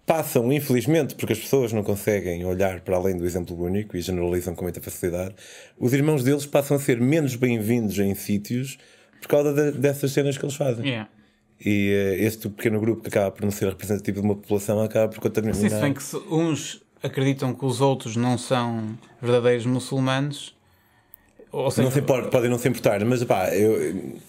passam, 0.05 0.51
infelizmente, 0.51 1.15
porque 1.15 1.33
as 1.33 1.39
pessoas 1.39 1.71
não 1.71 1.83
conseguem 1.83 2.43
olhar 2.45 2.81
para 2.81 2.95
além 2.97 3.17
do 3.17 3.25
exemplo 3.25 3.55
único 3.61 3.95
e 3.95 4.01
generalizam 4.01 4.53
com 4.55 4.63
muita 4.63 4.81
facilidade, 4.81 5.35
os 5.77 5.93
irmãos 5.93 6.23
deles 6.23 6.45
passam 6.45 6.75
a 6.77 6.79
ser 6.79 6.99
menos 6.99 7.35
bem-vindos 7.35 7.97
em 7.99 8.13
sítios 8.15 8.77
por 9.21 9.27
causa 9.29 9.53
de- 9.53 9.77
dessas 9.77 10.11
cenas 10.11 10.37
que 10.37 10.43
eles 10.43 10.55
fazem. 10.55 10.85
Yeah. 10.85 11.09
E 11.65 12.17
uh, 12.19 12.23
este 12.23 12.49
pequeno 12.49 12.79
grupo 12.79 13.01
que 13.01 13.07
acaba 13.07 13.31
por 13.31 13.43
não 13.43 13.51
ser 13.51 13.69
representativo 13.69 14.19
de 14.19 14.25
uma 14.25 14.35
população 14.35 14.81
acaba 14.81 15.07
por 15.11 15.19
contaminar. 15.21 15.55
Sim, 15.55 15.69
se 15.69 15.79
bem 15.79 15.93
que 15.93 16.03
se 16.03 16.17
uns 16.29 16.81
acreditam 17.01 17.53
que 17.53 17.65
os 17.65 17.81
outros 17.81 18.15
não 18.15 18.37
são 18.37 18.97
verdadeiros 19.21 19.65
muçulmanos, 19.65 20.55
ou 21.51 21.69
seja, 21.69 21.83
não 21.83 21.91
se 21.91 21.99
importa, 21.99 22.29
podem 22.29 22.49
não 22.49 22.57
se 22.57 22.67
importar, 22.67 23.03
mas 23.05 23.23
pá, 23.23 23.49
eu 23.55 24.19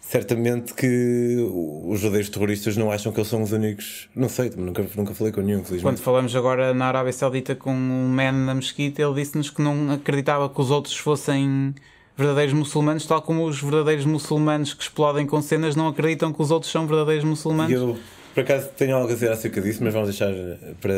certamente 0.00 0.72
que 0.72 1.36
os 1.84 2.00
verdadeiros 2.00 2.30
terroristas 2.30 2.76
não 2.76 2.92
acham 2.92 3.12
que 3.12 3.18
eles 3.18 3.28
são 3.28 3.42
os 3.42 3.52
únicos. 3.52 4.08
Não 4.14 4.28
sei, 4.28 4.50
nunca, 4.56 4.84
nunca 4.94 5.14
falei 5.14 5.32
com 5.32 5.40
nenhum, 5.40 5.64
felizmente. 5.64 5.82
Quando 5.82 5.98
falamos 5.98 6.34
agora 6.36 6.72
na 6.72 6.86
Arábia 6.86 7.12
Saudita 7.12 7.56
com 7.56 7.72
um 7.72 8.08
man 8.08 8.32
na 8.32 8.54
mesquita, 8.54 9.02
ele 9.02 9.14
disse-nos 9.14 9.50
que 9.50 9.60
não 9.60 9.92
acreditava 9.92 10.48
que 10.48 10.60
os 10.60 10.70
outros 10.70 10.96
fossem 10.96 11.74
verdadeiros 12.16 12.54
muçulmanos, 12.54 13.06
tal 13.06 13.20
como 13.20 13.44
os 13.46 13.60
verdadeiros 13.60 14.04
muçulmanos 14.04 14.72
que 14.72 14.82
explodem 14.82 15.26
com 15.26 15.42
cenas 15.42 15.76
não 15.76 15.88
acreditam 15.88 16.32
que 16.32 16.40
os 16.40 16.50
outros 16.50 16.72
são 16.72 16.86
verdadeiros 16.86 17.24
muçulmanos. 17.24 17.72
Eu, 17.72 17.98
por 18.34 18.40
acaso, 18.40 18.68
tenho 18.76 18.96
algo 18.96 19.10
a 19.10 19.14
dizer 19.14 19.30
acerca 19.30 19.60
disso, 19.60 19.82
mas 19.82 19.92
vamos 19.92 20.08
deixar 20.08 20.32
para, 20.80 20.94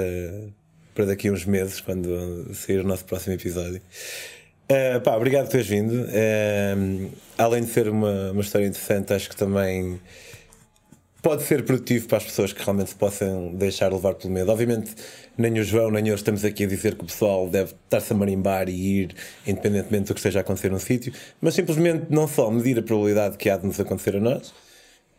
para 0.94 1.06
daqui 1.06 1.28
a 1.28 1.32
uns 1.32 1.44
meses, 1.44 1.80
quando 1.80 2.54
sair 2.54 2.80
o 2.80 2.84
nosso 2.84 3.04
próximo 3.04 3.34
episódio. 3.34 3.80
Uh, 4.70 5.00
pá, 5.00 5.16
obrigado 5.16 5.46
por 5.46 5.52
teres 5.52 5.66
vindo. 5.66 5.92
Uh, 5.92 7.10
além 7.36 7.62
de 7.62 7.70
ser 7.70 7.88
uma, 7.88 8.32
uma 8.32 8.42
história 8.42 8.66
interessante, 8.66 9.12
acho 9.12 9.28
que 9.28 9.36
também 9.36 9.98
pode 11.22 11.42
ser 11.42 11.64
produtivo 11.64 12.06
para 12.08 12.18
as 12.18 12.24
pessoas 12.24 12.52
que 12.52 12.62
realmente 12.62 12.90
se 12.90 12.96
possam 12.96 13.54
deixar 13.54 13.92
levar 13.92 14.14
pelo 14.14 14.32
medo. 14.32 14.50
Obviamente, 14.50 14.94
nem 15.36 15.58
o 15.58 15.64
João 15.64 15.90
nem 15.90 16.08
eu 16.08 16.14
estamos 16.14 16.44
aqui 16.44 16.64
a 16.64 16.66
dizer 16.66 16.94
que 16.94 17.04
o 17.04 17.06
pessoal 17.06 17.48
deve 17.48 17.72
estar-se 17.72 18.12
a 18.12 18.16
marimbar 18.16 18.68
e 18.68 19.02
ir, 19.02 19.14
independentemente 19.46 20.06
do 20.06 20.14
que 20.14 20.20
esteja 20.20 20.40
a 20.40 20.42
acontecer 20.42 20.70
no 20.70 20.78
sítio, 20.78 21.12
mas 21.40 21.54
simplesmente 21.54 22.06
não 22.10 22.28
só 22.28 22.50
medir 22.50 22.78
a 22.78 22.82
probabilidade 22.82 23.36
que 23.36 23.50
há 23.50 23.56
de 23.56 23.66
nos 23.66 23.78
acontecer 23.80 24.16
a 24.16 24.20
nós. 24.20 24.52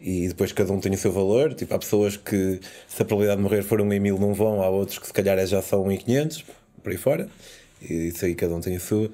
E 0.01 0.29
depois 0.29 0.53
cada 0.53 0.71
um 0.71 0.79
tem 0.79 0.93
o 0.93 0.97
seu 0.97 1.12
valor. 1.12 1.53
Tipo, 1.53 1.73
há 1.75 1.79
pessoas 1.79 2.15
que, 2.15 2.62
se 2.88 3.01
a 3.01 3.05
probabilidade 3.05 3.38
de 3.38 3.43
morrer 3.43 3.63
for 3.63 3.81
1 3.81 3.93
em 3.93 3.99
1000, 3.99 4.17
não 4.17 4.33
vão. 4.33 4.62
Há 4.62 4.69
outros 4.69 4.97
que, 4.97 5.05
se 5.05 5.12
calhar, 5.12 5.38
é 5.38 5.45
já 5.45 5.62
são 5.62 5.83
1 5.83 5.91
em 5.91 5.97
500, 5.97 6.45
por 6.81 6.91
aí 6.91 6.97
fora 6.97 7.29
e 7.81 8.07
isso 8.07 8.25
aí 8.25 8.35
cada 8.35 8.53
um 8.53 8.62
tem 8.62 8.75
a 8.75 8.79
sua. 8.79 9.09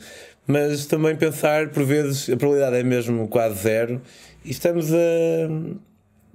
Mas 0.48 0.86
também 0.86 1.16
pensar, 1.16 1.70
por 1.70 1.84
vezes, 1.84 2.30
a 2.30 2.38
probabilidade 2.38 2.78
é 2.78 2.84
mesmo 2.84 3.28
quase 3.28 3.62
zero 3.62 4.02
e 4.44 4.52
estamos 4.52 4.94
a. 4.94 4.98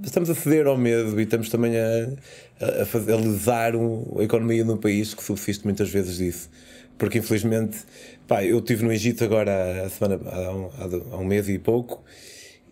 Estamos 0.03 0.31
a 0.31 0.35
ceder 0.35 0.67
ao 0.67 0.79
medo 0.79 1.21
e 1.21 1.25
estamos 1.25 1.49
também 1.49 1.75
a, 1.77 2.83
a, 2.83 2.87
fazer, 2.87 3.13
a 3.13 3.17
lesar 3.17 3.77
um, 3.77 4.19
a 4.19 4.25
economia 4.25 4.65
num 4.65 4.77
país 4.77 5.15
que 5.15 5.23
subsiste 5.23 5.65
muitas 5.65 5.91
vezes 5.91 6.17
disso. 6.17 6.51
Porque 6.97 7.19
infelizmente, 7.19 7.79
pá, 8.27 8.45
eu 8.45 8.59
estive 8.59 8.85
no 8.85 8.93
Egito 8.93 9.25
agora 9.25 9.85
a 9.85 9.89
semana, 9.89 10.21
há, 10.31 10.53
um, 10.53 10.71
há 11.13 11.17
um 11.17 11.25
mês 11.25 11.49
e 11.49 11.59
pouco 11.59 12.05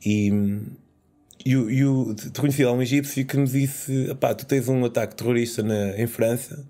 e, 0.05 0.31
e, 1.45 1.53
e 1.53 1.85
o, 1.85 2.15
te 2.15 2.41
conheci 2.41 2.65
lá 2.65 2.73
um 2.73 2.83
egípcio 2.83 3.25
que 3.27 3.37
me 3.37 3.47
disse: 3.47 4.15
pá, 4.21 4.35
tu 4.35 4.47
tens 4.47 4.69
um 4.69 4.85
ataque 4.85 5.15
terrorista 5.15 5.63
na, 5.63 5.99
em 5.99 6.07
França 6.07 6.67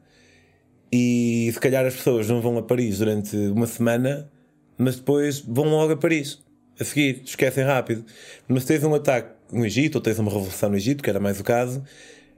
e 0.90 1.50
se 1.52 1.60
calhar 1.60 1.84
as 1.84 1.96
pessoas 1.96 2.28
não 2.28 2.40
vão 2.40 2.56
a 2.56 2.62
Paris 2.62 2.98
durante 2.98 3.36
uma 3.36 3.66
semana, 3.66 4.30
mas 4.76 4.96
depois 4.96 5.40
vão 5.40 5.66
logo 5.66 5.92
a 5.92 5.96
Paris 5.96 6.38
a 6.80 6.84
seguir, 6.84 7.22
esquecem 7.24 7.64
rápido. 7.64 8.04
Mas 8.46 8.64
tens 8.64 8.82
um 8.84 8.94
ataque 8.94 9.37
no 9.52 9.64
Egito, 9.64 9.96
ou 9.96 10.00
tens 10.00 10.18
uma 10.18 10.30
revolução 10.30 10.70
no 10.70 10.76
Egito, 10.76 11.02
que 11.02 11.10
era 11.10 11.20
mais 11.20 11.40
o 11.40 11.44
caso, 11.44 11.82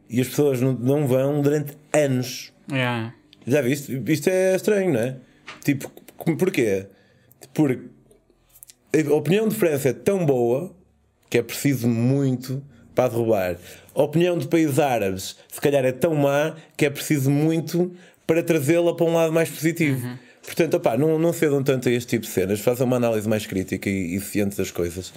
e 0.08 0.20
as 0.20 0.28
pessoas 0.28 0.60
não, 0.60 0.72
não 0.72 1.06
vão 1.06 1.40
durante 1.40 1.76
anos. 1.92 2.52
Yeah. 2.70 3.14
Já 3.46 3.62
viste? 3.62 4.02
Isto 4.06 4.28
é 4.28 4.56
estranho, 4.56 4.92
não 4.92 5.00
é? 5.00 5.16
Tipo, 5.64 5.90
porquê? 6.36 6.86
Porque 7.54 7.80
a 8.92 9.14
opinião 9.14 9.48
de 9.48 9.54
França 9.54 9.88
é 9.88 9.92
tão 9.92 10.24
boa 10.24 10.74
que 11.28 11.38
é 11.38 11.42
preciso 11.42 11.88
muito 11.88 12.62
para 12.94 13.08
derrubar. 13.08 13.56
A 13.94 14.02
opinião 14.02 14.36
de 14.36 14.48
países 14.48 14.78
árabes, 14.78 15.36
se 15.48 15.60
calhar, 15.60 15.84
é 15.84 15.92
tão 15.92 16.14
má 16.14 16.56
que 16.76 16.86
é 16.86 16.90
preciso 16.90 17.30
muito 17.30 17.94
para 18.26 18.42
trazê-la 18.42 18.94
para 18.94 19.06
um 19.06 19.14
lado 19.14 19.32
mais 19.32 19.48
positivo. 19.48 20.06
Uhum. 20.06 20.18
Portanto, 20.50 20.74
opá, 20.74 20.98
não, 20.98 21.16
não 21.16 21.32
cedam 21.32 21.62
tanto 21.62 21.88
a 21.88 21.92
este 21.92 22.08
tipo 22.08 22.26
de 22.26 22.32
cenas, 22.32 22.58
façam 22.58 22.84
uma 22.84 22.96
análise 22.96 23.28
mais 23.28 23.46
crítica 23.46 23.88
e, 23.88 24.16
e 24.16 24.20
ciente 24.20 24.56
das 24.56 24.72
coisas. 24.72 25.12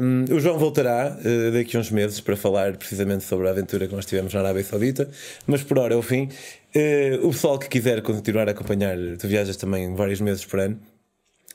Um, 0.00 0.32
o 0.32 0.38
João 0.38 0.56
voltará 0.56 1.18
uh, 1.18 1.52
daqui 1.52 1.76
a 1.76 1.80
uns 1.80 1.90
meses 1.90 2.20
para 2.20 2.36
falar 2.36 2.76
precisamente 2.76 3.24
sobre 3.24 3.48
a 3.48 3.50
aventura 3.50 3.88
que 3.88 3.94
nós 3.94 4.06
tivemos 4.06 4.32
na 4.32 4.38
Arábia 4.38 4.62
Saudita, 4.62 5.10
mas 5.44 5.64
por 5.64 5.76
hora 5.76 5.94
é 5.94 5.96
o 5.96 6.02
fim. 6.02 6.28
Uh, 6.72 7.26
o 7.26 7.32
pessoal 7.32 7.58
que 7.58 7.68
quiser 7.68 8.00
continuar 8.00 8.46
a 8.46 8.52
acompanhar, 8.52 8.96
tu 9.18 9.26
viajas 9.26 9.56
também 9.56 9.92
vários 9.96 10.20
meses 10.20 10.44
por 10.44 10.60
ano. 10.60 10.78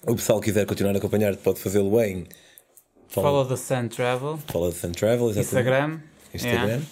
O 0.06 0.16
pessoal 0.16 0.42
que 0.42 0.48
quiser 0.52 0.66
continuar 0.66 0.94
a 0.94 0.98
acompanhar 0.98 1.38
pode 1.38 1.58
fazê-lo 1.62 2.02
em 2.02 2.26
Follow, 3.08 3.46
Follow 3.46 3.46
the 3.48 3.56
Sun 3.56 3.88
Travel. 3.88 4.40
Follow 4.52 4.74
the 4.74 4.78
Sun 4.78 4.92
Travel, 4.92 5.30
exatamente. 5.30 5.40
Instagram. 5.40 6.00
Instagram. 6.34 6.68
Yeah. 6.68 6.84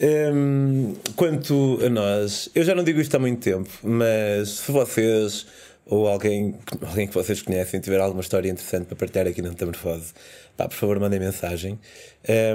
Um, 0.00 0.94
quanto 1.16 1.80
a 1.84 1.88
nós, 1.88 2.48
eu 2.54 2.62
já 2.62 2.72
não 2.72 2.84
digo 2.84 3.00
isto 3.00 3.16
há 3.16 3.18
muito 3.18 3.40
tempo, 3.42 3.68
mas 3.82 4.50
se 4.50 4.70
vocês 4.70 5.44
ou 5.88 6.06
alguém, 6.06 6.54
alguém 6.86 7.08
que 7.08 7.14
vocês 7.14 7.42
conhecem 7.42 7.80
tiver 7.80 7.98
alguma 7.98 8.20
história 8.20 8.48
interessante 8.48 8.86
para 8.86 8.96
partilhar 8.96 9.26
aqui 9.26 9.40
na 9.40 9.48
Metamorfose, 9.48 10.12
pá, 10.56 10.68
por 10.68 10.74
favor, 10.74 11.00
mandem 11.00 11.18
mensagem. 11.18 11.78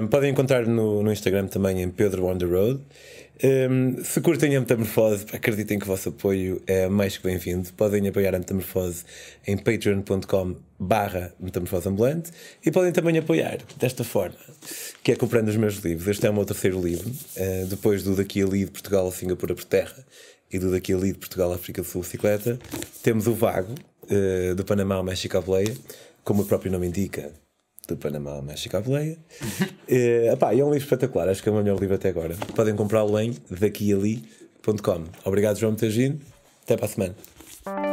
Um, 0.02 0.08
podem 0.08 0.32
encontrar 0.32 0.68
no, 0.68 1.02
no 1.02 1.12
Instagram 1.12 1.48
também 1.48 1.82
em 1.82 1.90
Pedro 1.90 2.28
on 2.28 2.38
the 2.38 2.46
Road. 2.46 2.80
Um, 3.42 4.04
se 4.04 4.22
curtem 4.22 4.56
a 4.56 4.60
Metamorfose, 4.60 5.26
acreditem 5.34 5.80
que 5.80 5.86
o 5.86 5.88
vosso 5.88 6.10
apoio 6.10 6.62
é 6.68 6.88
mais 6.88 7.18
que 7.18 7.24
bem-vindo. 7.24 7.74
Podem 7.74 8.08
apoiar 8.08 8.36
a 8.36 8.40
Metamorfose 8.40 9.04
em 9.48 9.58
patreon.com 9.58 10.56
barra 10.78 11.34
Metamorfose 11.40 11.90
Ambulante 11.90 12.32
e 12.64 12.72
podem 12.72 12.92
também 12.92 13.18
apoiar 13.18 13.60
desta 13.78 14.04
forma, 14.04 14.38
que 15.04 15.12
é 15.12 15.16
comprando 15.16 15.48
os 15.48 15.56
meus 15.56 15.76
livros. 15.78 16.08
Este 16.08 16.28
é 16.28 16.30
o 16.30 16.34
meu 16.34 16.46
terceiro 16.46 16.80
livro, 16.80 17.10
uh, 17.10 17.66
depois 17.66 18.04
do 18.04 18.16
Daqui 18.16 18.42
Ali 18.42 18.66
de 18.66 18.72
Portugal 18.72 19.08
a 19.08 19.12
Singapura 19.12 19.56
por 19.56 19.64
Terra 19.64 20.06
e 20.52 20.60
do 20.60 20.72
Daqui 20.72 20.94
Ali 20.94 21.14
de 21.14 21.18
Portugal 21.18 21.52
a 21.52 21.56
África 21.56 21.82
do 21.82 21.88
Sul 21.88 22.02
Bicicleta. 22.02 22.60
Temos 23.02 23.26
o 23.26 23.34
Vago, 23.34 23.74
uh, 24.04 24.56
do 24.56 24.64
Panamá 24.64 24.96
ao 24.96 25.04
México 25.04 25.38
à 25.38 25.42
Boleia, 25.42 25.76
como 26.24 26.44
o 26.44 26.46
próprio 26.46 26.72
nome 26.72 26.88
indica, 26.88 27.32
do 27.94 27.98
Panamá 27.98 28.32
ao 28.32 28.42
México 28.42 28.76
à 28.76 28.82
Boleia. 28.82 29.18
uh, 29.42 30.34
epá, 30.34 30.54
é 30.54 30.64
um 30.64 30.72
livro 30.72 30.78
espetacular, 30.78 31.30
acho 31.30 31.42
que 31.42 31.50
é 31.50 31.52
o 31.52 31.56
melhor 31.56 31.80
livro 31.80 31.96
até 31.96 32.10
agora. 32.10 32.36
Podem 32.56 32.76
comprá-lo 32.76 33.18
em 33.20 33.36
daquiali.com. 33.50 35.04
Obrigado, 35.26 35.58
João, 35.58 35.76
vindo. 35.76 36.20
Até 36.64 36.78
para 36.78 36.86
a 36.86 36.90
semana. 36.90 37.93